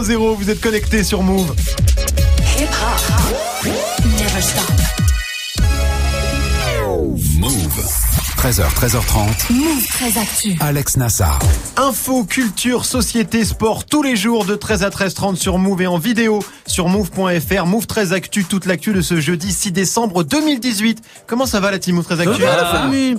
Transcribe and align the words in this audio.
00, 0.00 0.34
vous 0.34 0.50
êtes 0.50 0.60
connectés 0.60 1.04
sur 1.04 1.22
Move. 1.22 1.54
13h, 8.42 8.64
13h30. 8.74 9.52
Move 9.52 9.86
13 9.86 10.18
Actu. 10.18 10.56
Alex 10.58 10.96
Nassar. 10.96 11.38
Info, 11.76 12.24
culture, 12.24 12.84
société, 12.84 13.44
sport, 13.44 13.84
tous 13.84 14.02
les 14.02 14.16
jours 14.16 14.44
de 14.44 14.56
13 14.56 14.82
à 14.82 14.90
13h30 14.90 15.36
sur 15.36 15.58
Move 15.58 15.82
et 15.82 15.86
en 15.86 15.96
vidéo 15.96 16.40
sur 16.72 16.88
move.fr. 16.88 17.66
Move 17.66 17.86
13 17.86 18.14
Actu, 18.14 18.44
toute 18.44 18.64
l'actu 18.64 18.94
de 18.94 19.02
ce 19.02 19.20
jeudi 19.20 19.52
6 19.52 19.72
décembre 19.72 20.24
2018. 20.24 21.02
Comment 21.26 21.44
ça 21.44 21.60
va 21.60 21.70
la 21.70 21.78
team 21.78 21.96
Move 21.96 22.04
13 22.06 22.20
Actu 22.20 22.42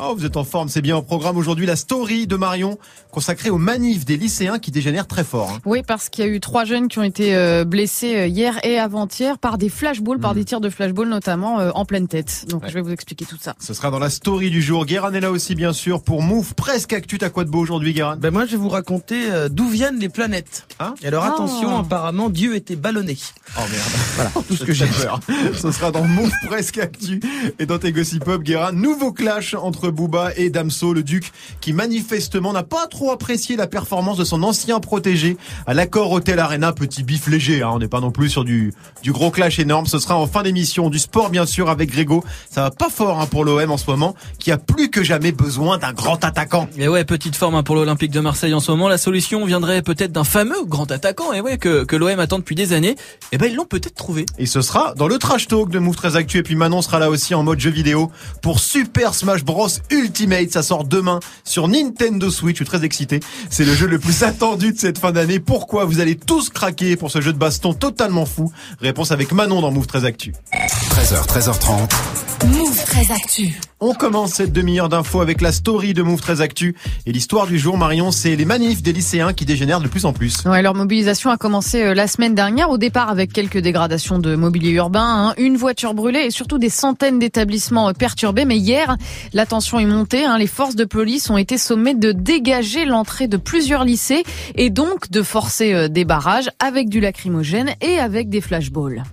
Oh, 0.01 0.15
vous 0.17 0.25
êtes 0.25 0.37
en 0.37 0.43
forme, 0.43 0.69
c'est 0.69 0.81
bien 0.81 0.97
au 0.97 1.03
programme 1.03 1.37
aujourd'hui 1.37 1.67
la 1.67 1.75
story 1.75 2.25
de 2.25 2.35
Marion 2.35 2.79
consacrée 3.11 3.51
aux 3.51 3.59
manifs 3.59 4.05
des 4.05 4.17
lycéens 4.17 4.57
qui 4.57 4.71
dégénèrent 4.71 5.05
très 5.05 5.23
fort. 5.23 5.51
hein. 5.53 5.59
Oui, 5.65 5.83
parce 5.85 6.09
qu'il 6.09 6.25
y 6.25 6.27
a 6.27 6.31
eu 6.31 6.39
trois 6.39 6.65
jeunes 6.65 6.87
qui 6.87 6.97
ont 6.97 7.03
été 7.03 7.35
euh, 7.35 7.63
blessés 7.63 8.15
euh, 8.15 8.25
hier 8.25 8.59
et 8.65 8.79
avant-hier 8.79 9.37
par 9.37 9.59
des 9.59 9.69
flashballs, 9.69 10.17
par 10.19 10.33
des 10.33 10.45
tirs 10.45 10.59
de 10.61 10.69
flashballs 10.71 11.09
notamment 11.09 11.59
euh, 11.59 11.69
en 11.75 11.85
pleine 11.85 12.07
tête. 12.07 12.45
Donc 12.49 12.63
Ouais. 12.63 12.69
je 12.69 12.73
vais 12.73 12.81
vous 12.81 12.89
expliquer 12.91 13.25
tout 13.25 13.37
ça. 13.39 13.53
Ce 13.59 13.75
sera 13.75 13.91
dans 13.91 13.99
la 13.99 14.09
story 14.09 14.49
du 14.49 14.63
jour. 14.63 14.87
Guérin 14.87 15.13
est 15.13 15.19
là 15.19 15.29
aussi 15.29 15.53
bien 15.53 15.73
sûr 15.73 16.01
pour 16.01 16.23
Move 16.23 16.55
presque 16.55 16.91
Actu. 16.93 17.19
T'as 17.19 17.29
quoi 17.29 17.43
de 17.43 17.51
beau 17.51 17.59
aujourd'hui 17.59 17.93
Guérin? 17.93 18.15
Ben 18.17 18.31
moi 18.33 18.47
je 18.47 18.51
vais 18.51 18.57
vous 18.57 18.69
raconter 18.69 19.29
euh, 19.29 19.47
d'où 19.47 19.69
viennent 19.69 19.99
les 19.99 20.09
planètes. 20.09 20.65
Hein? 20.79 20.95
Et 21.03 21.07
alors 21.07 21.23
Ah. 21.23 21.33
attention, 21.35 21.77
apparemment 21.77 22.31
Dieu 22.31 22.55
était 22.55 22.75
ballonné. 22.75 23.15
Oh 23.57 23.61
merde. 23.69 23.83
Voilà, 24.15 24.31
tout 24.47 24.55
ce 24.55 24.63
que 24.63 24.73
j'ai. 24.73 24.85
peur. 24.85 25.19
Ce 25.59 25.71
sera 25.71 25.91
dans 25.91 26.03
Move 26.03 26.31
Presque 26.45 26.77
Actu 26.77 27.19
et 27.57 27.65
dans 27.65 27.79
tes 27.79 27.91
Gossip 27.91 28.23
Pop, 28.23 28.43
Guérin. 28.43 28.71
Nouveau 28.71 29.11
clash 29.11 29.55
entre 29.55 29.89
Booba 29.89 30.31
et 30.35 30.49
Damso, 30.51 30.93
le 30.93 31.01
duc, 31.01 31.31
qui 31.61 31.73
manifestement 31.73 32.53
n'a 32.53 32.61
pas 32.61 32.85
trop 32.87 33.11
apprécié 33.11 33.55
la 33.55 33.65
performance 33.65 34.17
de 34.17 34.23
son 34.23 34.43
ancien 34.43 34.79
protégé 34.79 35.37
à 35.65 35.73
l'accord 35.73 36.11
Hotel 36.11 36.37
Arena. 36.39 36.73
Petit 36.73 37.03
bif 37.03 37.27
léger, 37.27 37.63
hein. 37.63 37.71
on 37.73 37.79
n'est 37.79 37.87
pas 37.87 38.01
non 38.01 38.11
plus 38.11 38.29
sur 38.29 38.43
du, 38.43 38.71
du 39.01 39.11
gros 39.11 39.31
clash 39.31 39.57
énorme. 39.57 39.87
Ce 39.87 39.97
sera 39.99 40.15
en 40.15 40.27
fin 40.27 40.43
d'émission 40.43 40.89
du 40.89 40.99
sport, 40.99 41.29
bien 41.29 41.45
sûr, 41.45 41.69
avec 41.69 41.91
Grégo. 41.91 42.23
Ça 42.51 42.61
va 42.61 42.71
pas 42.71 42.89
fort 42.89 43.19
hein, 43.19 43.25
pour 43.25 43.45
l'OM 43.45 43.71
en 43.71 43.77
ce 43.77 43.89
moment, 43.89 44.15
qui 44.37 44.51
a 44.51 44.57
plus 44.57 44.89
que 44.89 45.03
jamais 45.03 45.31
besoin 45.31 45.79
d'un 45.79 45.93
grand 45.93 46.23
attaquant. 46.23 46.67
Et 46.77 46.87
ouais, 46.87 47.03
petite 47.03 47.35
forme 47.35 47.55
hein, 47.55 47.63
pour 47.63 47.75
l'Olympique 47.75 48.11
de 48.11 48.19
Marseille 48.19 48.53
en 48.53 48.59
ce 48.59 48.71
moment. 48.71 48.87
La 48.87 48.99
solution 48.99 49.43
viendrait 49.45 49.81
peut-être 49.81 50.11
d'un 50.11 50.23
fameux 50.23 50.65
grand 50.65 50.91
attaquant, 50.91 51.33
et 51.33 51.41
ouais, 51.41 51.57
que, 51.57 51.83
que 51.83 51.95
l'OM 51.95 52.19
attend 52.19 52.37
depuis 52.37 52.55
des 52.55 52.73
années. 52.73 52.95
Et 53.33 53.37
ben 53.39 53.49
ils 53.49 53.55
l'ont 53.55 53.65
peut-être 53.65 53.95
trouvé. 53.95 54.27
Et 54.37 54.45
ce 54.45 54.61
sera 54.61 54.93
dans 54.93 55.07
le 55.07 55.17
trash 55.17 55.47
talk 55.47 55.71
de 55.71 55.79
Move 55.79 55.95
13 55.95 56.17
Actu. 56.17 56.37
Et 56.37 56.43
puis 56.43 56.55
Manon 56.55 56.83
sera 56.83 56.99
là 56.99 57.09
aussi 57.09 57.33
en 57.33 57.41
mode 57.41 57.59
jeu 57.59 57.71
vidéo 57.71 58.11
pour 58.43 58.59
Super 58.59 59.15
Smash 59.15 59.43
Bros 59.43 59.69
Ultimate. 59.89 60.51
Ça 60.51 60.61
sort 60.61 60.83
demain 60.83 61.19
sur 61.43 61.67
Nintendo 61.67 62.29
Switch. 62.29 62.59
Je 62.59 62.63
suis 62.63 62.65
très 62.65 62.85
excité. 62.85 63.21
C'est 63.49 63.65
le 63.65 63.73
jeu 63.73 63.87
le 63.87 63.97
plus 63.97 64.21
attendu 64.23 64.71
de 64.71 64.77
cette 64.77 64.99
fin 64.99 65.11
d'année. 65.11 65.39
Pourquoi 65.39 65.85
vous 65.85 65.99
allez 65.99 66.15
tous 66.15 66.51
craquer 66.51 66.95
pour 66.95 67.09
ce 67.09 67.21
jeu 67.21 67.33
de 67.33 67.39
baston 67.39 67.73
totalement 67.73 68.27
fou? 68.27 68.51
Réponse 68.79 69.11
avec 69.11 69.31
Manon 69.31 69.61
dans 69.61 69.71
Move 69.71 69.87
13 69.87 70.05
Actu. 70.05 70.35
13h, 70.53 71.25
13h30. 71.25 72.32
Move 72.47 72.83
13 72.83 73.11
Actu. 73.11 73.61
On 73.79 73.93
commence 73.93 74.33
cette 74.33 74.51
demi-heure 74.51 74.89
d'infos 74.89 75.21
avec 75.21 75.39
la 75.39 75.51
story 75.51 75.93
de 75.93 76.01
Move 76.03 76.19
13 76.19 76.41
Actu. 76.41 76.75
Et 77.05 77.11
l'histoire 77.13 77.47
du 77.47 77.57
jour, 77.57 77.77
Marion, 77.77 78.11
c'est 78.11 78.35
les 78.35 78.43
manifs 78.43 78.81
des 78.81 78.91
lycéens 78.91 79.31
qui 79.33 79.45
dégénèrent 79.45 79.79
de 79.79 79.87
plus 79.87 80.03
en 80.05 80.11
plus. 80.11 80.43
Ouais, 80.45 80.61
leur 80.61 80.75
mobilisation 80.75 81.29
a 81.29 81.37
commencé 81.37 81.81
euh, 81.83 81.93
la 81.93 82.07
semaine 82.07 82.35
dernière, 82.35 82.69
au 82.69 82.77
départ 82.77 83.09
avec 83.09 83.31
quelques 83.31 83.59
dégradations 83.59 84.19
de 84.19 84.35
mobilier 84.35 84.71
urbain, 84.71 85.29
hein, 85.29 85.33
une 85.37 85.55
voiture 85.55 85.93
brûlée 85.93 86.25
et 86.25 86.31
surtout 86.31 86.57
des 86.57 86.69
centaines 86.69 87.19
d'établissements 87.19 87.89
euh, 87.89 87.93
perturbés. 87.93 88.45
Mais 88.45 88.57
hier, 88.57 88.97
la 89.31 89.45
tension 89.45 89.79
est 89.79 89.85
montée. 89.85 90.25
hein, 90.25 90.37
les 90.37 90.47
forces 90.47 90.75
de 90.75 90.85
police 90.85 91.29
ont 91.29 91.37
été 91.37 91.57
sommées 91.57 91.95
de 91.95 92.11
dégager 92.11 92.83
l'entrée 92.85 93.27
de 93.27 93.37
plusieurs 93.37 93.85
lycées 93.85 94.23
et 94.55 94.69
donc 94.69 95.09
de 95.11 95.21
forcer 95.21 95.73
euh, 95.73 95.87
des 95.87 96.03
barrages 96.03 96.49
avec 96.59 96.89
du 96.89 96.99
lacrymogène 96.99 97.75
et 97.79 97.99
avec 97.99 98.29
des 98.29 98.41
flashballs. 98.41 99.03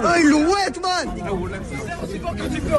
Oh, 0.00 0.14
il 0.18 0.28
l'ouette, 0.28 0.80
man! 0.82 1.08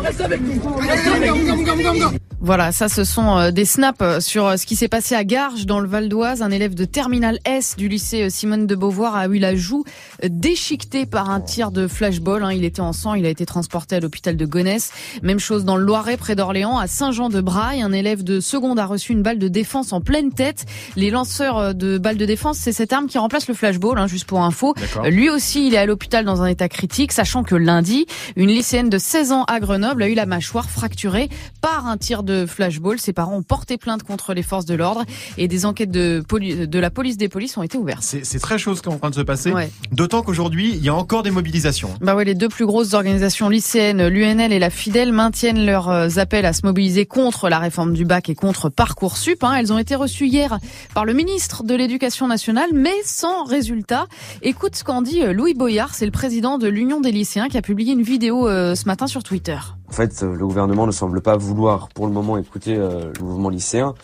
Reste 0.02 0.22
avec 0.22 0.42
nous! 0.42 2.20
Voilà, 2.42 2.72
ça 2.72 2.88
ce 2.88 3.04
sont 3.04 3.38
euh, 3.38 3.52
des 3.52 3.66
snaps 3.66 4.00
euh, 4.02 4.20
sur 4.22 4.48
euh, 4.48 4.56
ce 4.56 4.66
qui 4.66 4.78
s'est 4.78 4.88
passé 4.88 5.14
à 5.14 5.26
Garges 5.26 5.66
dans 5.66 5.82
le 5.82 5.90
Val 5.90 6.08
d'Oise. 6.08 6.42
Un 6.42 6.52
élève 6.52 6.74
de 6.74 6.86
terminale 6.86 7.38
S 7.44 7.76
du 7.76 7.90
lycée 7.90 8.30
Simone 8.30 8.66
de 8.66 8.76
Beauvoir 8.76 9.18
a 9.18 9.28
eu 9.28 9.40
la 9.40 9.56
joue 9.58 9.84
déchiquetée 10.24 11.06
par 11.06 11.30
un 11.30 11.42
tir 11.42 11.70
de 11.70 11.86
flashball. 11.86 12.46
hein. 12.46 12.54
Il 12.54 12.64
était 12.64 12.80
en 12.80 12.94
sang, 12.94 13.14
il 13.14 13.26
a 13.26 13.30
été 13.30 13.46
transporté 13.46 13.98
à 13.98 14.00
l'hôpital 14.00 14.38
de 14.38 14.46
Gonesse. 14.46 14.92
Même 15.22 15.40
chose 15.40 15.66
dans 15.66 15.76
le 15.76 15.84
Loiret 15.84 16.16
près 16.16 16.38
d'Orléans, 16.38 16.78
à 16.78 16.88
Saint-Jean-de-Braille. 16.88 17.82
Un 17.82 17.92
élève 17.92 18.24
de 18.24 18.40
seconde 18.40 18.80
a 18.80 18.86
reçu 18.86 19.12
une 19.12 19.22
balle 19.22 19.38
de 19.38 19.50
défense 19.50 19.92
en 19.92 20.00
pleine 20.00 20.32
tête. 20.32 20.66
Les 20.96 21.10
lanceurs 21.10 21.76
de 21.76 21.98
balles 21.98 22.18
de 22.18 22.26
défense, 22.26 22.58
c'est 22.58 22.72
cette 22.72 22.94
arme 22.94 23.08
qui 23.08 23.18
remplace 23.18 23.50
le 23.50 23.54
flashball, 23.54 23.98
hein, 24.00 24.08
juste 24.08 24.28
pour 24.28 24.42
info. 24.42 24.76
Lui 25.04 25.30
aussi, 25.30 25.68
il 25.68 25.74
est 25.74 25.78
à 25.78 25.86
l'hôpital 25.86 26.24
dans 26.24 26.42
un 26.42 26.48
état 26.48 26.70
critique, 26.70 27.12
sachant 27.12 27.44
que 27.44 27.56
lundi, 27.56 28.06
une 28.38 28.50
lycéenne 28.50 28.90
de 28.90 28.98
16 28.98 29.34
ans 29.34 29.44
à 29.44 29.60
Grenoble 29.60 30.04
a 30.04 30.08
eu 30.08 30.14
la 30.16 30.26
mâchoire 30.26 30.70
fracturée 30.70 31.28
par 31.60 31.86
un 31.86 31.98
tir 31.98 32.24
de 32.24 32.29
flashball. 32.48 33.00
Ses 33.00 33.14
parents 33.14 33.36
ont 33.36 33.44
porté 33.44 33.78
plainte 33.78 34.04
contre 34.04 34.34
les 34.34 34.44
forces 34.44 34.66
de 34.66 34.76
l'ordre 34.76 35.04
et 35.38 35.48
des 35.48 35.66
enquêtes 35.66 35.92
de, 35.92 36.24
poli- 36.28 36.68
de 36.68 36.80
la 36.80 36.90
police 36.90 37.18
des 37.18 37.28
polices 37.30 37.58
ont 37.58 37.64
été 37.64 37.78
ouvertes. 37.78 38.04
C'est 38.04 38.40
très 38.40 38.58
ce 38.76 38.82
qui 38.82 38.90
est 38.90 38.94
en 38.94 38.98
train 38.98 39.10
de 39.10 39.16
se 39.16 39.22
passer. 39.22 39.52
Ouais. 39.52 39.72
D'autant 39.92 40.22
qu'aujourd'hui, 40.22 40.72
il 40.76 40.84
y 40.84 40.90
a 40.90 40.96
encore 40.96 41.24
des 41.24 41.32
mobilisations. 41.32 41.90
Bah 42.02 42.16
ouais, 42.16 42.26
les 42.26 42.36
deux 42.36 42.50
plus 42.50 42.66
grosses 42.66 42.94
organisations 42.94 43.50
lycéennes, 43.50 44.08
l'UNL 44.08 44.52
et 44.54 44.60
la 44.60 44.70
Fidèle, 44.70 45.12
maintiennent 45.12 45.66
leurs 45.66 45.90
euh, 45.90 46.08
appels 46.18 46.46
à 46.46 46.54
se 46.54 46.66
mobiliser 46.66 47.06
contre 47.06 47.50
la 47.50 47.60
réforme 47.60 47.94
du 47.94 48.06
bac 48.06 48.30
et 48.30 48.36
contre 48.36 48.70
Parcoursup. 48.70 49.44
hein. 49.44 49.56
Elles 49.56 49.74
ont 49.74 49.78
été 49.78 49.96
reçues 49.96 50.28
hier 50.28 50.60
par 50.94 51.06
le 51.06 51.14
ministre 51.14 51.64
de 51.64 51.74
l'Éducation 51.74 52.28
nationale, 52.28 52.70
mais 52.74 52.94
sans 53.04 53.44
résultat. 53.44 54.08
Écoute 54.42 54.76
ce 54.76 54.84
qu'en 54.84 55.02
dit 55.02 55.24
euh, 55.24 55.34
Louis 55.34 55.54
Boyard, 55.54 55.96
c'est 55.96 56.06
le 56.06 56.12
président 56.12 56.58
de 56.58 56.68
l'Union 56.68 57.02
des 57.02 57.12
lycéens 57.12 57.48
qui 57.48 57.58
a 57.58 57.62
publié 57.62 57.94
une 57.94 58.04
vidéo 58.04 58.48
euh, 58.48 58.76
ce 58.76 58.86
matin 58.86 59.08
sur 59.08 59.24
Twitter. 59.24 59.58
En 59.90 59.92
fait, 59.92 60.22
euh, 60.22 60.36
le 60.36 60.46
gouvernement 60.46 60.86
ne 60.86 60.92
semble 60.92 61.20
pas 61.20 61.36
vouloir 61.36 61.90
pour 61.90 62.06
le 62.06 62.14
moment 62.14 62.38
écouter 62.38 62.76
euh, 62.76 63.12
le 63.18 63.26
mouvement 63.26 63.50
lycéen. 63.50 63.96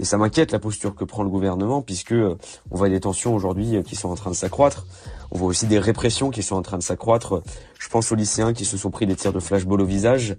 Et 0.00 0.04
ça 0.04 0.16
m'inquiète 0.16 0.52
la 0.52 0.58
posture 0.58 0.94
que 0.94 1.04
prend 1.04 1.22
le 1.22 1.28
gouvernement, 1.28 1.82
puisque 1.82 2.12
euh, 2.12 2.36
on 2.70 2.78
voit 2.78 2.88
des 2.88 2.98
tensions 2.98 3.34
aujourd'hui 3.34 3.82
qui 3.84 3.94
sont 3.94 4.08
en 4.08 4.14
train 4.14 4.30
de 4.30 4.34
s'accroître. 4.34 4.86
On 5.30 5.38
voit 5.38 5.48
aussi 5.48 5.66
des 5.66 5.78
répressions 5.78 6.30
qui 6.30 6.42
sont 6.42 6.56
en 6.56 6.62
train 6.62 6.78
de 6.78 6.82
s'accroître. 6.82 7.42
Je 7.78 7.88
pense 7.90 8.10
aux 8.10 8.14
lycéens 8.14 8.54
qui 8.54 8.64
se 8.64 8.78
sont 8.78 8.90
pris 8.90 9.06
des 9.06 9.16
tirs 9.16 9.34
de 9.34 9.38
flashball 9.38 9.82
au 9.82 9.84
visage. 9.84 10.36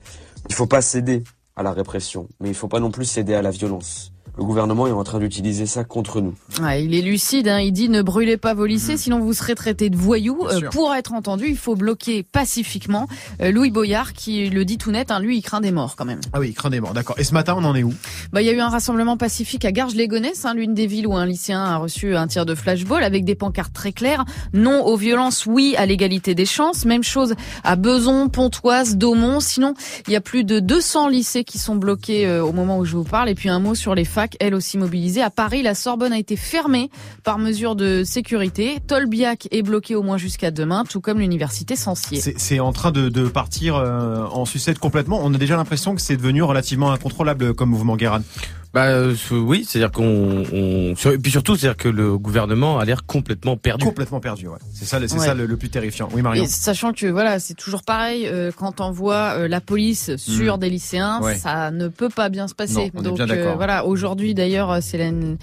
Il 0.49 0.55
faut 0.55 0.65
pas 0.65 0.81
céder 0.81 1.23
à 1.55 1.61
la 1.61 1.71
répression, 1.71 2.27
mais 2.39 2.49
il 2.49 2.55
faut 2.55 2.67
pas 2.67 2.79
non 2.79 2.89
plus 2.89 3.05
céder 3.05 3.35
à 3.35 3.43
la 3.43 3.51
violence. 3.51 4.11
Le 4.37 4.43
gouvernement 4.43 4.85
est 4.85 4.91
en 4.91 5.03
train 5.03 5.19
d'utiliser 5.19 5.65
ça 5.65 5.85
contre 5.85 6.19
nous. 6.19 6.33
Ouais, 6.61 6.83
il 6.83 6.93
est 6.93 7.01
lucide, 7.01 7.47
hein. 7.47 7.59
il 7.59 7.71
dit 7.71 7.87
ne 7.87 8.01
brûlez 8.01 8.35
pas 8.35 8.53
vos 8.53 8.65
lycées, 8.65 8.97
sinon 8.97 9.19
vous 9.19 9.33
serez 9.33 9.55
traités 9.55 9.89
de 9.89 9.95
voyous. 9.95 10.45
Euh, 10.49 10.69
pour 10.71 10.93
être 10.93 11.13
entendu, 11.13 11.45
il 11.47 11.57
faut 11.57 11.75
bloquer 11.75 12.23
pacifiquement. 12.23 13.07
Euh, 13.41 13.51
Louis 13.51 13.71
Boyard, 13.71 14.11
qui 14.11 14.49
le 14.49 14.65
dit 14.65 14.77
tout 14.77 14.91
net, 14.91 15.09
hein, 15.09 15.19
lui, 15.21 15.37
il 15.37 15.41
craint 15.41 15.61
des 15.61 15.71
morts 15.71 15.95
quand 15.95 16.03
même. 16.03 16.19
Ah 16.33 16.39
oui, 16.41 16.53
craint 16.53 16.69
des 16.69 16.81
morts, 16.81 16.93
d'accord. 16.93 17.15
Et 17.17 17.23
ce 17.23 17.33
matin, 17.33 17.55
on 17.57 17.63
en 17.63 17.75
est 17.75 17.83
où? 17.83 17.93
Bah, 18.33 18.41
il 18.41 18.45
y 18.45 18.49
a 18.49 18.53
eu 18.53 18.59
un 18.59 18.67
rassemblement 18.67 19.15
pacifique 19.15 19.63
à 19.63 19.71
Garges-les-Gonesse, 19.71 20.43
hein, 20.43 20.53
l'une 20.53 20.73
des 20.73 20.87
villes 20.87 21.07
où 21.07 21.15
un 21.15 21.25
lycéen 21.25 21.63
a 21.63 21.77
reçu 21.77 22.15
un 22.15 22.27
tir 22.27 22.45
de 22.45 22.55
flashball 22.55 23.03
avec 23.03 23.23
des 23.23 23.35
pancartes 23.35 23.73
très 23.73 23.93
claires. 23.93 24.25
Non 24.53 24.85
aux 24.85 24.97
violences, 24.97 25.45
oui 25.45 25.75
à 25.77 25.85
l'égalité 25.85 26.35
des 26.35 26.45
chances. 26.45 26.83
Même 26.83 27.03
chose 27.03 27.35
à 27.63 27.77
Beson, 27.77 28.27
Pontoise, 28.27 28.97
Daumont. 28.97 29.39
Sinon, 29.39 29.75
il 30.07 30.13
y 30.13 30.15
a 30.17 30.21
plus 30.21 30.43
de 30.43 30.59
200 30.59 31.07
lycées 31.07 31.45
qui 31.45 31.57
sont 31.57 31.75
bloqués 31.75 32.27
euh, 32.27 32.43
au 32.43 32.51
moment 32.51 32.79
où 32.79 32.85
je 32.85 32.97
vous 32.97 33.03
parle. 33.03 33.29
Et 33.29 33.35
puis 33.35 33.47
un 33.47 33.59
mot 33.59 33.75
sur 33.75 33.95
les 33.95 34.05
facs, 34.05 34.24
elles 34.39 34.55
aussi 34.55 34.77
mobilisées. 34.77 35.21
À 35.21 35.29
Paris, 35.29 35.61
la 35.61 35.75
Sorbonne 35.75 36.13
a 36.13 36.17
été 36.17 36.35
fermée 36.35 36.89
par 37.23 37.37
mesure 37.37 37.75
de 37.75 38.03
sécurité. 38.03 38.79
Tolbiac 38.87 39.47
est 39.51 39.61
bloqué 39.61 39.95
au 39.95 40.03
moins 40.03 40.17
jusqu'à 40.17 40.51
demain, 40.51 40.83
tout 40.87 41.01
comme 41.01 41.19
l'université 41.19 41.75
Censier. 41.75 42.21
C'est 42.37 42.59
en 42.59 42.73
train 42.73 42.91
de, 42.91 43.09
de 43.09 43.27
partir 43.27 43.75
euh, 43.75 44.25
en 44.25 44.45
sucette 44.45 44.79
complètement. 44.79 45.19
On 45.23 45.33
a 45.33 45.37
déjà 45.37 45.55
l'impression 45.55 45.95
que 45.95 46.01
c'est 46.01 46.17
devenu 46.17 46.43
relativement 46.43 46.91
incontrôlable 46.91 47.53
comme 47.53 47.69
mouvement 47.69 47.95
Guérin. 47.95 48.23
Bah 48.75 48.87
euh, 48.87 49.15
oui, 49.31 49.65
c'est-à-dire 49.65 49.89
qu'on, 49.89 50.43
on... 50.51 50.93
et 51.09 51.17
puis 51.17 51.31
surtout, 51.31 51.55
c'est-à-dire 51.55 51.77
que 51.77 51.87
le 51.87 52.17
gouvernement 52.17 52.77
a 52.77 52.83
l'air 52.83 53.05
complètement 53.05 53.55
perdu. 53.55 53.85
Complètement 53.85 54.19
perdu, 54.19 54.49
ouais. 54.49 54.57
C'est 54.73 54.83
ça, 54.83 54.99
le- 54.99 55.07
c'est 55.07 55.17
Ouais. 55.17 55.25
ça 55.25 55.33
le, 55.33 55.45
le 55.45 55.55
plus 55.55 55.69
terrifiant. 55.69 56.09
Oui, 56.11 56.21
Marion. 56.21 56.43
Et 56.43 56.47
sachant 56.47 56.91
que 56.91 57.05
voilà, 57.07 57.39
c'est 57.39 57.53
toujours 57.53 57.83
pareil 57.83 58.27
euh, 58.27 58.51
quand 58.53 58.81
on 58.81 58.91
voit 58.91 59.37
euh, 59.37 59.47
la 59.47 59.61
police 59.61 60.17
sur 60.17 60.57
Mm. 60.57 60.59
des 60.59 60.69
lycéens, 60.69 61.21
Ouais. 61.21 61.37
ça 61.37 61.71
ne 61.71 61.87
peut 61.87 62.09
pas 62.09 62.27
bien 62.27 62.49
se 62.49 62.53
passer. 62.53 62.73
Non, 62.73 62.91
on 62.95 62.99
est 62.99 63.03
Donc 63.05 63.15
bien 63.15 63.29
euh, 63.29 63.53
voilà, 63.55 63.85
aujourd'hui 63.85 64.33
d'ailleurs, 64.33 64.69
euh, 64.69 64.79
c'est 64.81 64.97
l'an- 64.97 65.05
l- 65.21 65.37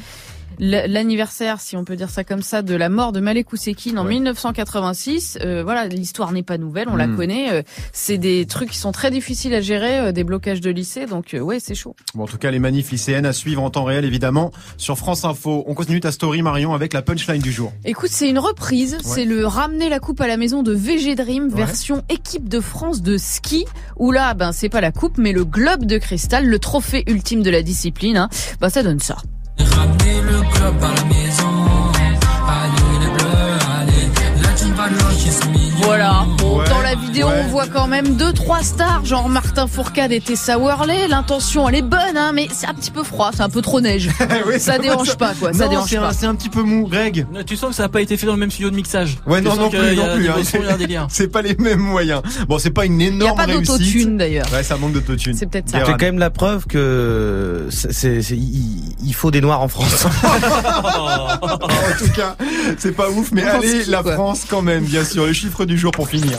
l'anniversaire, 0.59 1.61
si 1.61 1.77
on 1.77 1.85
peut 1.85 1.97
dire 1.97 2.11
ça 2.11 2.25
comme 2.25 2.43
ça, 2.43 2.63
de 2.63 2.75
la 2.75 2.89
mort 2.89 3.13
de 3.13 3.21
Malek 3.21 3.53
Ousekine 3.53 3.99
en 3.99 4.05
Ouais. 4.05 4.11
1986. 4.15 5.39
Euh, 5.43 5.63
voilà, 5.63 5.87
l'histoire 5.87 6.33
n'est 6.33 6.43
pas 6.43 6.59
nouvelle, 6.59 6.89
on 6.89 6.97
la 6.97 7.07
Mm. 7.07 7.17
connaît. 7.17 7.53
Euh, 7.53 7.63
c'est 7.93 8.19
des 8.19 8.47
trucs 8.47 8.71
qui 8.71 8.79
sont 8.79 8.93
très 8.93 9.11
difficiles 9.11 9.55
à 9.55 9.61
gérer, 9.61 9.99
euh, 9.99 10.13
des 10.13 10.25
blocages 10.25 10.61
de 10.61 10.71
lycée. 10.71 11.07
Donc 11.07 11.35
euh, 11.35 11.41
ouais, 11.41 11.59
c'est 11.61 11.75
chaud. 11.75 11.95
Bon, 12.15 12.25
en 12.25 12.27
tout 12.27 12.39
cas, 12.39 12.51
les 12.51 12.59
manifs 12.59 12.91
lycéennes 12.91 13.27
à 13.27 13.33
suivre 13.33 13.63
en 13.63 13.71
temps 13.71 13.85
réel, 13.85 14.05
évidemment, 14.05 14.51
sur 14.77 14.97
France 14.99 15.25
Info. 15.25 15.65
On 15.67 15.75
continue 15.75 16.01
ta 16.01 16.13
story, 16.13 16.43
Marion, 16.43 16.75
avec 16.75 16.93
la 16.93 17.03
punchline 17.03 17.43
du 17.43 17.53
jour. 17.53 17.73
Écoute, 17.85 18.11
c'est 18.13 18.29
une 18.29 18.39
reprise. 18.39 18.99
C'est 19.03 19.25
le 19.25 19.47
ramener 19.47 19.89
la 19.89 19.99
coupe 20.01 20.21
à 20.21 20.27
la 20.27 20.37
maison 20.37 20.63
de 20.63 20.73
VG 20.73 21.15
Dream 21.15 21.45
Ouais. 21.49 21.57
version 21.65 22.03
équipe 22.09 22.49
de 22.49 22.61
France 22.61 23.03
de 23.03 23.17
ski. 23.17 23.65
Où 23.99 24.11
là, 24.13 24.35
ben 24.35 24.53
c'est 24.53 24.69
pas 24.69 24.81
la 24.81 24.93
coupe, 24.93 25.19
mais 25.19 25.33
le 25.33 25.45
globe 25.45 25.85
de 25.85 25.99
cristal, 25.99 26.47
le 26.47 26.59
trophée 26.59 27.05
ultime 27.07 27.43
de 27.43 27.51
la 27.51 27.63
discipline. 27.63 28.17
Hein. 28.17 28.29
Ben 28.61 28.69
ça 28.69 28.83
donne 28.83 29.01
ça. 29.01 29.17
Ramener 29.59 30.21
le 30.23 30.41
club 30.53 30.83
à 30.83 30.95
la 30.95 31.05
maison. 31.05 31.62
Voilà. 35.83 36.25
Bon, 36.39 36.59
Ouais, 36.59 36.69
dans 36.69 36.81
la 36.83 36.95
vidéo, 36.95 37.27
ouais. 37.29 37.43
on 37.45 37.49
voit 37.49 37.67
quand 37.67 37.87
même 37.87 38.15
deux, 38.17 38.33
trois 38.33 38.63
stars, 38.63 39.05
genre 39.07 39.29
Martin 39.29 39.67
Fourcade 39.67 40.13
et 40.13 40.21
Tessa 40.21 40.59
Worley. 40.59 41.09
L'intention, 41.09 41.67
elle 41.69 41.77
est 41.77 41.83
bonne, 41.83 42.17
hein, 42.17 42.33
mais 42.35 42.47
c'est 42.53 42.67
un 42.67 42.75
petit 42.75 42.91
peu 42.91 43.03
froid, 43.03 43.31
c'est 43.35 43.43
un 43.43 43.49
peu 43.49 43.63
trop 43.63 43.81
neige. 43.81 44.09
Oui, 44.47 44.61
Ça 44.61 44.79
dérange 44.79 45.17
pas, 45.17 45.33
quoi, 45.39 45.53
ça 45.53 45.65
Non, 45.65 45.71
dérange 45.71 45.89
c'est 45.91 45.97
un- 45.97 46.03
pas. 46.03 46.13
C'est 46.13 46.27
un 46.27 46.35
petit 46.35 46.49
peu 46.51 46.63
mou, 46.63 46.87
Greg. 46.89 47.27
Tu 47.47 47.57
sens 47.57 47.71
que 47.71 47.77
ça 47.77 47.85
n'a 47.85 47.89
pas 47.89 48.01
été 48.03 48.17
fait 48.17 48.27
dans 48.27 48.35
le 48.35 48.39
même 48.39 48.51
studio 48.51 48.71
de 48.71 48.77
mixage. 48.77 49.17
Ouais, 49.27 49.41
Tu 49.41 49.49
non, 49.49 49.57
non 49.57 49.71
qu'il 49.71 49.79
plus, 49.79 49.97
non 49.97 50.15
plus. 50.15 50.29
hein. 50.29 51.07
C'est 51.09 51.29
pas 51.29 51.43
les 51.43 51.57
mêmes 51.57 51.81
moyens. 51.81 52.21
Bon, 52.49 52.59
c'est 52.59 52.71
pas 52.71 52.85
une 52.85 52.93
Il 52.95 52.99
n'y 52.99 53.05
a 53.05 53.09
énorme 53.09 53.37
pas 53.39 53.45
réussite. 53.47 53.67
d'autotune 53.67 54.17
d'ailleurs. 54.19 54.47
Ouais, 54.53 54.63
ça 54.63 54.77
manque 54.77 54.93
d'autotune. 54.93 55.35
C'est 55.35 55.47
peut-être 55.47 55.71
ça. 55.71 55.79
C'est 55.85 55.93
quand 55.93 56.03
même 56.03 56.19
la 56.19 56.31
preuve 56.31 56.67
que 56.67 57.67
c'est, 57.71 57.93
c'est- 57.93 58.23
c'est- 58.23 58.37
il, 58.37 59.15
faut 59.15 59.31
des 59.31 59.41
noirs 59.41 59.61
en 59.63 59.69
France. 59.69 60.07
en 61.43 61.99
tout 61.99 62.11
cas, 62.15 62.37
c'est 62.79 62.93
pas 62.93 63.09
ouf, 63.11 63.31
mais 63.33 63.43
allez, 63.45 63.85
la. 63.87 64.03
France 64.03 64.43
quand 64.49 64.63
même, 64.63 64.85
bien 64.85 65.05
sûr. 65.05 65.22
Le 65.27 65.33
chiffre 65.33 65.65
du 65.65 65.79
jour 65.79 65.93
pour 65.93 66.09
finir. 66.09 66.39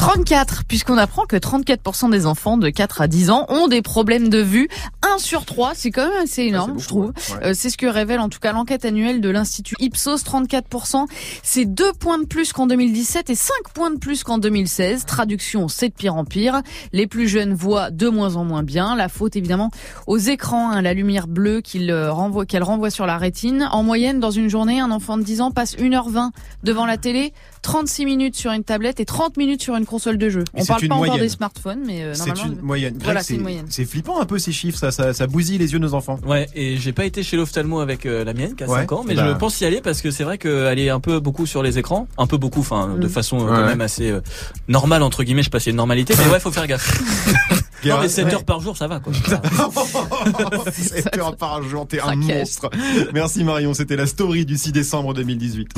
34, 0.00 0.64
puisqu'on 0.64 0.96
apprend 0.96 1.26
que 1.26 1.36
34% 1.36 2.10
des 2.10 2.24
enfants 2.24 2.56
de 2.56 2.70
4 2.70 3.02
à 3.02 3.06
10 3.06 3.28
ans 3.28 3.44
ont 3.50 3.68
des 3.68 3.82
problèmes 3.82 4.30
de 4.30 4.38
vue. 4.38 4.66
1 5.02 5.18
sur 5.18 5.44
3, 5.44 5.72
c'est 5.74 5.90
quand 5.90 6.08
même 6.08 6.22
assez 6.22 6.44
énorme, 6.44 6.70
beaucoup, 6.70 6.82
je 6.82 6.88
trouve. 6.88 7.06
ouais. 7.08 7.48
Euh, 7.48 7.52
c'est 7.54 7.68
ce 7.68 7.76
que 7.76 7.84
révèle 7.84 8.18
en 8.18 8.30
tout 8.30 8.38
cas 8.38 8.52
l'enquête 8.52 8.86
annuelle 8.86 9.20
de 9.20 9.28
l'Institut 9.28 9.76
Ipsos, 9.78 10.24
34%. 10.24 11.04
C'est 11.42 11.66
2 11.66 11.92
points 11.92 12.18
de 12.18 12.24
plus 12.24 12.54
qu'en 12.54 12.66
2017 12.66 13.28
et 13.28 13.34
5 13.34 13.52
points 13.74 13.90
de 13.90 13.98
plus 13.98 14.24
qu'en 14.24 14.38
2016. 14.38 15.04
Traduction, 15.04 15.68
c'est 15.68 15.90
de 15.90 15.94
pire 15.94 16.14
en 16.14 16.24
pire. 16.24 16.62
Les 16.94 17.06
plus 17.06 17.28
jeunes 17.28 17.52
voient 17.52 17.90
de 17.90 18.08
moins 18.08 18.36
en 18.36 18.44
moins 18.44 18.62
bien. 18.62 18.96
La 18.96 19.10
faute 19.10 19.36
évidemment 19.36 19.70
aux 20.06 20.16
écrans, 20.16 20.70
hein, 20.70 20.80
la 20.80 20.94
lumière 20.94 21.26
bleue 21.26 21.60
euh, 21.74 22.10
renvoie, 22.10 22.46
qu'elle 22.46 22.62
renvoie 22.62 22.88
sur 22.88 23.04
la 23.04 23.18
rétine. 23.18 23.68
En 23.70 23.82
moyenne, 23.82 24.18
dans 24.18 24.30
une 24.30 24.48
journée, 24.48 24.80
un 24.80 24.92
enfant 24.92 25.18
de 25.18 25.24
10 25.24 25.42
ans 25.42 25.50
passe 25.50 25.76
1h20 25.76 26.30
devant 26.62 26.86
la 26.86 26.96
télé, 26.96 27.34
36 27.60 28.06
minutes 28.06 28.36
sur 28.36 28.52
une 28.52 28.64
tablette 28.64 28.98
et 28.98 29.04
30 29.04 29.36
minutes 29.36 29.60
sur 29.60 29.76
une 29.76 29.84
console 29.90 30.16
de 30.16 30.28
jeu. 30.30 30.44
On 30.54 30.64
parle 30.64 30.88
pas 30.88 30.94
encore 30.94 31.18
des 31.18 31.28
smartphones, 31.28 31.80
mais 31.86 32.02
euh, 32.02 32.14
C'est 32.14 32.26
normalement. 32.28 32.52
une 32.54 32.60
moyenne. 32.62 32.92
Greg, 32.94 33.04
Voilà, 33.04 33.20
c'est 33.20 33.26
c'est 33.28 33.34
une 33.34 33.42
moyenne. 33.42 33.66
c'est 33.68 33.84
flippant 33.84 34.20
un 34.20 34.24
peu 34.24 34.38
ces 34.38 34.52
chiffres, 34.52 34.78
ça, 34.78 34.90
ça, 34.90 35.12
ça 35.12 35.26
bousille 35.26 35.58
les 35.58 35.72
yeux 35.72 35.78
de 35.78 35.84
nos 35.84 35.94
enfants. 35.94 36.18
Ouais, 36.26 36.48
et 36.54 36.76
j'ai 36.78 36.92
pas 36.92 37.04
été 37.04 37.22
chez 37.22 37.36
l'ophtalmo 37.36 37.80
avec 37.80 38.06
euh, 38.06 38.24
la 38.24 38.32
mienne 38.32 38.54
qui 38.56 38.64
a 38.64 38.68
Ouais. 38.68 38.78
5 38.80 38.92
ans, 38.92 39.04
mais 39.06 39.14
Bah. 39.14 39.28
je 39.28 39.36
pense 39.38 39.60
y 39.60 39.64
aller 39.66 39.80
parce 39.82 40.00
que 40.00 40.10
c'est 40.10 40.24
vrai 40.24 40.38
qu'elle 40.38 40.78
est 40.78 40.88
un 40.90 41.00
peu 41.00 41.20
beaucoup 41.20 41.44
sur 41.46 41.62
les 41.62 41.78
écrans, 41.78 42.06
un 42.16 42.26
peu 42.26 42.36
beaucoup, 42.38 42.60
enfin 42.60 42.96
de 42.96 43.06
Mm. 43.06 43.10
façon 43.10 43.40
euh, 43.40 43.50
Ouais. 43.50 43.56
quand 43.56 43.66
même 43.66 43.80
assez 43.82 44.10
euh, 44.10 44.20
normale 44.68 45.02
entre 45.02 45.22
guillemets, 45.24 45.42
je 45.42 45.46
sais 45.46 45.50
pas 45.50 45.58
si 45.60 45.64
c'est 45.64 45.70
une 45.70 45.76
normalité, 45.76 46.14
mais 46.18 46.30
ouais, 46.32 46.40
faut 46.40 46.50
faire 46.52 46.66
gaffe. 46.66 47.00
non 47.50 47.56
Guérin, 47.82 48.02
mais 48.02 48.08
7 48.08 48.26
ouais. 48.26 48.34
heures 48.34 48.44
par 48.44 48.60
jour, 48.60 48.76
ça 48.76 48.86
va 48.86 49.00
quoi. 49.00 49.12
7 50.72 51.16
heures 51.18 51.36
par 51.36 51.62
jour, 51.62 51.86
t'es 51.88 52.00
un 52.00 52.14
monstre. 52.16 52.70
Merci 53.14 53.42
Marion, 53.44 53.74
c'était 53.74 53.96
la 53.96 54.06
story 54.06 54.44
du 54.44 54.56
6 54.56 54.72
décembre 54.72 55.14
2018. 55.14 55.70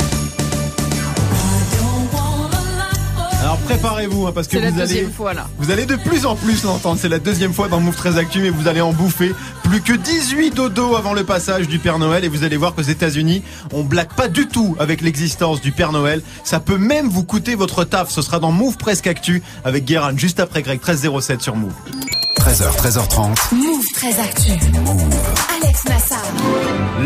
Alors 3.53 3.65
préparez-vous 3.65 4.27
hein, 4.27 4.33
parce 4.35 4.47
que 4.49 4.57
C'est 4.57 4.63
la 4.63 4.71
vous 4.71 4.81
allez 4.81 4.89
deuxième 4.89 5.13
fois 5.13 5.35
là. 5.35 5.47
vous 5.59 5.71
allez 5.71 5.85
de 5.85 5.97
plus 5.97 6.25
en 6.25 6.37
plus 6.37 6.65
l'entendre. 6.65 6.99
C'est 6.99 7.11
la 7.11 7.19
deuxième 7.19 7.53
fois 7.53 7.69
dans 7.69 7.81
Move 7.81 7.95
très 7.95 8.17
Actu, 8.17 8.41
mais 8.41 8.49
vous 8.49 8.67
allez 8.67 8.81
en 8.81 8.95
bouffer 8.95 9.35
plus 9.65 9.83
que 9.83 9.93
18 9.93 10.55
dodo 10.55 10.97
avant 10.97 11.13
le 11.13 11.23
passage 11.23 11.69
du 11.69 11.79
Père 11.79 11.99
Noël. 11.99 12.25
Et 12.25 12.29
vous 12.29 12.45
allez 12.45 12.57
voir 12.57 12.75
qu'aux 12.75 12.81
États-Unis, 12.81 13.43
on 13.75 13.85
blague 13.85 14.15
pas 14.15 14.29
du 14.29 14.49
tout 14.49 14.75
avec 14.79 15.03
l'existence 15.03 15.61
du 15.61 15.71
Père 15.71 15.93
Noël. 15.93 16.23
Ça 16.45 16.61
peut 16.61 16.79
même 16.79 17.09
vous 17.11 17.25
coûter 17.25 17.55
votre 17.55 17.85
taf. 17.85 18.09
Ce 18.09 18.23
sera 18.23 18.39
dans 18.39 18.53
Move 18.53 18.79
Presque 18.79 19.07
Actu 19.07 19.43
avec 19.67 19.85
Guérin 19.85 20.17
juste 20.17 20.41
après 20.41 20.63
Greg 20.63 20.79
1307 20.81 21.43
sur 21.43 21.55
Move. 21.55 21.75
13h, 22.43 22.77
13h30. 22.77 23.55
Move 23.55 23.85
très 23.95 24.19
actu. 24.19 24.51
Alex 25.63 25.85
Nassar. 25.85 26.19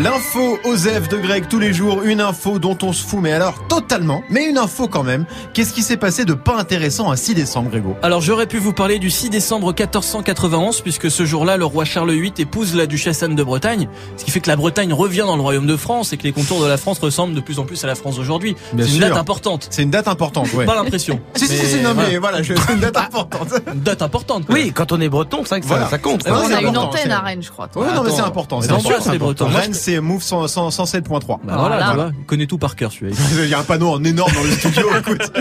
L'info 0.01 0.57
Osef 0.63 1.07
de 1.09 1.17
Greg 1.17 1.47
tous 1.47 1.59
les 1.59 1.73
jours, 1.73 2.01
une 2.03 2.21
info 2.21 2.59
dont 2.59 2.77
on 2.83 2.91
se 2.93 3.05
fout, 3.05 3.19
mais 3.21 3.31
alors 3.31 3.67
totalement, 3.67 4.21
mais 4.29 4.45
une 4.45 4.57
info 4.57 4.87
quand 4.87 5.03
même. 5.03 5.25
Qu'est-ce 5.53 5.73
qui 5.73 5.81
s'est 5.83 5.97
passé 5.97 6.25
de 6.25 6.33
pas 6.33 6.57
intéressant 6.57 7.09
à 7.11 7.15
6 7.17 7.33
décembre, 7.35 7.69
Grégo? 7.69 7.95
Alors 8.03 8.21
j'aurais 8.21 8.47
pu 8.47 8.57
vous 8.57 8.73
parler 8.73 8.99
du 8.99 9.09
6 9.09 9.29
décembre 9.29 9.67
1491 9.67 10.81
puisque 10.81 11.09
ce 11.09 11.25
jour-là 11.25 11.57
le 11.57 11.65
roi 11.65 11.85
Charles 11.85 12.11
VIII 12.11 12.33
épouse 12.39 12.75
la 12.75 12.85
duchesse 12.85 13.21
Anne 13.23 13.35
de 13.35 13.43
Bretagne, 13.43 13.87
ce 14.17 14.25
qui 14.25 14.31
fait 14.31 14.39
que 14.39 14.49
la 14.49 14.55
Bretagne 14.55 14.93
revient 14.93 15.23
dans 15.27 15.35
le 15.35 15.41
royaume 15.41 15.67
de 15.67 15.77
France 15.77 16.13
et 16.13 16.17
que 16.17 16.23
les 16.23 16.31
contours 16.33 16.61
de 16.61 16.67
la 16.67 16.77
France 16.77 16.99
ressemblent 16.99 17.33
de 17.35 17.41
plus 17.41 17.59
en 17.59 17.63
plus 17.65 17.83
à 17.83 17.87
la 17.87 17.95
France 17.95 18.17
d'aujourd'hui. 18.17 18.55
C'est 18.71 18.77
une 18.83 18.87
sûr. 18.87 18.99
date 19.01 19.17
importante. 19.17 19.67
C'est 19.71 19.83
une 19.83 19.91
date 19.91 20.07
importante, 20.07 20.51
ouais. 20.53 20.65
Pas 20.65 20.75
l'impression. 20.75 21.19
Si, 21.35 21.47
si, 21.47 21.55
si, 21.57 21.65
si, 21.67 21.81
non, 21.81 21.93
mais 21.95 22.17
voilà, 22.17 22.41
je- 22.41 22.55
c'est 22.55 22.73
une 22.73 22.79
date 22.79 22.97
importante. 22.97 23.53
Une 23.73 23.81
date 23.81 24.01
importante. 24.01 24.45
quoi. 24.47 24.55
oui, 24.55 24.71
quand 24.73 24.91
on 24.91 24.99
est 24.99 25.07
breton, 25.09 25.26
c'est 25.43 25.49
vrai 25.49 25.59
que 25.61 25.65
ça, 25.67 25.73
Voilà. 25.75 25.89
ça 25.89 25.97
compte. 25.97 26.21
Ah, 26.25 26.29
quoi. 26.29 26.37
non, 26.39 26.45
on 26.45 26.47
c'est 26.47 26.53
a 26.55 26.61
une 26.61 26.77
antenne 26.77 27.01
c'est- 27.05 27.11
à 27.11 27.19
Rennes, 27.19 27.43
je 27.43 27.49
crois. 27.51 27.67
toi. 27.67 27.83
Ouais, 27.85 27.93
non, 27.93 28.03
mais 28.03 28.11
c'est 28.11 28.21
important. 28.21 28.61
C'est 28.61 28.67
C'est 28.67 28.73
important, 28.73 28.89
important. 28.91 29.11
les 29.11 29.17
Bretons. 29.19 29.45
Rennes, 29.47 29.73
c'est 29.73 29.99
Move 29.99 30.21
100 30.23 30.47
100 30.47 30.69
107.3. 30.71 31.39
Bah 31.43 31.55
voilà, 31.59 32.11
il 32.19 32.25
connaît 32.25 32.45
tout 32.47 32.57
par 32.57 32.75
cœur 32.75 32.91
celui-là. 32.91 33.15
Il 33.43 33.49
y 33.49 33.53
a 33.53 33.59
un 33.59 33.63
panneau 33.63 33.89
en 33.89 34.03
énorme 34.03 34.31
dans 34.33 34.43
le 34.43 34.51
studio, 34.51 34.87
écoute. 34.99 35.31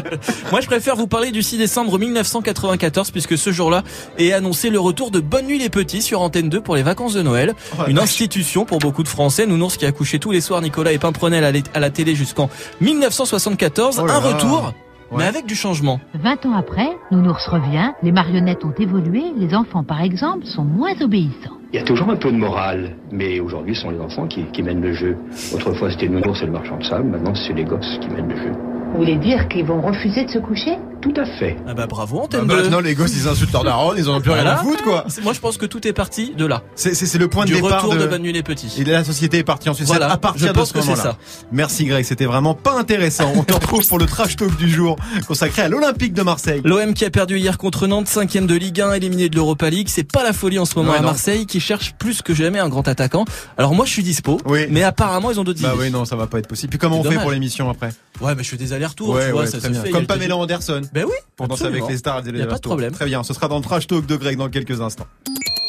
Moi, 0.50 0.60
je 0.60 0.66
préfère 0.66 0.96
vous 0.96 1.06
parler 1.06 1.30
du 1.30 1.42
6 1.42 1.58
décembre 1.58 1.98
1994 1.98 3.10
puisque 3.10 3.36
ce 3.38 3.52
jour-là 3.52 3.82
est 4.18 4.32
annoncé 4.32 4.70
le 4.70 4.78
retour 4.80 5.10
de 5.10 5.20
Bonne 5.20 5.46
Nuit 5.46 5.58
les 5.58 5.68
Petits 5.70 6.02
sur 6.02 6.20
Antenne 6.20 6.48
2 6.48 6.60
pour 6.60 6.76
les 6.76 6.82
vacances 6.82 7.14
de 7.14 7.22
Noël. 7.22 7.54
Oh 7.78 7.82
Une 7.88 7.98
institution 7.98 8.64
pour 8.64 8.78
beaucoup 8.78 9.02
de 9.02 9.08
Français. 9.08 9.46
Nounours 9.46 9.76
qui 9.76 9.86
a 9.86 9.92
couché 9.92 10.18
tous 10.18 10.30
les 10.32 10.40
soirs 10.40 10.60
Nicolas 10.60 10.92
et 10.92 10.98
Pimprenel 10.98 11.44
à 11.44 11.52
la- 11.52 11.60
à 11.74 11.80
la 11.80 11.90
télé 11.90 12.14
jusqu'en 12.14 12.48
1974. 12.80 13.98
Oh 14.02 14.06
là 14.06 14.14
Un 14.14 14.18
retour, 14.18 14.72
Ouais. 15.10 15.18
mais 15.18 15.24
avec 15.24 15.46
du 15.46 15.54
changement. 15.54 16.00
20 16.14 16.46
ans 16.46 16.54
après, 16.54 16.88
Nounours 17.10 17.46
revient, 17.48 17.92
les 18.02 18.12
marionnettes 18.12 18.64
ont 18.64 18.74
évolué, 18.78 19.22
les 19.36 19.54
enfants 19.54 19.84
par 19.84 20.02
exemple 20.02 20.44
sont 20.46 20.64
moins 20.64 21.00
obéissants. 21.00 21.52
Il 21.72 21.76
y 21.78 21.82
a 21.82 21.84
toujours 21.84 22.10
un 22.10 22.16
peu 22.16 22.30
de 22.32 22.36
morale, 22.36 22.96
mais 23.12 23.38
aujourd'hui, 23.40 23.74
ce 23.74 23.82
sont 23.82 23.90
les 23.90 24.00
enfants 24.00 24.26
qui, 24.26 24.44
qui 24.52 24.62
mènent 24.62 24.80
le 24.82 24.92
jeu. 24.92 25.16
Autrefois, 25.54 25.90
c'était 25.90 26.08
Nounours 26.08 26.42
et 26.42 26.46
le 26.46 26.52
marchand 26.52 26.78
de 26.78 26.84
sable, 26.84 27.08
maintenant, 27.08 27.34
c'est 27.34 27.52
les 27.52 27.64
gosses 27.64 27.98
qui 28.00 28.08
mènent 28.08 28.28
le 28.30 28.36
jeu. 28.36 28.52
Vous 28.92 28.98
voulez 28.98 29.16
dire 29.16 29.46
qu'ils 29.48 29.64
vont 29.66 29.80
refuser 29.80 30.24
de 30.24 30.30
se 30.30 30.38
coucher? 30.38 30.76
Tout 31.14 31.20
à 31.20 31.24
fait. 31.38 31.56
Ah 31.68 31.74
bah 31.74 31.86
bravo 31.86 32.18
Ah 32.20 32.24
Antenne 32.24 32.46
bah, 32.46 32.62
2. 32.62 32.68
non, 32.68 32.80
les 32.80 32.94
gosses, 32.94 33.12
ils 33.16 33.28
insultent 33.28 33.52
leur 33.52 33.62
daronne, 33.64 33.96
ils 33.98 34.08
en 34.08 34.16
ont 34.16 34.20
plus 34.20 34.30
rien 34.32 34.44
à 34.46 34.56
foutre, 34.56 34.82
quoi. 34.82 35.04
Moi, 35.22 35.32
je 35.32 35.40
pense 35.40 35.56
que 35.56 35.66
tout 35.66 35.86
est 35.86 35.92
parti 35.92 36.32
de 36.36 36.44
là. 36.44 36.62
C'est, 36.74 36.94
c'est, 36.94 37.06
c'est 37.06 37.18
le 37.18 37.28
point 37.28 37.44
de 37.44 37.50
Du 37.50 37.60
départ 37.60 37.82
retour 37.84 37.94
de... 37.96 38.06
de... 38.06 38.18
Nuit 38.18 38.32
les 38.32 38.42
Petits. 38.42 38.72
Et 38.80 38.84
la 38.84 39.04
société 39.04 39.38
est 39.38 39.44
partie 39.44 39.68
en 39.68 39.74
sucette 39.74 39.88
Voilà, 39.88 40.10
à 40.10 40.16
partir 40.16 40.48
je 40.48 40.52
pense 40.52 40.62
de 40.62 40.68
ce 40.68 40.72
que 40.72 40.80
c'est 40.80 40.90
moment-là. 40.90 41.10
ça. 41.12 41.18
Merci 41.52 41.84
Greg, 41.84 42.04
c'était 42.04 42.24
vraiment 42.24 42.54
pas 42.54 42.76
intéressant. 42.78 43.32
On 43.36 43.44
te 43.44 43.52
retrouve 43.54 43.86
pour 43.86 43.98
le 43.98 44.06
trash 44.06 44.36
talk 44.36 44.56
du 44.56 44.68
jour 44.68 44.96
consacré 45.28 45.62
à 45.62 45.68
l'Olympique 45.68 46.12
de 46.14 46.22
Marseille. 46.22 46.60
L'OM 46.64 46.92
qui 46.94 47.04
a 47.04 47.10
perdu 47.10 47.38
hier 47.38 47.56
contre 47.58 47.86
Nantes, 47.86 48.08
cinquième 48.08 48.46
de 48.46 48.54
Ligue 48.54 48.80
1, 48.80 48.94
éliminé 48.94 49.28
de 49.28 49.36
l'Europa 49.36 49.70
League. 49.70 49.88
C'est 49.90 50.10
pas 50.10 50.24
la 50.24 50.32
folie 50.32 50.58
en 50.58 50.64
ce 50.64 50.74
moment 50.76 50.90
Ouais, 50.92 50.98
à 50.98 51.00
non. 51.00 51.06
Marseille, 51.08 51.46
qui 51.46 51.60
cherche 51.60 51.94
plus 51.94 52.22
que 52.22 52.34
jamais 52.34 52.58
un 52.58 52.68
grand 52.68 52.88
attaquant. 52.88 53.24
Alors 53.58 53.74
moi, 53.74 53.84
je 53.84 53.90
suis 53.90 54.02
dispo, 54.02 54.40
Oui. 54.46 54.66
mais 54.70 54.82
apparemment, 54.82 55.30
ils 55.30 55.38
ont 55.38 55.44
d'autres 55.44 55.60
Bah 55.62 55.72
idées. 55.74 55.84
oui, 55.84 55.90
non, 55.90 56.04
ça 56.04 56.16
va 56.16 56.26
pas 56.26 56.38
être 56.38 56.48
possible. 56.48 56.70
Puis 56.70 56.78
comment 56.78 57.00
on 57.00 57.04
fait 57.04 57.16
pour 57.18 57.30
l'émission 57.30 57.68
après? 57.70 57.90
Ouais, 58.20 58.34
mais 58.34 58.42
je 58.42 58.48
fais 58.48 58.56
des 58.56 58.72
allers-retours, 58.72 59.10
Ouais, 59.10 59.26
tu 59.26 59.32
vois, 59.32 59.42
ouais, 59.42 59.46
ça 59.46 59.60
se 59.60 59.68
fait. 59.70 59.90
Comme 59.90 60.06
Pamela 60.06 60.36
Anderson 60.36 60.80
Ben 60.96 61.04
oui. 61.04 61.12
pour 61.36 61.46
danser 61.46 61.66
avec 61.66 61.86
les 61.86 61.98
stars. 61.98 62.26
et 62.26 62.32
les 62.32 62.38
Y 62.38 62.42
a 62.42 62.46
pas 62.46 62.56
de 62.56 62.60
problème. 62.62 62.90
Très 62.90 63.04
bien, 63.04 63.22
ce 63.22 63.34
sera 63.34 63.48
dans 63.48 63.58
le 63.58 63.62
trash 63.62 63.86
talk 63.86 64.06
de 64.06 64.16
Greg 64.16 64.38
dans 64.38 64.48
quelques 64.48 64.80
instants. 64.80 65.06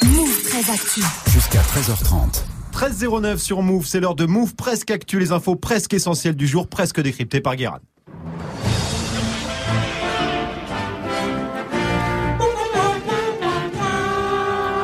Move 0.06 0.42
très 0.44 0.72
actu. 0.72 1.02
Jusqu'à 1.30 1.60
13h30. 1.60 2.44
13.09 2.72 3.38
sur 3.38 3.62
Move, 3.62 3.86
c'est 3.86 4.00
l'heure 4.00 4.16
de 4.16 4.26
Move 4.26 4.56
presque 4.56 4.90
actu, 4.90 5.20
les 5.20 5.34
infos 5.34 5.58
presque 5.58 5.94
essentielles 5.94 6.38
du 6.38 6.48
jour, 6.48 6.70
presque 6.70 7.02
décryptées 7.02 7.42
par 7.42 7.58
Guérin. 7.58 7.80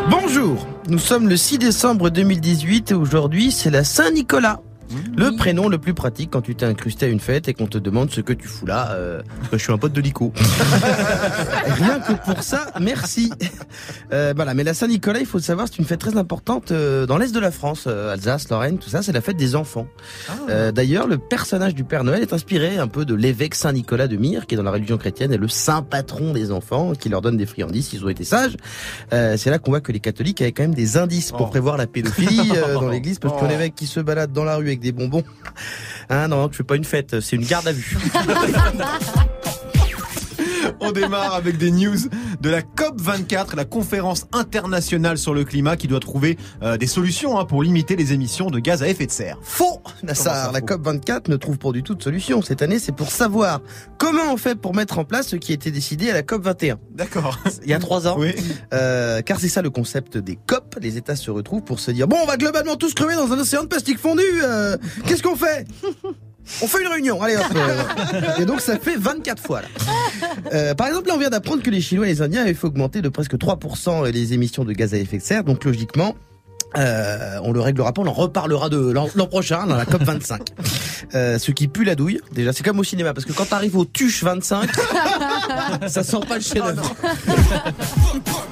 Bonjour, 0.09 0.67
nous 0.89 0.99
sommes 0.99 1.29
le 1.29 1.37
6 1.37 1.57
décembre 1.57 2.09
2018 2.09 2.91
et 2.91 2.93
aujourd'hui 2.95 3.53
c'est 3.53 3.69
la 3.69 3.85
Saint-Nicolas. 3.85 4.59
Le 5.17 5.35
prénom 5.35 5.67
le 5.69 5.77
plus 5.77 5.93
pratique 5.93 6.29
quand 6.31 6.41
tu 6.41 6.55
t'es 6.55 6.65
incrusté 6.65 7.05
à 7.05 7.09
une 7.09 7.19
fête 7.19 7.47
et 7.47 7.53
qu'on 7.53 7.67
te 7.67 7.77
demande 7.77 8.11
ce 8.11 8.21
que 8.21 8.33
tu 8.33 8.47
fous 8.47 8.65
là. 8.65 8.91
euh, 8.91 9.21
je 9.51 9.57
suis 9.57 9.71
un 9.71 9.77
pote 9.77 9.93
de 9.93 10.01
Lico. 10.01 10.33
Rien 11.67 11.99
que 11.99 12.13
pour 12.13 12.43
ça, 12.43 12.67
merci. 12.79 13.31
Euh, 14.11 14.33
voilà, 14.35 14.53
mais 14.53 14.63
la 14.63 14.73
Saint-Nicolas, 14.73 15.19
il 15.19 15.25
faut 15.25 15.37
le 15.37 15.43
savoir, 15.43 15.67
c'est 15.67 15.77
une 15.79 15.85
fête 15.85 15.99
très 15.99 16.17
importante 16.17 16.71
euh, 16.71 17.05
dans 17.05 17.17
l'est 17.17 17.33
de 17.33 17.39
la 17.39 17.51
France, 17.51 17.85
euh, 17.87 18.13
Alsace, 18.13 18.49
Lorraine, 18.49 18.77
tout 18.77 18.89
ça. 18.89 19.01
C'est 19.01 19.11
la 19.11 19.21
fête 19.21 19.37
des 19.37 19.55
enfants. 19.55 19.87
Euh, 20.49 20.71
D'ailleurs, 20.71 21.07
le 21.07 21.17
personnage 21.17 21.75
du 21.75 21.83
Père 21.83 22.03
Noël 22.03 22.21
est 22.21 22.33
inspiré 22.33 22.77
un 22.77 22.87
peu 22.87 23.05
de 23.05 23.13
l'évêque 23.13 23.55
Saint 23.55 23.71
Nicolas 23.73 24.07
de 24.07 24.17
Myre, 24.17 24.45
qui 24.47 24.55
est 24.55 24.57
dans 24.57 24.63
la 24.63 24.71
religion 24.71 24.97
chrétienne 24.97 25.31
est 25.33 25.37
le 25.37 25.47
saint 25.47 25.81
patron 25.81 26.33
des 26.33 26.51
enfants, 26.51 26.93
qui 26.93 27.09
leur 27.09 27.21
donne 27.21 27.37
des 27.37 27.45
friandises 27.45 27.87
s'ils 27.89 28.03
ont 28.05 28.09
été 28.09 28.23
sages. 28.23 28.57
Euh, 29.13 29.35
c'est 29.37 29.49
là 29.49 29.59
qu'on 29.59 29.71
voit 29.71 29.81
que 29.81 29.91
les 29.91 29.99
catholiques 29.99 30.41
avaient 30.41 30.51
quand 30.51 30.63
même 30.63 30.73
des 30.75 30.97
indices 30.97 31.31
pour 31.31 31.43
Oh. 31.43 31.47
prévoir 31.47 31.75
la 31.77 31.87
pédophilie 31.87 32.51
euh, 32.55 32.73
dans 32.75 32.87
l'église, 32.89 33.19
parce 33.19 33.39
qu'un 33.39 33.47
Oh. 33.49 33.53
évêque 33.53 33.75
qui 33.75 33.85
se 33.87 33.99
balade 33.99 34.31
dans 34.31 34.43
la 34.45 34.55
rue 34.55 34.67
avec 34.67 34.79
des 34.83 34.91
bonbons, 34.91 35.23
hein, 36.09 36.27
non, 36.27 36.49
tu 36.49 36.57
fais 36.57 36.63
pas 36.63 36.75
une 36.75 36.85
fête, 36.85 37.19
c'est 37.19 37.35
une 37.35 37.45
garde 37.45 37.67
à 37.67 37.71
vue. 37.71 37.97
On 40.79 40.91
démarre 40.91 41.33
avec 41.35 41.57
des 41.57 41.71
news 41.71 41.97
de 42.41 42.49
la 42.49 42.61
COP 42.61 42.99
24, 42.99 43.55
la 43.55 43.65
conférence 43.65 44.25
internationale 44.31 45.17
sur 45.17 45.33
le 45.33 45.43
climat 45.43 45.77
qui 45.77 45.87
doit 45.87 45.99
trouver 45.99 46.37
euh, 46.61 46.77
des 46.77 46.87
solutions 46.87 47.39
hein, 47.39 47.45
pour 47.45 47.63
limiter 47.63 47.95
les 47.95 48.13
émissions 48.13 48.49
de 48.49 48.59
gaz 48.59 48.83
à 48.83 48.87
effet 48.87 49.05
de 49.05 49.11
serre. 49.11 49.37
Faux, 49.41 49.81
Nassar. 50.03 50.51
La 50.51 50.61
COP 50.61 50.83
24 50.83 51.27
ne 51.29 51.35
trouve 51.37 51.57
pour 51.57 51.73
du 51.73 51.83
tout 51.83 51.95
de 51.95 52.03
solution. 52.03 52.41
Cette 52.41 52.61
année, 52.61 52.79
c'est 52.79 52.91
pour 52.91 53.11
savoir 53.11 53.61
comment 53.97 54.31
on 54.33 54.37
fait 54.37 54.55
pour 54.55 54.73
mettre 54.75 54.99
en 54.99 55.05
place 55.05 55.27
ce 55.29 55.35
qui 55.35 55.51
a 55.51 55.55
été 55.55 55.71
décidé 55.71 56.09
à 56.09 56.13
la 56.13 56.23
COP 56.23 56.43
21. 56.43 56.79
D'accord. 56.91 57.39
Il 57.63 57.69
y 57.69 57.73
a 57.73 57.79
trois 57.79 58.07
ans. 58.07 58.15
Oui. 58.17 58.33
Euh, 58.73 59.21
car 59.21 59.39
c'est 59.39 59.49
ça 59.49 59.61
le 59.61 59.69
concept 59.69 60.17
des 60.17 60.37
COP. 60.47 60.77
Les 60.81 60.97
États 60.97 61.15
se 61.15 61.31
retrouvent 61.31 61.63
pour 61.63 61.79
se 61.79 61.91
dire 61.91 62.07
bon, 62.07 62.17
on 62.21 62.25
va 62.27 62.37
globalement 62.37 62.75
tous 62.75 62.93
crever 62.93 63.15
dans 63.15 63.31
un 63.31 63.39
océan 63.39 63.63
de 63.63 63.67
plastique 63.67 63.99
fondu. 63.99 64.21
euh, 64.43 64.77
Qu'est-ce 65.05 65.23
qu'on 65.23 65.35
fait? 65.35 65.65
On 66.61 66.67
fait 66.67 66.81
une 66.81 66.87
réunion, 66.87 67.21
allez 67.21 67.35
hop. 67.35 67.45
Et 68.39 68.45
donc 68.45 68.61
ça 68.61 68.77
fait 68.77 68.95
24 68.95 69.41
fois 69.41 69.61
là. 69.61 69.67
Euh, 70.53 70.73
par 70.73 70.87
exemple, 70.87 71.07
là 71.07 71.15
on 71.15 71.19
vient 71.19 71.29
d'apprendre 71.29 71.63
que 71.63 71.69
les 71.69 71.81
Chinois 71.81 72.05
et 72.05 72.09
les 72.09 72.21
Indiens 72.21 72.41
avaient 72.41 72.53
fait 72.53 72.67
augmenter 72.67 73.01
de 73.01 73.09
presque 73.09 73.35
3% 73.35 74.09
les 74.09 74.33
émissions 74.33 74.65
de 74.65 74.73
gaz 74.73 74.93
à 74.93 74.97
effet 74.97 75.17
de 75.17 75.23
serre. 75.23 75.43
Donc 75.43 75.63
logiquement, 75.63 76.15
euh, 76.77 77.39
on 77.43 77.51
le 77.51 77.59
réglera 77.59 77.93
pas, 77.93 78.01
on 78.01 78.07
en 78.07 78.13
reparlera 78.13 78.69
de 78.69 78.91
l'an 78.91 79.07
l'an 79.15 79.27
prochain 79.27 79.67
dans 79.67 79.75
la 79.75 79.85
COP 79.85 80.03
25. 80.03 80.41
Euh, 81.13 81.37
ce 81.37 81.51
qui 81.51 81.67
pue 81.67 81.83
la 81.83 81.95
douille. 81.95 82.19
Déjà, 82.31 82.53
c'est 82.53 82.63
comme 82.63 82.79
au 82.79 82.83
cinéma 82.83 83.13
parce 83.13 83.25
que 83.25 83.33
quand 83.33 83.45
t'arrives 83.45 83.77
au 83.77 83.85
Tuche 83.85 84.23
25, 84.23 84.69
ça 85.87 86.03
sent 86.03 86.17
pas 86.27 86.35
le 86.35 86.41
chef-d'œuvre. 86.41 86.95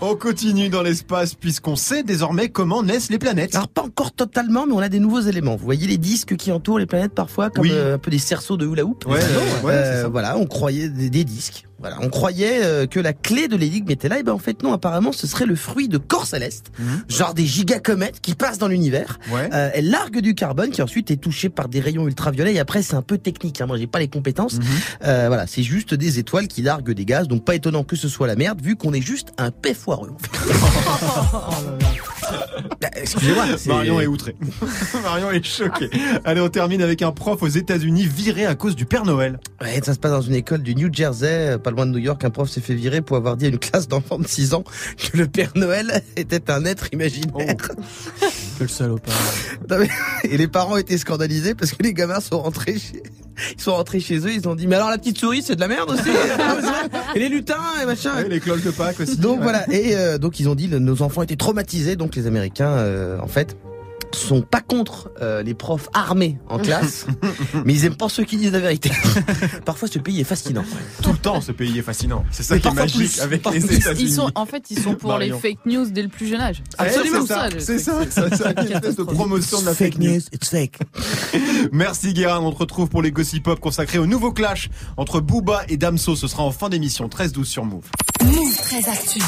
On 0.00 0.14
continue 0.14 0.68
dans 0.68 0.82
l'espace 0.82 1.34
puisqu'on 1.34 1.74
sait 1.74 2.04
désormais 2.04 2.50
comment 2.50 2.84
naissent 2.84 3.10
les 3.10 3.18
planètes. 3.18 3.54
Alors 3.56 3.66
pas 3.68 3.82
encore 3.82 4.12
totalement, 4.12 4.64
mais 4.64 4.72
on 4.72 4.78
a 4.78 4.88
des 4.88 5.00
nouveaux 5.00 5.20
éléments. 5.20 5.56
Vous 5.56 5.64
voyez 5.64 5.88
les 5.88 5.98
disques 5.98 6.36
qui 6.36 6.52
entourent 6.52 6.78
les 6.78 6.86
planètes 6.86 7.12
parfois, 7.14 7.50
comme 7.50 7.62
Oui. 7.62 7.70
euh, 7.72 7.96
un 7.96 7.98
peu 7.98 8.10
des 8.12 8.18
cerceaux 8.18 8.56
de 8.56 8.64
hula 8.64 8.84
hoop. 8.84 9.04
Ouais, 9.06 9.18
ouais, 9.64 9.72
Euh, 9.74 10.02
ça. 10.02 10.08
voilà, 10.08 10.38
on 10.38 10.46
croyait 10.46 10.88
des, 10.88 11.10
des 11.10 11.24
disques. 11.24 11.64
Voilà, 11.80 11.98
on 12.00 12.08
croyait 12.08 12.64
euh, 12.64 12.86
que 12.86 12.98
la 12.98 13.12
clé 13.12 13.46
de 13.46 13.56
l'énigme 13.56 13.90
était 13.90 14.08
là, 14.08 14.18
et 14.18 14.22
ben 14.22 14.32
en 14.32 14.38
fait 14.38 14.62
non. 14.62 14.72
Apparemment, 14.72 15.12
ce 15.12 15.26
serait 15.26 15.46
le 15.46 15.54
fruit 15.54 15.88
de 15.88 15.98
corps 15.98 16.26
célestes, 16.26 16.72
genre 17.08 17.34
des 17.34 17.46
gigacomètes 17.46 18.20
qui 18.20 18.34
passent 18.34 18.58
dans 18.58 18.68
l'univers. 18.68 19.18
Mhm. 19.26 19.34
Ouais. 19.34 19.48
Euh, 19.52 19.70
elles 19.74 19.90
larguent 19.90 20.20
du 20.20 20.34
carbone 20.34 20.70
qui 20.70 20.82
ensuite 20.82 21.10
est 21.10 21.16
touché 21.16 21.48
par 21.48 21.68
des 21.68 21.80
rayons 21.80 22.06
ultraviolets. 22.06 22.54
Et 22.54 22.58
après, 22.58 22.82
c'est 22.82 22.96
un 22.96 23.02
peu 23.02 23.18
technique. 23.18 23.60
Hein. 23.60 23.66
Moi, 23.66 23.76
j'ai 23.76 23.86
pas 23.86 24.00
les 24.00 24.08
compétences. 24.08 24.54
Mhm. 24.54 24.64
Euh, 25.04 25.24
voilà, 25.28 25.46
c'est 25.46 25.62
juste 25.62 25.94
des 25.94 26.18
étoiles 26.18 26.48
qui 26.48 26.62
larguent 26.62 26.92
des 26.92 27.04
gaz. 27.04 27.28
Donc 27.28 27.44
pas 27.44 27.54
étonnant 27.54 27.84
que 27.84 27.96
ce 27.96 28.08
soit 28.08 28.26
la 28.26 28.36
merde, 28.36 28.60
vu 28.60 28.76
qu'on 28.76 28.92
est 28.92 29.00
juste 29.00 29.32
un 29.38 29.50
paix 29.50 29.74
foireux. 29.74 30.12
Bah, 32.80 32.88
Excusez-moi. 32.94 33.44
Marion 33.66 34.00
est 34.00 34.06
outrée. 34.06 34.36
Marion 35.02 35.30
est 35.32 35.44
choquée. 35.44 35.90
Allez, 36.24 36.40
on 36.40 36.48
termine 36.48 36.82
avec 36.82 37.02
un 37.02 37.10
prof 37.12 37.42
aux 37.42 37.48
États-Unis 37.48 38.06
viré 38.06 38.46
à 38.46 38.54
cause 38.54 38.76
du 38.76 38.84
Père 38.86 39.04
Noël. 39.04 39.38
Ouais, 39.60 39.80
ça 39.84 39.94
se 39.94 39.98
passe 39.98 40.12
dans 40.12 40.20
une 40.20 40.34
école 40.34 40.62
du 40.62 40.74
New 40.74 40.88
Jersey, 40.92 41.26
euh, 41.54 41.58
pas 41.58 41.70
loin 41.70 41.86
de 41.86 41.92
New 41.92 41.98
York. 41.98 42.24
Un 42.24 42.30
prof 42.30 42.48
s'est 42.48 42.60
fait 42.60 42.74
virer 42.74 43.00
pour 43.00 43.16
avoir 43.16 43.36
dit 43.36 43.46
à 43.46 43.48
une 43.48 43.58
classe 43.58 43.88
d'enfants 43.88 44.18
de 44.18 44.26
6 44.26 44.54
ans 44.54 44.64
que 44.96 45.16
le 45.16 45.26
Père 45.26 45.52
Noël 45.56 46.02
était 46.16 46.50
un 46.50 46.64
être 46.64 46.88
imaginaire. 46.92 47.56
Quel 48.58 48.68
salopard. 48.68 49.14
Non, 49.70 49.78
mais- 49.78 49.88
Et 50.30 50.36
les 50.36 50.48
parents 50.48 50.76
étaient 50.76 50.98
scandalisés 50.98 51.54
parce 51.54 51.72
que 51.72 51.82
les 51.82 51.94
gamins 51.94 52.20
sont 52.20 52.40
rentrés 52.40 52.78
chez, 52.78 53.02
ils 53.56 53.60
sont 53.60 53.72
rentrés 53.74 54.00
chez 54.00 54.18
eux, 54.18 54.32
ils 54.32 54.48
ont 54.48 54.54
dit, 54.54 54.66
mais 54.66 54.76
alors 54.76 54.90
la 54.90 54.98
petite 54.98 55.18
souris, 55.18 55.42
c'est 55.42 55.56
de 55.56 55.60
la 55.60 55.68
merde 55.68 55.90
aussi? 55.90 56.08
et 57.14 57.18
les 57.18 57.28
lutins, 57.28 57.56
et 57.82 57.86
machin. 57.86 58.14
Ouais, 58.16 58.28
les 58.28 58.40
cloches 58.40 58.62
de 58.64 58.70
Pâques 58.70 59.00
aussi. 59.00 59.16
Donc 59.18 59.38
Ouais. 59.38 59.42
voilà, 59.42 59.70
et 59.72 59.94
euh, 59.96 60.18
donc 60.18 60.40
ils 60.40 60.48
ont 60.48 60.54
dit 60.54 60.68
nos 60.68 61.02
enfants 61.02 61.22
étaient 61.22 61.36
traumatisés, 61.36 61.96
donc 61.96 62.16
les 62.16 62.26
Américains 62.26 62.70
euh, 62.70 63.18
en 63.20 63.26
fait 63.28 63.56
sont 64.12 64.42
pas 64.42 64.60
contre 64.60 65.10
euh, 65.20 65.42
les 65.42 65.54
profs 65.54 65.88
armés 65.92 66.38
en 66.48 66.58
classe, 66.58 67.06
mais 67.64 67.74
ils 67.74 67.84
aiment 67.84 67.96
pas 67.96 68.08
ceux 68.08 68.24
qui 68.24 68.36
disent 68.36 68.52
la 68.52 68.60
vérité. 68.60 68.90
Parfois 69.64 69.88
ce 69.88 69.98
pays 69.98 70.20
est 70.20 70.24
fascinant. 70.24 70.64
Tout 71.02 71.12
le 71.12 71.18
temps, 71.18 71.40
ce 71.40 71.52
pays 71.52 71.78
est 71.78 71.82
fascinant. 71.82 72.24
C'est 72.30 72.42
ça 72.42 72.54
Mais 72.54 72.60
qui 72.60 72.68
est 72.68 72.72
magique 72.72 72.96
plus. 73.12 73.20
avec 73.20 73.44
les. 73.50 73.74
États-Unis. 73.76 74.16
En 74.34 74.46
fait, 74.46 74.64
ils 74.70 74.80
sont 74.80 74.94
pour 74.94 75.10
Marion. 75.10 75.36
les 75.36 75.50
fake 75.50 75.66
news 75.66 75.90
dès 75.90 76.02
le 76.02 76.08
plus 76.08 76.26
jeune 76.26 76.40
âge. 76.40 76.62
Absolument, 76.78 77.24
C'est 77.58 77.78
ça, 77.78 78.00
c'est 78.08 78.34
ça, 78.36 78.52
une 78.60 78.72
espèce 78.72 78.96
de 78.96 79.02
promotion 79.04 79.60
de 79.60 79.66
la 79.66 79.74
fake 79.74 79.98
news. 79.98 80.20
it's 80.32 80.48
fake. 80.48 80.78
Merci 81.72 82.12
Guérin, 82.14 82.40
on 82.40 82.52
te 82.52 82.58
retrouve 82.58 82.88
pour 82.88 83.02
les 83.02 83.10
Gossip 83.12 83.44
Pop 83.44 83.60
consacrés 83.60 83.98
au 83.98 84.06
nouveau 84.06 84.32
clash 84.32 84.68
entre 84.96 85.20
Booba 85.20 85.62
et 85.68 85.76
Damso. 85.76 86.16
Ce 86.16 86.26
sera 86.26 86.42
en 86.42 86.50
fin 86.52 86.68
d'émission, 86.68 87.08
13-12 87.08 87.44
sur 87.44 87.64
Move. 87.64 87.84
Move 88.24 88.56
très 88.56 88.88
actu. 88.88 89.20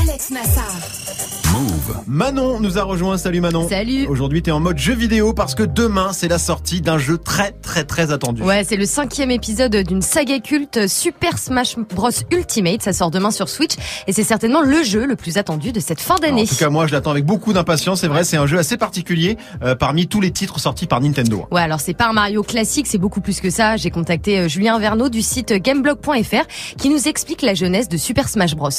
Alex 0.00 0.30
Nassar. 0.30 1.31
Move. 1.52 2.00
Manon 2.06 2.60
nous 2.60 2.78
a 2.78 2.82
rejoint, 2.82 3.18
salut 3.18 3.42
Manon. 3.42 3.68
Salut. 3.68 4.06
Aujourd'hui 4.06 4.40
t'es 4.40 4.50
en 4.50 4.60
mode 4.60 4.78
jeu 4.78 4.94
vidéo 4.94 5.34
parce 5.34 5.54
que 5.54 5.62
demain 5.62 6.12
c'est 6.14 6.28
la 6.28 6.38
sortie 6.38 6.80
d'un 6.80 6.96
jeu 6.96 7.18
très 7.18 7.52
très 7.52 7.84
très 7.84 8.10
attendu. 8.10 8.42
Ouais, 8.42 8.64
c'est 8.64 8.76
le 8.76 8.86
cinquième 8.86 9.30
épisode 9.30 9.76
d'une 9.76 10.00
saga 10.00 10.38
culte 10.38 10.88
Super 10.88 11.36
Smash 11.36 11.76
Bros 11.76 12.08
Ultimate. 12.30 12.80
Ça 12.80 12.94
sort 12.94 13.10
demain 13.10 13.30
sur 13.30 13.50
Switch 13.50 13.72
et 14.06 14.14
c'est 14.14 14.24
certainement 14.24 14.62
le 14.62 14.82
jeu 14.82 15.04
le 15.04 15.14
plus 15.14 15.36
attendu 15.36 15.72
de 15.72 15.80
cette 15.80 16.00
fin 16.00 16.16
d'année. 16.16 16.42
en 16.42 16.46
tout 16.46 16.56
cas 16.56 16.70
moi 16.70 16.86
je 16.86 16.92
l'attends 16.92 17.10
avec 17.10 17.26
beaucoup 17.26 17.52
d'impatience, 17.52 18.00
c'est 18.00 18.08
vrai 18.08 18.24
c'est 18.24 18.38
un 18.38 18.46
jeu 18.46 18.58
assez 18.58 18.78
particulier 18.78 19.36
euh, 19.62 19.74
parmi 19.74 20.08
tous 20.08 20.22
les 20.22 20.30
titres 20.30 20.58
sortis 20.58 20.86
par 20.86 21.02
Nintendo. 21.02 21.46
Ouais, 21.50 21.60
alors 21.60 21.80
c'est 21.80 21.94
pas 21.94 22.08
un 22.08 22.14
Mario 22.14 22.42
classique, 22.42 22.86
c'est 22.86 22.98
beaucoup 22.98 23.20
plus 23.20 23.40
que 23.40 23.50
ça. 23.50 23.76
J'ai 23.76 23.90
contacté 23.90 24.38
euh, 24.38 24.48
Julien 24.48 24.78
Verneau 24.78 25.10
du 25.10 25.20
site 25.20 25.52
gameblog.fr 25.52 26.46
qui 26.78 26.88
nous 26.88 27.08
explique 27.08 27.42
la 27.42 27.52
jeunesse 27.52 27.90
de 27.90 27.98
Super 27.98 28.28
Smash 28.30 28.54
Bros. 28.54 28.70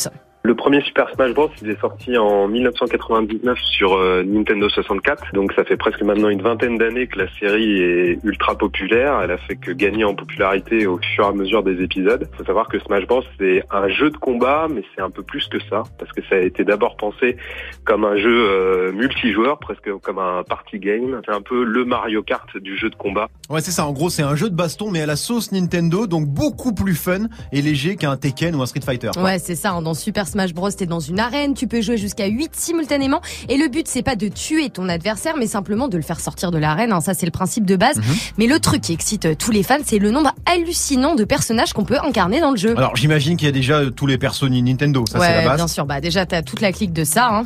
Le 0.45 0.55
premier 0.55 0.81
Super 0.81 1.09
Smash 1.13 1.33
Bros, 1.33 1.49
il 1.61 1.69
est 1.69 1.79
sorti 1.79 2.17
en 2.17 2.49
1999 2.49 3.57
sur 3.61 3.93
euh, 3.93 4.23
Nintendo 4.25 4.67
64. 4.67 5.31
Donc 5.33 5.53
ça 5.53 5.63
fait 5.63 5.77
presque 5.77 6.01
maintenant 6.01 6.27
une 6.27 6.41
vingtaine 6.41 6.77
d'années 6.77 7.07
que 7.07 7.17
la 7.19 7.27
série 7.39 7.81
est 7.81 8.19
ultra 8.25 8.53
populaire. 8.57 9.21
Elle 9.23 9.31
a 9.31 9.37
fait 9.37 9.55
que 9.55 9.71
gagner 9.71 10.03
en 10.03 10.13
popularité 10.15 10.85
au 10.85 10.99
fur 11.15 11.23
et 11.23 11.27
à 11.27 11.31
mesure 11.31 11.63
des 11.63 11.81
épisodes. 11.81 12.27
Il 12.33 12.37
faut 12.37 12.43
savoir 12.43 12.67
que 12.67 12.77
Smash 12.79 13.07
Bros, 13.07 13.23
c'est 13.39 13.63
un 13.71 13.87
jeu 13.87 14.09
de 14.09 14.17
combat, 14.17 14.67
mais 14.69 14.83
c'est 14.93 15.01
un 15.01 15.09
peu 15.09 15.23
plus 15.23 15.47
que 15.47 15.59
ça. 15.69 15.83
Parce 15.97 16.11
que 16.11 16.21
ça 16.29 16.35
a 16.35 16.39
été 16.39 16.65
d'abord 16.65 16.97
pensé 16.97 17.37
comme 17.85 18.03
un 18.03 18.17
jeu 18.17 18.47
euh, 18.49 18.91
multijoueur, 18.91 19.59
presque 19.59 19.89
comme 20.01 20.19
un 20.19 20.43
party 20.43 20.77
game. 20.79 21.21
C'est 21.25 21.33
un 21.33 21.41
peu 21.41 21.63
le 21.63 21.85
Mario 21.85 22.21
Kart 22.21 22.49
du 22.57 22.77
jeu 22.77 22.89
de 22.89 22.95
combat. 22.95 23.29
Ouais 23.49 23.61
c'est 23.61 23.71
ça, 23.71 23.85
en 23.85 23.93
gros 23.93 24.09
c'est 24.09 24.23
un 24.23 24.35
jeu 24.35 24.49
de 24.49 24.55
baston 24.55 24.91
mais 24.91 25.01
à 25.03 25.05
la 25.05 25.15
sauce 25.15 25.53
Nintendo, 25.53 26.05
donc 26.05 26.25
beaucoup 26.27 26.73
plus 26.73 26.95
fun 26.95 27.27
et 27.53 27.61
léger 27.61 27.95
qu'un 27.95 28.17
Tekken 28.17 28.55
ou 28.55 28.61
un 28.61 28.65
Street 28.65 28.81
Fighter. 28.85 29.11
quoi. 29.13 29.23
Ouais, 29.23 29.39
c'est 29.39 29.55
ça. 29.55 29.71
hein. 29.71 29.81
Dans 29.81 29.93
Super 29.93 30.27
Smash 30.33 30.53
Bros, 30.55 30.71
t'es 30.71 30.87
dans 30.87 30.99
une 30.99 31.19
arène, 31.19 31.53
tu 31.53 31.67
peux 31.67 31.79
jouer 31.81 31.97
jusqu'à 31.97 32.25
8 32.25 32.55
simultanément. 32.55 33.21
Et 33.49 33.57
le 33.57 33.67
but, 33.67 33.87
c'est 33.87 34.01
pas 34.01 34.15
de 34.15 34.27
tuer 34.29 34.71
ton 34.71 34.89
adversaire, 34.89 35.35
mais 35.37 35.45
simplement 35.45 35.87
de 35.87 35.95
le 35.95 36.01
faire 36.01 36.19
sortir 36.19 36.49
de 36.49 36.57
l'arène. 36.57 36.91
hein. 36.91 37.01
Ça, 37.01 37.13
c'est 37.13 37.27
le 37.27 37.31
principe 37.31 37.65
de 37.65 37.75
base. 37.75 38.01
Mais 38.39 38.47
le 38.47 38.59
truc 38.59 38.81
qui 38.81 38.93
excite 38.93 39.25
euh, 39.25 39.35
tous 39.37 39.51
les 39.51 39.61
fans, 39.61 39.77
c'est 39.85 39.99
le 39.99 40.09
nombre 40.09 40.33
hallucinant 40.47 41.13
de 41.13 41.23
personnages 41.23 41.71
qu'on 41.73 41.85
peut 41.85 41.99
incarner 42.03 42.39
dans 42.41 42.49
le 42.49 42.57
jeu. 42.57 42.75
Alors 42.75 42.95
j'imagine 42.95 43.37
qu'il 43.37 43.45
y 43.45 43.49
a 43.49 43.51
déjà 43.51 43.75
euh, 43.79 43.89
tous 43.91 44.07
les 44.07 44.17
personnes 44.17 44.53
Nintendo, 44.53 45.05
ça 45.07 45.19
c'est 45.19 45.29
la 45.31 45.37
ouais, 45.39 45.45
base. 45.45 45.57
bien 45.57 45.67
sûr. 45.67 45.85
Bah 45.85 46.01
déjà, 46.01 46.25
t'as 46.25 46.41
toute 46.41 46.61
la 46.61 46.71
clique 46.71 46.93
de 46.93 47.03
ça. 47.03 47.29
Hein. 47.31 47.45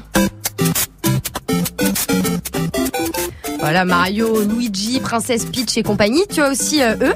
Voilà, 3.59 3.83
Mario, 3.83 4.41
Luigi, 4.43 4.99
Princesse 5.01 5.45
Peach 5.45 5.75
et 5.77 5.83
compagnie. 5.83 6.23
Tu 6.33 6.41
as 6.41 6.49
aussi 6.49 6.81
euh, 6.81 6.95
eux. 7.01 7.13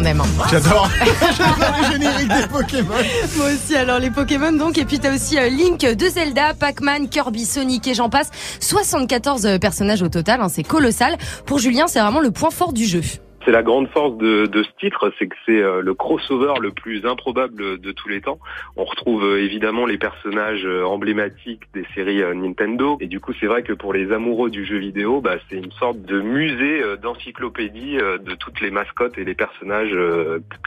On 0.00 0.04
aime. 0.04 0.20
hein. 0.20 0.44
J'adore. 0.48 0.88
J'adore 1.36 1.74
les 1.82 1.92
génériques 1.92 2.28
des 2.28 2.46
Pokémon. 2.46 2.94
Moi 3.36 3.46
aussi, 3.46 3.74
alors 3.74 3.98
les 3.98 4.10
Pokémon 4.12 4.52
donc. 4.52 4.78
Et 4.78 4.84
puis 4.84 5.00
t'as 5.00 5.12
aussi 5.12 5.36
euh, 5.36 5.48
Link 5.48 5.80
de 5.80 6.08
Zelda, 6.08 6.54
Pac-Man, 6.54 7.08
Kirby, 7.08 7.44
Sonic 7.44 7.84
et 7.88 7.94
j'en 7.94 8.08
passe. 8.08 8.30
74 8.60 9.46
euh, 9.46 9.58
personnages 9.58 10.02
au 10.02 10.08
total, 10.08 10.40
hein, 10.40 10.48
c'est 10.48 10.62
colossal. 10.62 11.16
Pour 11.46 11.58
Julien, 11.58 11.86
c'est 11.88 11.98
vraiment 11.98 12.20
le 12.20 12.30
point 12.30 12.50
fort 12.50 12.72
du 12.72 12.86
jeu. 12.86 13.02
C'est 13.48 13.52
la 13.52 13.62
grande 13.62 13.88
force 13.88 14.18
de, 14.18 14.44
de 14.44 14.62
ce 14.62 14.68
titre, 14.78 15.10
c'est 15.18 15.26
que 15.26 15.34
c'est 15.46 15.62
euh, 15.62 15.80
le 15.80 15.94
crossover 15.94 16.52
le 16.60 16.70
plus 16.70 17.06
improbable 17.06 17.80
de 17.80 17.92
tous 17.92 18.10
les 18.10 18.20
temps. 18.20 18.38
On 18.76 18.84
retrouve 18.84 19.24
euh, 19.24 19.42
évidemment 19.42 19.86
les 19.86 19.96
personnages 19.96 20.66
euh, 20.66 20.84
emblématiques 20.84 21.62
des 21.72 21.86
séries 21.94 22.20
Nintendo, 22.36 22.98
et 23.00 23.06
du 23.06 23.20
coup 23.20 23.32
c'est 23.40 23.46
vrai 23.46 23.62
que 23.62 23.72
pour 23.72 23.94
les 23.94 24.12
amoureux 24.12 24.50
du 24.50 24.66
jeu 24.66 24.76
vidéo, 24.76 25.22
bah, 25.22 25.36
c'est 25.48 25.56
une 25.56 25.72
sorte 25.72 26.02
de 26.02 26.20
musée 26.20 26.82
d'encyclopédie 27.00 27.96
de 27.96 28.34
toutes 28.34 28.60
les 28.60 28.70
mascottes 28.70 29.16
et 29.16 29.24
les 29.24 29.34
personnages 29.34 29.96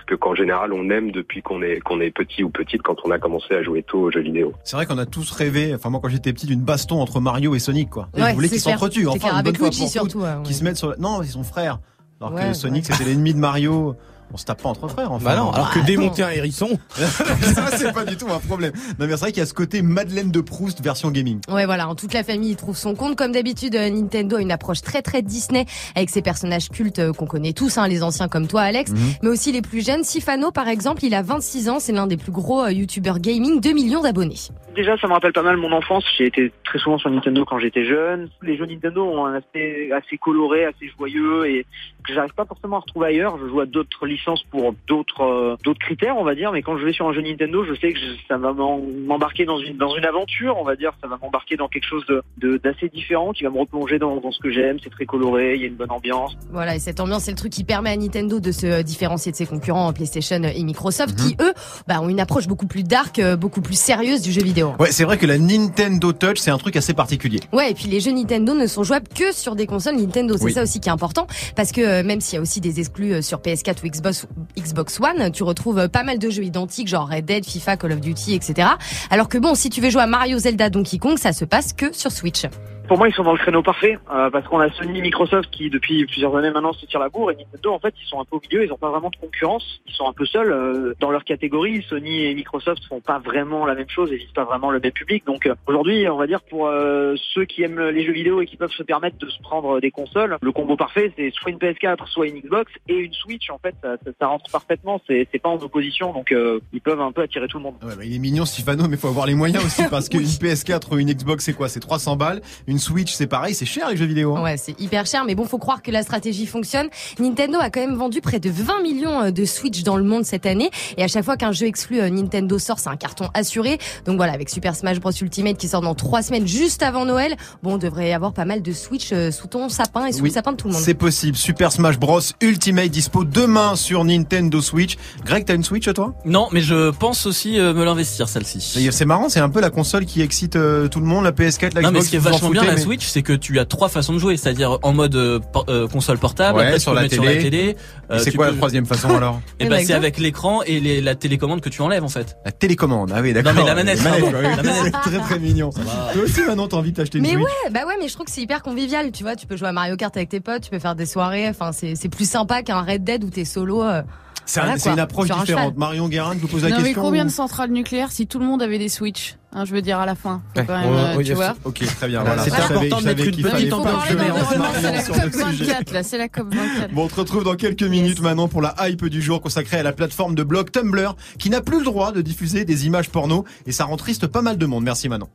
que 0.08 0.16
qu'en 0.16 0.34
général 0.34 0.74
on 0.74 0.90
aime 0.90 1.12
depuis 1.12 1.44
qu'on 1.44 1.62
est 1.62 1.82
qu'on 1.82 2.02
est 2.02 2.10
petit 2.10 2.44
ou 2.44 2.50
petite 2.50 2.82
quand 2.82 2.96
on 3.04 3.12
a 3.12 3.20
commencé 3.20 3.54
à 3.54 3.62
jouer 3.62 3.84
tôt 3.84 4.00
aux 4.00 4.12
jeux 4.12 4.22
vidéo. 4.22 4.54
C'est 4.64 4.76
vrai 4.76 4.88
qu'on 4.88 4.98
a 4.98 5.06
tous 5.06 5.30
rêvé, 5.30 5.76
enfin 5.76 5.92
moi 5.92 6.00
quand 6.02 6.10
j'étais 6.10 6.34
petit, 6.34 6.48
d'une 6.48 6.64
baston 6.64 7.00
entre 7.00 7.20
Mario 7.20 7.54
et 7.54 7.60
Sonic 7.60 7.92
quoi. 7.92 8.10
Et 8.18 8.22
Ouais, 8.24 8.30
je 8.32 8.34
voulais 8.34 8.48
c'est 8.48 8.56
qu'ils 8.56 8.62
s'entretuent, 8.62 9.08
enfin 9.08 9.38
une 9.38 9.44
bonne 9.44 9.56
fois 9.56 9.70
pour 9.70 9.78
toutes, 9.78 9.88
surtout, 9.88 10.22
ouais, 10.22 10.24
ouais. 10.24 10.44
Qu'ils 10.46 10.56
se 10.56 10.64
mettent 10.64 10.78
sur 10.78 10.90
la... 10.90 10.98
Non, 10.98 11.22
ils 11.22 11.30
sont 11.30 11.44
frères. 11.44 11.78
Alors 12.22 12.34
Ouais, 12.34 12.50
que 12.50 12.54
Sonic 12.54 12.86
ouais. 12.88 12.94
c'était 12.96 13.10
l'ennemi 13.10 13.34
de 13.34 13.40
Mario. 13.40 13.96
On 14.34 14.38
se 14.38 14.46
tape 14.46 14.62
pas 14.64 14.70
entre 14.70 14.88
frères, 14.88 15.12
enfin. 15.12 15.26
Bah 15.26 15.36
non, 15.36 15.52
alors 15.52 15.72
que 15.74 15.80
Ah, 15.82 15.86
démonter 15.86 16.24
un 16.24 16.30
hérisson. 16.30 16.70
ça, 16.96 17.68
c'est 17.78 17.94
pas 17.94 18.06
du 18.06 18.16
tout 18.18 18.28
un 18.32 18.40
problème. 18.40 18.72
Non, 19.00 19.06
mais 19.08 19.10
c'est 19.10 19.18
vrai 19.20 19.32
qu'il 19.32 19.40
y 19.40 19.44
a 19.44 19.46
ce 19.46 19.54
côté 19.54 19.82
Madeleine 19.82 20.32
de 20.32 20.42
Proust 20.42 20.82
version 20.82 21.12
gaming. 21.12 21.40
Ouais, 21.50 21.66
voilà, 21.66 21.88
en 21.90 21.96
toute 21.96 22.14
la 22.14 22.24
famille 22.24 22.52
y 22.52 22.56
trouve 22.56 22.78
son 22.78 22.96
compte. 22.96 23.16
Comme 23.18 23.32
d'habitude, 23.34 23.76
euh, 23.76 23.90
Nintendo 23.90 24.38
a 24.38 24.42
une 24.42 24.52
approche 24.52 24.82
très 24.82 25.02
très 25.02 25.22
Disney 25.22 25.66
avec 25.96 26.10
ses 26.10 26.22
personnages 26.22 26.70
cultes 26.70 27.00
euh, 27.00 27.12
qu'on 27.14 27.26
connaît 27.28 27.54
tous, 27.54 27.78
hein, 27.78 27.88
les 27.88 28.04
anciens 28.04 28.28
comme 28.28 28.48
toi, 28.48 28.62
Alex, 28.62 28.92
Mhm. 28.92 28.98
mais 29.24 29.30
aussi 29.30 29.52
les 29.52 29.62
plus 29.62 29.86
jeunes. 29.86 30.04
Sifano, 30.04 30.52
par 30.52 30.68
exemple, 30.68 31.04
il 31.04 31.14
a 31.14 31.22
26 31.22 31.70
ans, 31.70 31.80
c'est 31.80 31.92
l'un 31.92 32.08
des 32.08 32.18
plus 32.18 32.32
gros 32.32 32.64
euh, 32.64 32.72
youtubeurs 32.72 33.20
gaming, 33.20 33.60
2 33.60 33.74
millions 33.74 34.02
d'abonnés. 34.02 34.36
Déjà, 34.76 34.98
ça 34.98 35.08
me 35.08 35.14
rappelle 35.14 35.34
pas 35.34 35.42
mal 35.44 35.58
mon 35.58 35.72
enfance. 35.74 36.06
J'ai 36.18 36.28
été 36.28 36.54
très 36.64 36.80
souvent 36.80 36.98
sur 36.98 37.10
Nintendo 37.10 37.44
quand 37.44 37.60
j'étais 37.60 37.84
jeune. 37.84 38.30
Les 38.42 38.56
jeux 38.56 38.66
Nintendo 38.66 39.04
ont 39.04 39.26
un 39.26 39.34
aspect 39.36 39.90
assez 39.92 40.18
coloré, 40.18 40.64
assez 40.66 40.90
joyeux 40.98 41.46
et 41.50 41.66
que 42.08 42.14
j'arrive 42.14 42.34
pas 42.34 42.46
forcément 42.46 42.78
à 42.78 42.80
retrouver 42.80 43.08
ailleurs. 43.08 43.38
Je 43.44 43.50
joue 43.50 43.60
à 43.60 43.66
d'autres 43.66 44.06
licences 44.06 44.21
pour 44.50 44.74
d'autres 44.88 45.22
euh, 45.22 45.56
d'autres 45.64 45.80
critères, 45.80 46.18
on 46.18 46.24
va 46.24 46.36
dire. 46.36 46.52
Mais 46.52 46.62
quand 46.62 46.78
je 46.78 46.86
vais 46.86 46.94
sur 46.94 47.08
un 47.08 47.14
jeu 47.14 47.22
Nintendo, 47.22 47.64
je 47.66 47.74
sais 47.80 47.94
que 47.94 48.00
je- 48.00 48.16
ça 48.28 48.38
va 48.38 48.54
m'embarquer 48.54 49.46
dans 49.46 49.60
une 49.60 49.78
dans 49.78 49.96
une 49.96 50.06
aventure, 50.06 50.58
on 50.60 50.64
va 50.64 50.76
dire. 50.76 50.92
Ça 51.02 51.08
va 51.08 51.18
m'embarquer 51.22 51.56
dans 51.58 51.68
quelque 51.68 51.86
chose 51.88 52.06
de 52.08 52.22
de- 52.38 52.58
d'assez 52.58 52.90
différent, 52.90 53.32
qui 53.34 53.44
va 53.44 53.50
me 53.50 53.60
replonger 53.60 54.00
dans, 54.00 54.18
dans 54.18 54.32
ce 54.32 54.40
que 54.40 54.52
j'aime. 54.52 54.78
C'est 54.84 54.90
très 54.90 55.06
coloré, 55.06 55.56
il 55.56 55.62
y 55.62 55.64
a 55.66 55.68
une 55.68 55.76
bonne 55.76 55.92
ambiance. 55.92 56.36
Voilà, 56.52 56.76
et 56.76 56.80
cette 56.80 57.00
ambiance, 57.00 57.24
c'est 57.24 57.32
le 57.32 57.38
truc 57.38 57.52
qui 57.52 57.64
permet 57.64 57.92
à 57.92 57.98
Nintendo 57.98 58.40
de 58.40 58.52
se 58.52 58.66
euh, 58.66 58.84
différencier 58.84 59.32
de 59.32 59.38
ses 59.38 59.46
concurrents 59.46 59.92
PlayStation 59.94 60.42
et 60.44 60.64
Microsoft, 60.64 61.16
qui 61.16 61.36
eux, 61.42 61.54
bah, 61.88 62.02
ont 62.02 62.10
une 62.10 62.20
approche 62.20 62.48
beaucoup 62.48 62.68
plus 62.68 62.84
dark, 62.84 63.20
euh, 63.20 63.36
beaucoup 63.36 63.62
plus 63.62 63.78
sérieuse 63.80 64.22
du 64.22 64.32
jeu 64.32 64.42
vidéo. 64.42 64.74
Ouais, 64.80 64.92
c'est 64.92 65.04
vrai 65.04 65.18
que 65.18 65.26
la 65.26 65.38
Nintendo 65.38 66.12
Touch, 66.14 66.38
c'est 66.38 66.52
un 66.52 66.58
truc 66.58 66.76
assez 66.76 66.94
particulier. 66.94 67.40
Ouais, 67.54 67.72
et 67.72 67.74
puis 67.74 67.86
les 67.88 68.00
jeux 68.00 68.12
Nintendo 68.12 68.54
ne 68.54 68.68
sont 68.68 68.84
jouables 68.84 69.08
que 69.08 69.32
sur 69.34 69.56
des 69.56 69.66
consoles 69.68 69.96
Nintendo. 69.96 70.36
C'est 70.38 70.46
Oui. 70.46 70.54
ça 70.54 70.64
aussi 70.64 70.80
qui 70.80 70.90
est 70.90 70.92
important, 70.92 71.28
parce 71.56 71.72
que 71.72 72.02
même 72.04 72.22
s'il 72.22 72.36
y 72.36 72.40
a 72.40 72.42
aussi 72.42 72.62
des 72.62 72.80
exclus 72.80 73.22
sur 73.22 73.40
PS4 73.40 73.84
ou 73.84 73.88
Xbox, 73.88 74.11
Xbox 74.58 75.00
One, 75.00 75.32
tu 75.32 75.44
retrouves 75.44 75.80
euh, 75.80 75.88
pas 75.88 76.04
mal 76.04 76.20
de 76.20 76.30
jeux 76.30 76.44
identiques, 76.44 76.88
genre 76.88 77.08
Red 77.08 77.26
Dead, 77.26 77.46
FIFA, 77.46 77.78
Call 77.78 77.94
of 77.94 78.02
Duty, 78.02 78.34
etc. 78.34 78.70
Alors 79.10 79.30
que 79.30 79.38
bon, 79.38 79.56
si 79.56 79.70
tu 79.70 79.82
veux 79.82 79.90
jouer 79.90 80.04
à 80.04 80.08
Mario, 80.08 80.38
Zelda, 80.38 80.70
Donkey 80.70 80.98
Kong, 80.98 81.18
ça 81.18 81.34
se 81.34 81.46
passe 81.46 81.74
que 81.74 81.96
sur 81.96 82.12
Switch. 82.12 82.46
Pour 82.92 82.98
moi, 82.98 83.08
ils 83.08 83.14
sont 83.14 83.24
dans 83.24 83.32
le 83.32 83.38
créneau 83.38 83.64
parfait 83.64 83.98
euh, 84.14 84.30
parce 84.30 84.46
qu'on 84.50 84.60
a 84.60 84.70
Sony 84.72 85.00
et 85.00 85.02
Microsoft 85.02 85.50
qui, 85.50 85.70
depuis 85.70 86.06
plusieurs 86.08 86.36
années 86.36 86.52
maintenant, 86.52 86.74
se 86.74 86.86
tirent 86.86 87.00
la 87.00 87.08
bourre 87.08 87.32
et 87.32 87.38
Nintendo, 87.38 87.72
en 87.72 87.80
fait, 87.80 87.94
ils 88.04 88.06
sont 88.06 88.20
un 88.20 88.26
peu 88.26 88.36
au 88.36 88.42
milieu. 88.42 88.66
Ils 88.66 88.68
n'ont 88.68 88.76
pas 88.76 88.90
vraiment 88.90 89.10
de 89.10 89.16
concurrence. 89.16 89.64
Ils 89.88 89.94
sont 89.94 90.10
un 90.10 90.12
peu 90.12 90.26
seuls 90.26 90.52
euh, 90.52 90.94
dans 91.00 91.10
leur 91.10 91.24
catégorie. 91.24 91.86
Sony 91.88 92.26
et 92.26 92.36
Microsoft 92.36 92.84
font 92.90 93.00
pas 93.00 93.20
vraiment 93.20 93.66
la 93.66 93.76
même 93.76 93.88
chose 93.90 94.12
et 94.12 94.18
visent 94.18 94.34
pas 94.36 94.44
vraiment 94.44 94.72
le 94.72 94.82
même 94.82 94.92
public. 94.92 95.26
Donc 95.26 95.46
euh, 95.46 95.56
aujourd'hui, 95.68 96.06
on 96.10 96.18
va 96.18 96.28
dire 96.28 96.42
pour 96.42 96.68
euh, 96.68 97.16
ceux 97.34 97.46
qui 97.46 97.64
aiment 97.64 97.80
les 97.80 98.04
jeux 98.06 98.12
vidéo 98.12 98.42
et 98.42 98.46
qui 98.46 98.58
peuvent 98.58 98.74
se 98.74 98.84
permettre 98.84 99.18
de 99.20 99.30
se 99.30 99.42
prendre 99.42 99.80
des 99.80 99.92
consoles, 99.92 100.38
le 100.42 100.52
combo 100.52 100.76
parfait, 100.76 101.14
c'est 101.16 101.32
soit 101.34 101.52
une 101.52 101.60
PS4, 101.60 102.06
soit 102.08 102.28
une 102.28 102.40
Xbox 102.42 102.74
et 102.90 102.96
une 102.98 103.14
Switch. 103.14 103.50
En 103.52 103.58
fait, 103.60 103.74
ça, 103.82 103.96
ça- 104.04 104.12
ça 104.20 104.28
rentre 104.28 104.52
parfaitement. 104.52 105.00
C'est 105.08 105.30
c'est 105.32 105.40
pas 105.40 105.48
en 105.48 105.56
opposition, 105.62 106.12
donc 106.12 106.34
euh, 106.34 106.60
ils 106.74 106.82
peuvent 106.82 107.00
un 107.00 107.14
peu 107.14 107.22
attirer 107.22 107.48
tout 107.48 107.56
le 107.60 107.64
monde. 107.64 107.76
Ouais, 107.84 107.96
bah, 107.96 108.04
il 108.04 108.14
est 108.14 108.20
mignon 108.20 108.44
Stefano, 108.44 108.90
mais 108.90 108.98
faut 108.98 109.08
avoir 109.08 109.28
les 109.28 109.36
moyens 109.36 109.64
aussi 109.64 109.84
parce 109.90 110.10
qu'une 110.10 110.24
PS4 110.24 110.94
ou 110.94 110.98
une 110.98 111.14
Xbox, 111.14 111.46
c'est 111.46 111.54
quoi? 111.54 111.70
C'est 111.70 111.80
300 111.80 112.18
balles. 112.18 112.42
Une 112.68 112.80
Switch, 112.82 113.14
c'est 113.14 113.28
pareil, 113.28 113.54
c'est 113.56 113.66
cher 113.66 113.90
les 113.90 113.98
jeux 113.98 114.06
vidéo. 114.06 114.36
hein. 114.36 114.44
Ouais, 114.44 114.58
c'est 114.58 114.80
hyper 114.80 115.06
cher, 115.06 115.24
mais 115.26 115.36
bon, 115.36 115.46
faut 115.46 115.58
croire 115.58 115.82
que 115.82 115.92
la 115.92 116.04
stratégie 116.04 116.46
fonctionne. 116.46 116.88
Nintendo 117.20 117.58
a 117.60 117.70
quand 117.70 117.80
même 117.82 117.96
vendu 117.96 118.22
près 118.22 118.40
de 118.40 118.50
20 118.50 118.82
millions 118.82 119.22
euh, 119.24 119.32
de 119.32 119.46
Switch 119.46 119.84
dans 119.84 119.98
le 119.98 120.04
monde 120.04 120.26
cette 120.26 120.46
année, 120.46 120.70
et 120.98 121.04
à 121.04 121.08
chaque 121.08 121.24
fois 121.26 121.38
qu'un 121.38 121.52
jeu 121.52 121.66
exclu 121.68 122.00
euh, 122.02 122.10
Nintendo 122.10 122.58
sort, 122.60 122.80
c'est 122.80 122.90
un 122.90 122.96
carton 122.98 123.30
assuré. 123.34 123.78
Donc 124.06 124.18
voilà, 124.18 124.34
avec 124.34 124.50
Super 124.50 124.76
Smash 124.76 125.00
Bros 125.00 125.12
Ultimate 125.12 125.58
qui 125.58 125.68
sort 125.68 125.82
dans 125.82 125.96
trois 125.96 126.22
semaines 126.22 126.48
juste 126.48 126.84
avant 126.84 127.06
Noël, 127.06 127.36
bon, 127.64 127.76
on 127.76 127.78
devrait 127.78 128.10
y 128.10 128.14
avoir 128.14 128.34
pas 128.34 128.46
mal 128.46 128.62
de 128.62 128.72
Switch 128.74 129.10
euh, 129.14 129.32
sous 129.32 129.48
ton 129.48 129.70
sapin 129.70 130.06
et 130.08 130.12
sous 130.12 130.22
Oui, 130.24 130.30
le 130.30 130.34
sapin 130.34 130.52
de 130.54 130.58
tout 130.58 130.68
le 130.68 130.74
monde. 130.74 130.82
C'est 130.82 130.94
possible. 130.94 131.38
Super 131.38 131.72
Smash 131.72 132.00
Bros 132.00 132.20
Ultimate 132.42 132.90
dispo 132.90 133.24
demain 133.24 133.76
sur 133.76 134.04
Nintendo 134.04 134.62
Switch. 134.62 134.98
Greg, 135.26 135.46
t'as 135.46 135.56
une 135.56 135.64
Switch 135.64 135.92
toi? 135.94 136.14
Non, 136.26 136.48
mais 136.52 136.62
je 136.62 136.90
pense 136.92 137.26
aussi 137.26 137.54
me 137.60 137.84
l'investir 137.84 138.28
celle-ci. 138.30 138.60
C'est 138.92 139.06
marrant, 139.06 139.30
c'est 139.30 139.40
un 139.40 139.50
peu 139.50 139.62
la 139.62 139.70
console 139.70 140.06
qui 140.06 140.22
excite 140.22 140.54
tout 140.54 141.00
le 141.00 141.06
monde, 141.06 141.24
la 141.24 141.32
PS4, 141.32 141.74
la 141.76 141.82
Non, 141.82 141.90
Xbox. 141.90 141.92
mais 141.94 142.02
ce 142.02 142.10
qui 142.10 142.16
est 142.16 142.20
vachement 142.20 142.50
bien 142.50 142.64
la 142.72 142.76
mais- 142.78 142.82
Switch, 142.82 143.06
c'est 143.06 143.22
que 143.22 143.34
tu 143.34 143.60
as 143.60 143.66
trois 143.66 143.88
façons 143.90 144.14
de 144.14 144.20
jouer, 144.20 144.36
c'est-à-dire 144.38 144.78
en 144.84 144.94
mode 144.94 145.16
euh, 145.16 145.40
euh, 145.70 145.88
console 145.88 146.18
portable, 146.18 146.58
Ouais, 146.58 146.66
après 146.66 146.78
tu 146.78 146.82
sur 146.82 146.94
la 146.94 147.02
mettre 147.04 147.14
sur 147.14 147.24
la 147.24 147.36
télé. 147.36 147.76
Et 148.14 148.20
c'est 148.20 148.32
quoi 148.34 148.48
peux- 148.48 148.52
la 148.52 148.58
troisième 148.58 148.86
façon 148.86 149.10
alors 149.18 149.40
Et 149.60 149.66
Eh 149.66 149.70
bah 149.70 149.78
ben, 149.78 149.86
c'est 149.86 149.94
avec 149.94 150.18
l'écran 150.18 150.62
et 150.64 150.80
les- 150.80 151.02
la 151.02 151.16
télécommande 151.16 151.62
que 151.62 151.70
tu 151.70 151.82
enlèves 151.82 152.04
en 152.04 152.10
fait. 152.10 152.36
La 152.46 152.52
télécommande, 152.52 153.12
ah 153.16 153.22
oui, 153.22 153.34
d'accord. 153.34 153.54
Non, 153.54 153.62
mais 153.62 153.68
la 153.68 153.76
manette, 153.76 154.04
La. 154.04 154.74
C'est 154.84 154.92
très 154.92 155.20
très 155.20 155.40
mignon. 155.40 155.70
Toi 155.70 156.24
aussi 156.24 156.42
maintenant 156.42 156.68
t'as 156.68 156.78
envie 156.78 156.92
de 156.92 156.98
t'acheter 156.98 157.18
une 157.20 157.24
Mais 157.24 157.32
Switch 157.34 157.44
ouais, 157.44 157.70
bah 157.72 157.82
ouais, 157.88 157.96
mais 158.00 158.08
je 158.08 158.14
trouve 158.14 158.26
que 158.26 158.32
c'est 158.32 158.42
hyper 158.42 158.62
convivial, 158.62 159.12
tu 159.12 159.24
vois, 159.24 159.36
tu 159.36 159.46
peux 159.48 159.58
jouer 159.58 159.68
à 159.70 159.72
Mario 159.74 159.96
Kart 159.96 160.16
avec 160.16 160.30
tes 160.30 160.40
potes, 160.40 160.64
tu 160.64 160.70
peux 160.70 160.80
faire 160.80 160.96
des 160.96 161.06
soirées, 161.06 161.48
enfin 161.50 161.72
c'est 161.72 161.96
c'est 161.96 162.10
plus 162.10 162.30
sympa 162.30 162.62
qu'un 162.64 162.82
Red 162.82 163.04
Dead 163.04 163.24
où 163.24 163.30
t'es 163.30 163.46
solo. 163.46 163.84
euh, 163.84 164.02
C'est 164.46 164.60
voilà, 164.60 164.76
une 164.86 165.00
approche 165.00 165.30
un 165.32 165.40
différente. 165.40 165.78
Marion 165.78 166.10
Guérin, 166.10 166.34
je 166.34 166.40
vous 166.40 166.48
pose 166.48 166.64
la 166.64 166.70
non, 166.70 166.78
mais 166.78 166.84
question. 166.86 167.02
combien 167.04 167.24
ou- 167.24 167.28
de 167.28 167.32
centrales 167.32 167.72
nucléaires 167.72 168.12
si 168.12 168.28
tout 168.28 168.40
le 168.40 168.46
monde 168.46 168.62
avait 168.62 168.80
des 168.80 168.90
Switch 168.90 169.36
hein, 169.54 169.66
Je 169.66 169.74
veux 169.74 169.82
dire 169.82 170.00
à 170.00 170.06
la 170.06 170.16
fin. 170.16 170.42
Faut 170.56 170.62
Ouais. 170.62 170.66
quand 170.68 170.80
même, 170.80 170.90
Ouais, 170.92 171.16
ouais, 171.18 171.24
tu 171.24 171.30
ouais, 171.32 171.36
vois. 171.36 171.54
Ok, 171.64 171.80
très 171.86 172.08
bien. 172.08 172.22
Voilà, 172.22 172.44
Voilà, 172.44 172.58
c'est 172.58 172.74
important 172.74 173.00
de 173.02 173.06
mettre 173.06 173.24
une 173.24 173.32
petite 173.32 173.46
c'est 173.46 174.92
la 174.92 175.02
COP 175.30 175.52
sujet. 175.52 175.66
24 175.66 175.92
là, 175.94 176.04
c'est 176.04 176.18
la 176.18 176.28
COP 176.30 176.54
24. 176.54 176.94
Bon, 176.94 177.06
on 177.06 177.08
te 177.08 177.16
retrouve 177.16 177.44
dans 177.44 177.56
quelques 177.56 177.84
minutes 177.84 178.22
maintenant 178.22 178.48
pour 178.48 178.62
la 178.62 178.76
hype 178.82 179.06
du 179.08 179.22
jour 179.22 179.42
consacrée 179.42 179.78
à 179.78 179.84
la 179.84 179.92
plateforme 179.94 180.36
de 180.36 180.44
blog 180.44 180.72
Tumblr 180.72 181.16
qui 181.40 181.50
n'a 181.50 181.62
plus 181.62 181.80
le 181.80 181.86
droit 181.86 182.12
de 182.12 182.22
diffuser 182.22 182.66
des 182.66 182.86
images 182.86 183.10
porno 183.10 183.46
et 183.66 183.72
ça 183.72 183.86
rend 183.86 183.98
triste 183.98 184.28
pas 184.28 184.42
mal 184.42 184.58
de 184.58 184.66
monde. 184.66 184.84
Merci 184.84 185.10
Manon. 185.10 185.28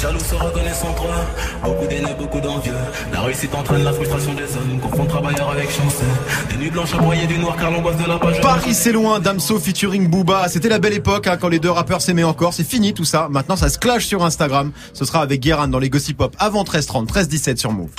Jaloux 0.00 0.20
se 0.20 0.34
reconnaissent 0.34 0.84
en 0.84 0.92
toi, 0.92 1.14
beaucoup 1.64 1.86
d'aînés, 1.86 2.14
beaucoup 2.18 2.40
d'envieux. 2.40 2.74
La 3.12 3.20
réussite 3.22 3.54
entraîne 3.54 3.82
la 3.82 3.92
frustration 3.92 4.34
des 4.34 4.42
hommes, 4.56 4.78
confond 4.80 5.06
travailleurs 5.06 5.50
avec 5.50 5.70
chanceux. 5.70 6.04
Des 6.50 6.56
nuits 6.56 6.70
blanches 6.70 6.94
à 6.94 6.98
broyer 6.98 7.26
du 7.26 7.38
noir 7.38 7.56
car 7.56 7.70
l'angoisse 7.70 7.96
de 7.96 8.06
la 8.06 8.18
page. 8.18 8.40
Paris 8.42 8.74
c'est 8.74 8.92
loin, 8.92 9.20
Damso 9.20 9.58
featuring 9.58 10.08
Booba. 10.08 10.48
C'était 10.48 10.68
la 10.68 10.78
belle 10.78 10.92
époque 10.92 11.26
hein, 11.26 11.36
quand 11.40 11.48
les 11.48 11.58
deux 11.58 11.70
rappeurs 11.70 12.02
s'aimaient 12.02 12.24
encore. 12.24 12.52
C'est 12.52 12.64
fini 12.68 12.92
tout 12.92 13.04
ça. 13.04 13.28
Maintenant 13.30 13.55
ça 13.56 13.68
se 13.68 13.78
clash 13.78 14.06
sur 14.06 14.24
Instagram. 14.24 14.72
Ce 14.92 15.04
sera 15.04 15.22
avec 15.22 15.40
Guérin 15.40 15.68
dans 15.68 15.78
les 15.78 15.90
Gossip 15.90 16.18
Pop 16.18 16.36
avant 16.38 16.64
13h30, 16.64 17.06
13h17 17.06 17.56
sur 17.56 17.72
Move. 17.72 17.90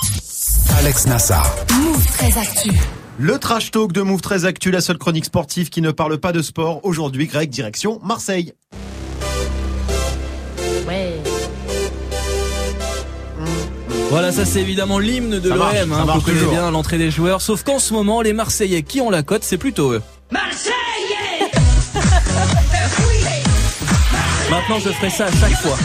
Alex 0.78 1.06
Nassar. 1.06 1.54
Move 1.80 2.06
très 2.06 2.38
actu. 2.38 2.70
Le 3.18 3.38
trash 3.38 3.72
talk 3.72 3.92
de 3.92 4.00
Move 4.02 4.20
très 4.20 4.44
actu, 4.44 4.70
la 4.70 4.80
seule 4.80 4.98
chronique 4.98 5.24
sportive 5.24 5.70
qui 5.70 5.82
ne 5.82 5.90
parle 5.90 6.18
pas 6.18 6.32
de 6.32 6.40
sport. 6.40 6.80
Aujourd'hui, 6.84 7.26
Greg, 7.26 7.50
direction 7.50 7.98
Marseille. 8.04 8.52
Ouais. 10.86 11.14
Voilà, 14.10 14.32
ça 14.32 14.46
c'est 14.46 14.60
évidemment 14.60 14.98
l'hymne 14.98 15.38
de 15.38 15.50
l'OM, 15.50 15.92
hein, 15.92 16.06
vous 16.14 16.20
connaissez 16.22 16.46
bien 16.46 16.70
l'entrée 16.70 16.96
des 16.96 17.10
joueurs, 17.10 17.42
sauf 17.42 17.62
qu'en 17.62 17.78
ce 17.78 17.92
moment, 17.92 18.22
les 18.22 18.32
Marseillais 18.32 18.82
qui 18.82 19.02
ont 19.02 19.10
la 19.10 19.22
cote, 19.22 19.44
c'est 19.44 19.58
plutôt 19.58 19.92
eux. 19.92 20.02
Maintenant, 24.50 24.78
je 24.78 24.90
ferai 24.90 25.10
ça 25.10 25.26
à 25.26 25.32
chaque 25.32 25.56
fois. 25.56 25.76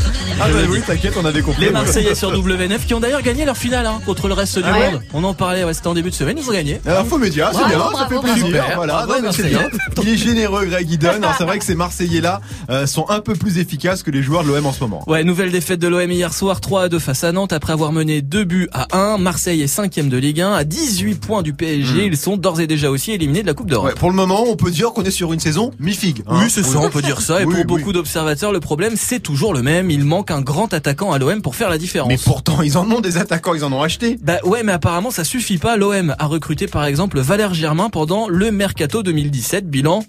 Ah 0.42 0.48
bah 0.50 0.60
oui, 0.70 0.82
t'inquiète, 0.86 1.14
on 1.22 1.26
avait 1.26 1.42
compris. 1.42 1.66
Les 1.66 1.70
Marseillais 1.72 2.16
sur 2.16 2.32
W9 2.34 2.86
qui 2.86 2.94
ont 2.94 3.00
d'ailleurs 3.00 3.22
gagné 3.22 3.46
leur 3.46 3.56
finale 3.56 3.86
hein, 3.86 4.02
contre 4.06 4.28
le 4.28 4.34
reste 4.34 4.58
du 4.58 4.66
Ah 4.68 4.74
ouais 4.78 4.92
monde. 4.92 5.02
On 5.14 5.24
en 5.24 5.34
parlait, 5.34 5.64
ouais, 5.64 5.74
c'était 5.74 5.88
en 5.88 5.94
début 5.94 6.10
de 6.10 6.16
semaine, 6.16 6.38
ils 6.42 6.50
ont 6.50 6.54
gagné. 6.54 6.82
Info 6.86 7.18
média, 7.18 7.50
c'est 7.54 7.60
Bravo, 7.60 7.90
bien, 7.92 8.00
ça 8.00 8.08
fait 8.08 8.20
plaisir. 8.20 8.46
Super, 8.48 8.72
voilà, 8.76 8.94
bravo, 8.94 9.14
non, 9.14 9.20
mais 9.24 9.32
c'est 9.32 9.44
bien. 9.50 9.60
Marseillais. 9.62 9.80
Il 10.02 10.10
est 10.10 10.18
généreux, 10.18 10.66
Greg, 10.66 10.88
il 10.90 10.98
donne. 10.98 11.24
Alors, 11.24 11.36
C'est 11.38 11.44
vrai 11.46 11.60
que 11.60 11.66
ces 11.66 11.76
Marseillais-là 11.76 12.42
euh, 12.70 12.86
sont 12.88 13.10
un 13.10 13.20
peu 13.20 13.36
plus 13.36 13.58
efficaces 13.60 14.04
que 14.04 14.12
les 14.12 14.22
joueurs 14.24 14.44
de 14.44 14.50
l'OM 14.50 14.66
en 14.66 14.74
ce 14.74 14.82
moment. 14.82 15.04
Ouais, 15.08 15.24
nouvelle 15.24 15.52
défaite 15.52 15.80
de 15.80 15.88
l'OM 15.88 16.12
hier 16.12 16.34
soir, 16.34 16.60
3 16.60 16.84
à 16.84 16.90
2 16.90 17.00
face 17.00 17.24
à 17.24 17.32
Nantes 17.32 17.54
après 17.54 17.74
avoir 17.74 17.92
mené 17.92 18.22
2 18.22 18.44
buts 18.44 18.70
à 18.74 18.88
1. 18.98 19.18
Marseille 19.20 19.62
est 19.62 19.68
5 19.68 19.94
de 20.10 20.18
Ligue 20.18 20.42
1 20.42 20.52
à 20.54 20.64
18 20.64 21.16
points 21.22 21.42
du 21.44 21.54
PSG. 21.54 22.06
Ils 22.06 22.18
sont 22.18 22.36
d'ores 22.38 22.60
et 22.60 22.68
déjà 22.68 22.90
aussi 22.90 23.12
éliminés 23.12 23.42
de 23.44 23.48
la 23.48 23.54
Coupe 23.54 23.70
d'Europe. 23.70 23.88
Ouais, 23.90 23.96
pour 23.96 24.10
le 24.10 24.16
moment, 24.16 24.44
on 24.48 24.56
peut 24.56 24.72
dire 24.72 24.92
qu'on 24.92 25.04
est 25.04 25.12
sur 25.12 25.32
une 25.32 25.40
saison 25.40 25.72
mi-figue. 25.80 26.24
hein. 26.28 26.40
Oui, 26.42 26.50
c'est 26.50 26.64
ça, 26.64 26.80
on 26.80 26.90
peut 26.90 27.02
dire 27.02 27.22
ça. 27.22 27.42
Et 27.42 27.46
Oui, 27.46 27.54
pour 27.64 27.76
oui. 27.76 27.80
beaucoup 27.80 27.94
d'observateurs, 27.94 28.52
le 28.52 28.60
problème, 28.60 28.94
c'est 28.98 29.20
toujours 29.20 29.54
le 29.54 29.62
même. 29.62 29.92
Il 29.92 30.04
manque 30.04 30.23
un 30.32 30.42
grand 30.42 30.74
attaquant 30.74 31.12
à 31.12 31.20
l'OM 31.20 31.42
pour 31.42 31.56
faire 31.56 31.70
la 31.70 31.78
différence. 31.78 32.10
Mais 32.10 32.18
pourtant, 32.18 32.62
ils 32.62 32.78
en 32.78 32.90
ont 32.92 33.02
des 33.02 33.18
attaquants, 33.18 33.54
ils 33.54 33.64
en 33.64 33.72
ont 33.72 33.82
acheté. 33.82 34.18
Bah 34.22 34.40
ouais, 34.44 34.64
mais 34.64 34.72
apparemment, 34.72 35.12
ça 35.12 35.24
suffit 35.24 35.58
pas. 35.58 35.78
L'OM 35.78 36.16
a 36.18 36.26
recruté, 36.26 36.68
par 36.68 36.86
exemple, 36.86 37.20
Valère 37.20 37.54
Germain 37.54 37.90
pendant 37.90 38.28
le 38.28 38.52
Mercato 38.52 39.04
2017. 39.04 39.70
Bilan 39.70 40.04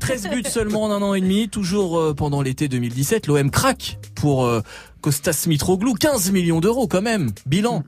13 0.00 0.30
buts 0.30 0.42
seulement 0.48 0.84
en 0.84 0.90
un 0.90 1.02
an 1.02 1.12
et 1.12 1.20
demi, 1.20 1.50
toujours 1.50 1.98
euh, 1.98 2.14
pendant 2.14 2.40
l'été 2.40 2.66
2017. 2.68 3.26
L'OM 3.26 3.50
craque 3.50 3.98
pour 4.14 4.46
euh, 4.46 4.62
Kostas 5.02 5.44
Mitroglou, 5.46 5.92
15 5.94 6.32
millions 6.32 6.60
d'euros 6.60 6.88
quand 6.88 7.02
même. 7.02 7.30
Bilan. 7.44 7.84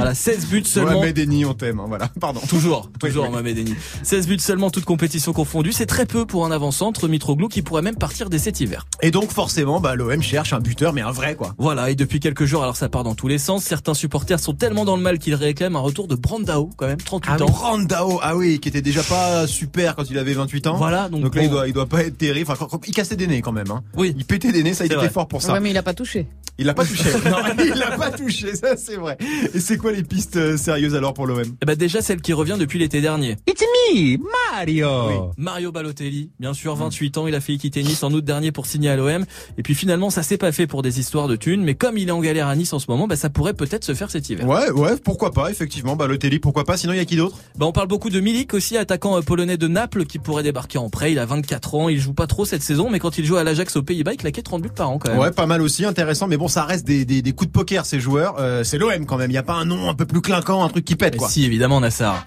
Voilà, 0.00 0.12
Voilà, 0.12 0.14
16 0.14 0.46
buts 0.46 0.64
seulement. 0.64 0.92
Mohamed 0.92 1.18
Eni, 1.18 1.44
on 1.44 1.54
t'aime. 1.54 1.80
hein, 1.80 1.84
Voilà, 1.88 2.08
pardon. 2.20 2.40
Toujours, 2.48 2.90
toujours 2.98 3.24
oui. 3.24 3.30
Mohamed 3.30 3.58
Eni. 3.58 3.74
16 4.02 4.26
buts 4.26 4.38
seulement, 4.40 4.70
toutes 4.70 4.84
compétitions 4.84 5.32
confondues. 5.32 5.72
C'est 5.72 5.86
très 5.86 6.06
peu 6.06 6.26
pour 6.26 6.44
un 6.46 6.50
avant-centre 6.50 7.08
Mitroglou 7.08 7.48
qui 7.48 7.62
pourrait 7.62 7.82
même 7.82 7.96
partir 7.96 8.30
dès 8.30 8.38
cet 8.38 8.60
hiver. 8.60 8.86
Et 9.02 9.10
donc 9.10 9.30
forcément, 9.30 9.80
bah, 9.80 9.94
l'OM 9.94 10.22
cherche 10.22 10.52
un 10.52 10.60
buteur, 10.60 10.92
mais 10.92 11.00
un 11.02 11.10
vrai 11.12 11.34
quoi. 11.34 11.54
Voilà, 11.58 11.90
et 11.90 11.94
depuis 11.94 12.20
quelques 12.20 12.44
jours, 12.44 12.62
alors 12.62 12.76
ça 12.76 12.88
part 12.88 13.04
dans 13.04 13.14
tous 13.14 13.28
les 13.28 13.38
sens. 13.38 13.64
Certains 13.64 13.94
supporters 13.94 14.40
sont 14.40 14.54
tellement 14.54 14.84
dans 14.84 14.96
le 14.96 15.02
mal 15.02 15.18
qu'ils 15.18 15.34
réclament 15.34 15.76
un 15.76 15.80
retour 15.80 16.08
de 16.08 16.14
Brandao, 16.14 16.70
quand 16.76 16.86
même, 16.86 16.98
38 17.00 17.32
Ah, 17.38 17.42
ans. 17.42 17.46
Brandao, 17.46 18.20
ah 18.22 18.36
oui, 18.36 18.58
qui 18.60 18.68
était 18.68 18.82
déjà 18.82 19.02
pas 19.02 19.46
super 19.46 19.96
quand 19.96 20.08
il 20.10 20.18
avait 20.18 20.32
28 20.34 20.66
ans. 20.66 20.76
Voilà, 20.76 21.08
donc, 21.08 21.34
là, 21.34 21.42
il 21.42 21.50
doit, 21.50 21.66
il 21.68 21.72
doit 21.72 21.86
pas 21.86 22.02
être 22.04 22.16
terrible. 22.18 22.50
Enfin, 22.50 22.66
il 22.86 22.94
cassait 22.94 23.16
des 23.16 23.26
nez 23.26 23.42
quand 23.42 23.52
même. 23.52 23.70
Hein. 23.70 23.82
Oui. 23.96 24.14
Il 24.16 24.24
pétait 24.24 24.52
des 24.52 24.62
nez, 24.62 24.74
ça, 24.74 24.84
il 24.84 24.86
était 24.86 24.96
vrai. 24.96 25.10
fort 25.10 25.28
pour 25.28 25.42
ça. 25.42 25.52
Ouais, 25.52 25.60
mais 25.60 25.70
il 25.70 25.76
a 25.78 25.82
pas 25.82 25.94
touché. 25.94 26.26
Il 26.60 26.66
l'a 26.66 26.74
pas 26.74 26.84
touché. 26.84 27.04
non, 27.24 27.38
il 27.58 27.78
l'a 27.78 27.96
pas 27.96 28.10
touché, 28.10 28.54
ça 28.54 28.76
c'est 28.76 28.96
vrai. 28.96 29.16
Et 29.54 29.60
c'est 29.60 29.78
quoi 29.78 29.92
les 29.92 30.02
pistes 30.02 30.36
euh, 30.36 30.58
sérieuses 30.58 30.94
alors 30.94 31.14
pour 31.14 31.26
l'OM 31.26 31.42
Eh 31.62 31.64
ben 31.64 31.74
déjà 31.74 32.02
celle 32.02 32.20
qui 32.20 32.34
revient 32.34 32.56
depuis 32.58 32.78
l'été 32.78 33.00
dernier. 33.00 33.36
It's 33.48 33.62
me, 33.62 34.18
Mario. 34.52 35.32
Mario 35.38 35.72
Balotelli, 35.72 36.30
bien 36.38 36.52
sûr, 36.52 36.76
28 36.76 37.16
ans, 37.16 37.26
il 37.26 37.34
a 37.34 37.40
fait 37.40 37.56
quitter 37.56 37.82
Nice 37.82 38.02
en 38.02 38.12
août 38.12 38.22
dernier 38.22 38.52
pour 38.52 38.66
signer 38.66 38.90
à 38.90 38.96
l'OM. 38.96 39.24
Et 39.56 39.62
puis 39.62 39.74
finalement, 39.74 40.10
ça 40.10 40.22
s'est 40.22 40.36
pas 40.36 40.52
fait 40.52 40.66
pour 40.66 40.82
des 40.82 41.00
histoires 41.00 41.28
de 41.28 41.36
thunes, 41.36 41.62
mais 41.62 41.74
comme 41.74 41.96
il 41.96 42.08
est 42.08 42.12
en 42.12 42.20
galère 42.20 42.46
à 42.46 42.54
Nice 42.54 42.74
en 42.74 42.78
ce 42.78 42.90
moment, 42.90 43.08
bah, 43.08 43.16
ça 43.16 43.30
pourrait 43.30 43.54
peut-être 43.54 43.84
se 43.84 43.94
faire 43.94 44.10
cet 44.10 44.28
hiver. 44.28 44.46
Ouais, 44.46 44.70
ouais, 44.70 44.98
pourquoi 45.02 45.30
pas, 45.30 45.50
effectivement. 45.50 45.96
Bah, 45.96 46.08
Lotelli, 46.08 46.40
pourquoi 46.40 46.64
pas. 46.64 46.76
Sinon, 46.76 46.92
il 46.92 46.96
y 46.98 47.00
a 47.00 47.06
qui 47.06 47.16
d'autre? 47.16 47.38
Bah, 47.56 47.64
on 47.64 47.72
parle 47.72 47.88
beaucoup 47.88 48.10
de 48.10 48.20
Milik 48.20 48.52
aussi, 48.52 48.76
attaquant 48.76 49.16
euh, 49.16 49.22
polonais 49.22 49.56
de 49.56 49.66
Naples, 49.66 50.04
qui 50.04 50.18
pourrait 50.18 50.42
débarquer 50.42 50.76
en 50.76 50.90
prêt. 50.90 51.12
Il 51.12 51.18
a 51.18 51.24
24 51.24 51.74
ans, 51.74 51.88
il 51.88 51.98
joue 51.98 52.12
pas 52.12 52.26
trop 52.26 52.44
cette 52.44 52.62
saison, 52.62 52.90
mais 52.90 52.98
quand 52.98 53.16
il 53.16 53.24
joue 53.24 53.36
à 53.36 53.44
l'Ajax 53.44 53.76
aux 53.76 53.82
Pays-Bas, 53.82 54.12
il 54.12 54.18
claquait 54.18 54.42
30 54.42 54.60
buts 54.60 54.68
par 54.76 54.90
an 54.90 54.98
quand 54.98 55.08
même. 55.08 55.18
Ouais, 55.18 55.30
pas 55.30 55.46
mal 55.46 55.62
aussi, 55.62 55.86
intéressant. 55.86 56.26
Mais 56.26 56.36
bon, 56.36 56.48
ça 56.50 56.64
reste 56.64 56.86
des, 56.86 57.04
des, 57.04 57.22
des 57.22 57.32
coups 57.32 57.48
de 57.48 57.52
poker, 57.52 57.86
ces 57.86 58.00
joueurs. 58.00 58.36
Euh, 58.38 58.64
c'est 58.64 58.76
l'OM 58.78 59.06
quand 59.06 59.16
même. 59.16 59.30
Il 59.30 59.34
y 59.34 59.38
a 59.38 59.42
pas 59.42 59.54
un 59.54 59.64
nom 59.64 59.88
un 59.88 59.94
peu 59.94 60.04
plus 60.06 60.20
clinquant, 60.20 60.62
un 60.64 60.68
truc 60.68 60.84
qui 60.84 60.96
pète, 60.96 61.14
Mais 61.14 61.18
quoi. 61.18 61.28
si, 61.28 61.44
évidemment, 61.44 61.80
Nassar. 61.80 62.26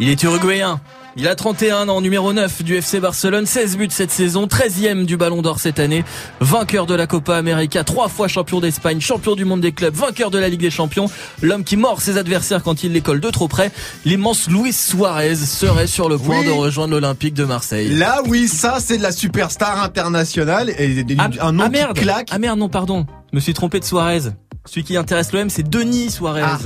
Il 0.00 0.08
est 0.08 0.22
uruguayen. 0.22 0.80
Il 1.14 1.28
a 1.28 1.34
31 1.34 1.90
ans, 1.90 2.00
numéro 2.00 2.32
9 2.32 2.62
du 2.62 2.74
FC 2.76 2.98
Barcelone, 2.98 3.44
16 3.44 3.76
buts 3.76 3.88
cette 3.90 4.10
saison, 4.10 4.46
13e 4.46 5.04
du 5.04 5.18
Ballon 5.18 5.42
d'Or 5.42 5.60
cette 5.60 5.78
année, 5.78 6.04
vainqueur 6.40 6.86
de 6.86 6.94
la 6.94 7.06
Copa 7.06 7.36
América, 7.36 7.84
trois 7.84 8.08
fois 8.08 8.28
champion 8.28 8.60
d'Espagne, 8.60 8.98
champion 8.98 9.34
du 9.34 9.44
monde 9.44 9.60
des 9.60 9.72
clubs, 9.72 9.94
vainqueur 9.94 10.30
de 10.30 10.38
la 10.38 10.48
Ligue 10.48 10.62
des 10.62 10.70
Champions, 10.70 11.10
l'homme 11.42 11.64
qui 11.64 11.76
mord 11.76 12.00
ses 12.00 12.16
adversaires 12.16 12.62
quand 12.62 12.82
il 12.82 12.92
les 12.92 13.02
colle 13.02 13.20
de 13.20 13.28
trop 13.28 13.46
près, 13.46 13.70
l'immense 14.06 14.48
Luis 14.48 14.72
Suarez 14.72 15.36
serait 15.36 15.86
sur 15.86 16.08
le 16.08 16.16
point 16.16 16.40
Oui. 16.40 16.46
de 16.46 16.50
rejoindre 16.52 16.92
l'Olympique 16.94 17.34
de 17.34 17.44
Marseille. 17.44 17.90
Là, 17.90 18.22
oui, 18.26 18.48
ça, 18.48 18.78
c'est 18.80 18.96
de 18.96 19.02
la 19.02 19.12
superstar 19.12 19.82
internationale 19.84 20.72
et 20.78 21.04
des- 21.04 21.16
Ah, 21.18 21.28
un 21.42 21.52
nom 21.52 21.64
ah, 21.64 21.66
qui 21.66 21.72
merde. 21.72 21.98
claque. 21.98 22.28
Ah 22.30 22.38
merde, 22.38 22.58
non, 22.58 22.70
pardon. 22.70 23.04
Je 23.32 23.36
me 23.36 23.40
suis 23.40 23.52
trompé 23.52 23.80
de 23.80 23.84
Suarez. 23.84 24.30
Celui 24.64 24.84
qui 24.84 24.96
intéresse 24.96 25.32
l'OM, 25.32 25.50
c'est 25.50 25.68
Denis 25.68 26.10
Suarez. 26.10 26.40
Ah. 26.42 26.58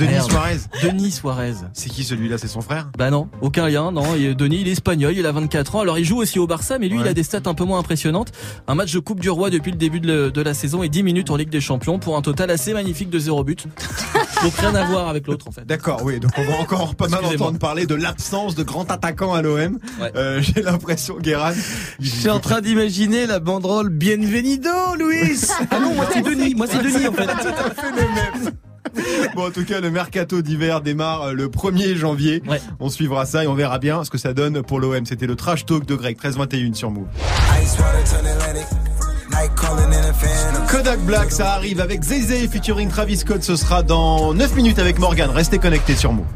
Denis 0.00 0.12
Merde. 0.12 0.30
Suarez. 0.30 0.56
Denis 0.82 1.10
Suarez. 1.10 1.54
C'est 1.72 1.90
qui 1.90 2.04
celui-là? 2.04 2.38
C'est 2.38 2.48
son 2.48 2.60
frère? 2.60 2.90
Bah 2.98 3.10
non, 3.10 3.28
aucun 3.40 3.68
lien, 3.68 3.92
non. 3.92 4.14
Et 4.14 4.34
Denis, 4.34 4.58
il 4.62 4.68
est 4.68 4.72
espagnol, 4.72 5.14
il 5.16 5.26
a 5.26 5.32
24 5.32 5.76
ans. 5.76 5.80
Alors 5.80 5.98
il 5.98 6.04
joue 6.04 6.16
aussi 6.18 6.38
au 6.38 6.46
Barça, 6.46 6.78
mais 6.78 6.88
lui, 6.88 6.96
Ouais. 6.98 7.04
il 7.04 7.08
a 7.08 7.14
des 7.14 7.22
stats 7.22 7.42
un 7.46 7.54
peu 7.54 7.64
moins 7.64 7.78
impressionnantes. 7.78 8.32
Un 8.66 8.74
match 8.74 8.92
de 8.92 8.98
Coupe 8.98 9.20
du 9.20 9.30
Roi 9.30 9.50
depuis 9.50 9.70
le 9.72 9.76
début 9.76 10.00
de, 10.00 10.06
le- 10.06 10.30
de 10.30 10.40
la 10.42 10.54
saison 10.54 10.82
et 10.82 10.88
10 10.88 11.02
minutes 11.02 11.30
en 11.30 11.36
Ligue 11.36 11.50
des 11.50 11.60
Champions 11.60 11.98
pour 11.98 12.16
un 12.16 12.22
total 12.22 12.50
assez 12.50 12.72
magnifique 12.72 13.10
de 13.10 13.18
0 13.18 13.44
but. 13.44 13.66
Donc 14.42 14.54
rien 14.54 14.74
à 14.74 14.84
voir 14.86 15.08
avec 15.08 15.26
l'autre 15.26 15.48
en 15.48 15.50
fait. 15.52 15.66
D'accord, 15.66 16.00
oui. 16.04 16.18
Donc 16.18 16.32
on 16.38 16.44
va 16.44 16.58
encore 16.60 16.94
pas 16.94 17.08
mal 17.08 17.24
entendre 17.24 17.58
parler 17.58 17.86
de 17.86 17.94
l'absence 17.94 18.54
de 18.54 18.62
grands 18.62 18.84
attaquants 18.84 19.34
à 19.34 19.42
l'OM. 19.42 19.78
Ouais. 20.00 20.12
Euh, 20.16 20.40
J'ai 20.40 20.62
l'impression, 20.62 21.18
Guérin. 21.20 21.52
Je 22.00 22.08
suis 22.08 22.30
en 22.30 22.40
train 22.40 22.60
d'imaginer 22.62 23.26
la 23.26 23.38
banderole 23.40 23.90
Bienvenido, 23.90 24.70
Luis. 24.98 25.40
Ah 25.70 25.78
non, 25.78 25.94
moi 25.94 26.06
c'est 26.12 26.22
Denis, 26.22 26.54
moi 26.54 26.66
c'est 26.68 26.82
Denis 26.82 27.06
en 27.06 27.12
fait. 27.12 27.28
Bon, 29.34 29.46
en 29.46 29.50
tout 29.50 29.64
cas, 29.64 29.80
le 29.80 29.90
mercato 29.90 30.42
d'hiver 30.42 30.80
démarre 30.80 31.22
euh, 31.22 31.32
le 31.32 31.48
1er 31.48 31.94
janvier. 31.94 32.42
Ouais. 32.48 32.60
On 32.80 32.88
suivra 32.88 33.26
ça 33.26 33.44
et 33.44 33.46
on 33.46 33.54
verra 33.54 33.78
bien 33.78 34.04
ce 34.04 34.10
que 34.10 34.18
ça 34.18 34.32
donne 34.32 34.62
pour 34.62 34.80
l'OM. 34.80 35.06
C'était 35.06 35.26
le 35.26 35.36
trash 35.36 35.66
talk 35.66 35.86
de 35.86 35.94
Greg 35.94 36.16
1321 36.16 36.74
sur 36.74 36.90
Move. 36.90 37.06
Kodak 40.68 41.00
Black, 41.00 41.30
ça 41.30 41.52
arrive 41.52 41.80
avec 41.80 42.02
Zay 42.02 42.48
featuring 42.48 42.88
Travis 42.88 43.18
Scott. 43.18 43.42
Ce 43.42 43.56
sera 43.56 43.82
dans 43.82 44.34
9 44.34 44.56
minutes 44.56 44.78
avec 44.78 44.98
Morgan. 44.98 45.30
Restez 45.30 45.58
connectés 45.58 45.96
sur 45.96 46.12
Move. 46.12 46.26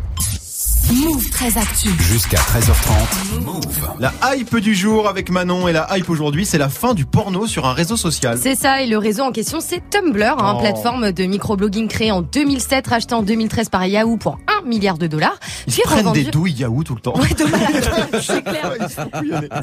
Move 0.94 1.28
très 1.30 1.56
actu. 1.58 1.88
Jusqu'à 2.00 2.36
13h30. 2.36 3.40
Move. 3.44 3.64
La 3.98 4.12
hype 4.36 4.56
du 4.58 4.74
jour 4.74 5.08
avec 5.08 5.28
Manon 5.30 5.66
et 5.66 5.72
la 5.72 5.88
hype 5.96 6.08
aujourd'hui, 6.08 6.46
c'est 6.46 6.58
la 6.58 6.68
fin 6.68 6.94
du 6.94 7.04
porno 7.04 7.46
sur 7.46 7.66
un 7.66 7.72
réseau 7.72 7.96
social. 7.96 8.38
C'est 8.40 8.54
ça, 8.54 8.80
et 8.82 8.86
le 8.86 8.96
réseau 8.98 9.22
en 9.24 9.32
question, 9.32 9.58
c'est 9.60 9.82
Tumblr, 9.90 10.24
hein, 10.38 10.54
Oh. 10.56 10.60
plateforme 10.60 11.10
de 11.10 11.24
microblogging 11.24 11.88
créée 11.88 12.12
en 12.12 12.22
2007, 12.22 12.86
rachetée 12.86 13.14
en 13.14 13.22
2013 13.22 13.70
par 13.70 13.84
Yahoo 13.86 14.16
pour 14.18 14.38
1 14.62 14.66
milliard 14.68 14.96
de 14.98 15.06
dollars. 15.06 15.38
Ils 15.66 15.72
se 15.72 15.80
prennent 15.82 16.12
des 16.12 16.24
douilles 16.24 16.52
Yahoo 16.52 16.84
tout 16.84 16.94
le 16.94 17.00
temps. 17.00 17.14
Ouais, 17.18 17.28
c'est 18.20 18.42
clair. 18.44 18.72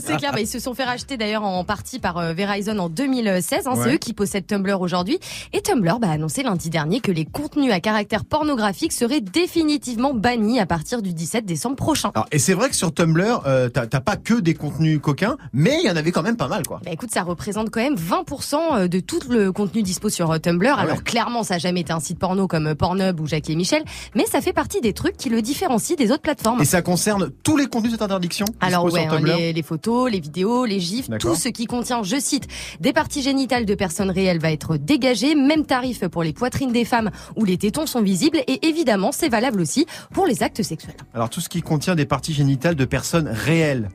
C'est 0.04 0.18
clair, 0.18 0.32
bah, 0.34 0.42
ils 0.42 0.48
se 0.48 0.60
sont 0.60 0.74
fait 0.74 0.84
racheter 0.84 1.18
d'ailleurs 1.18 1.44
en 1.44 1.64
partie 1.64 2.00
par 2.00 2.18
euh, 2.18 2.34
Verizon 2.34 2.78
en 2.80 2.90
2016. 2.90 3.68
hein, 3.68 3.72
Ouais. 3.76 3.84
C'est 3.86 3.94
eux 3.94 3.98
qui 3.98 4.14
possèdent 4.14 4.48
Tumblr 4.48 4.82
aujourd'hui. 4.82 5.20
Et 5.54 5.62
Tumblr 5.62 6.00
bah, 6.00 6.08
a 6.10 6.14
annoncé 6.14 6.44
lundi 6.44 6.70
dernier 6.70 7.00
que 7.00 7.12
les 7.12 7.26
contenus 7.26 7.72
à 7.72 7.80
caractère 7.80 8.26
pornographique 8.26 8.92
seraient 8.92 9.22
définitivement 9.22 10.14
bannis 10.14 10.60
à 10.60 10.66
partir 10.66 11.02
du 11.02 11.14
17 11.22 11.46
décembre 11.46 11.76
prochain. 11.76 12.12
Alors, 12.16 12.26
et 12.32 12.40
c'est 12.40 12.56
vrai 12.56 12.70
que 12.70 12.76
sur 12.76 12.92
Tumblr, 12.92 13.44
euh, 13.46 13.70
t'as 13.70 13.86
t'as 13.86 14.00
pas 14.00 14.16
que 14.16 14.40
des 14.40 14.56
contenus 14.56 15.00
coquins, 15.00 15.38
mais 15.54 15.78
il 15.84 15.88
y 15.88 15.92
en 15.92 15.96
avait 15.96 16.12
quand 16.12 16.24
même 16.24 16.36
pas 16.36 16.48
mal, 16.48 16.66
quoi. 16.66 16.82
Bah 16.84 16.92
écoute, 16.92 17.12
ça 17.12 17.22
représente 17.22 17.70
quand 17.70 17.80
même 17.80 17.96
20% 17.96 18.88
de 18.88 19.00
tout 19.00 19.20
le 19.30 19.52
contenu 19.52 19.84
dispo 19.84 20.10
sur 20.10 20.32
euh, 20.32 20.40
Tumblr. 20.40 20.74
Ah 20.76 20.78
ouais. 20.78 20.90
Alors 20.90 21.04
clairement, 21.04 21.44
ça 21.44 21.56
a 21.56 21.58
jamais 21.60 21.82
été 21.82 21.94
un 21.94 22.00
site 22.00 22.18
porno 22.18 22.48
comme 22.48 22.68
euh, 22.68 22.76
Pornhub 22.76 23.20
ou 23.20 23.28
Jackie 23.28 23.52
et 23.52 23.56
Michel, 23.56 23.84
mais 24.16 24.26
ça 24.26 24.42
fait 24.42 24.54
partie 24.54 24.82
des 24.82 24.94
trucs 24.94 25.16
qui 25.16 25.30
le 25.30 25.44
différencient 25.44 25.96
des 25.96 26.12
autres 26.12 26.24
plateformes. 26.24 26.60
Et 26.60 26.66
ça 26.66 26.82
concerne 26.82 27.30
tous 27.44 27.56
les 27.56 27.68
contenus 27.68 27.92
de 27.92 27.98
cette 27.98 28.02
interdiction 28.02 28.48
Alors 28.60 28.86
ouais, 28.86 29.04
sur 29.04 29.14
hein, 29.14 29.18
Tumblr 29.18 29.38
les, 29.38 29.54
les 29.54 29.64
photos, 29.64 30.12
les 30.12 30.20
vidéos, 30.20 30.66
les 30.66 30.80
gifs, 30.80 31.08
tout 31.20 31.36
ce 31.36 31.50
qui 31.50 31.68
contient, 31.68 32.02
je 32.02 32.20
cite, 32.20 32.48
des 32.80 32.94
parties 32.94 33.22
génitales 33.22 33.66
de 33.66 33.76
personnes 33.76 34.10
réelles 34.10 34.40
va 34.40 34.52
être 34.52 34.78
dégagé. 34.78 35.36
Même 35.36 35.66
tarif 35.66 36.08
pour 36.08 36.24
les 36.24 36.34
poitrines 36.34 36.72
des 36.72 36.86
femmes 36.86 37.12
où 37.36 37.46
les 37.46 37.58
tétons 37.58 37.86
sont 37.86 38.02
visibles. 38.02 38.40
Et 38.48 38.68
évidemment, 38.68 39.12
c'est 39.12 39.30
valable 39.30 39.62
aussi 39.62 39.86
pour 40.14 40.26
les 40.26 40.44
actes 40.44 40.64
sexuels. 40.64 40.96
Alors 41.14 41.30
tout 41.30 41.42
ce 41.42 41.50
qui 41.50 41.62
contient 41.62 41.96
des 41.96 42.06
parties 42.06 42.34
génitales 42.34 42.76
de 42.76 42.86
personnes 42.86 43.28
réelles. 43.28 43.90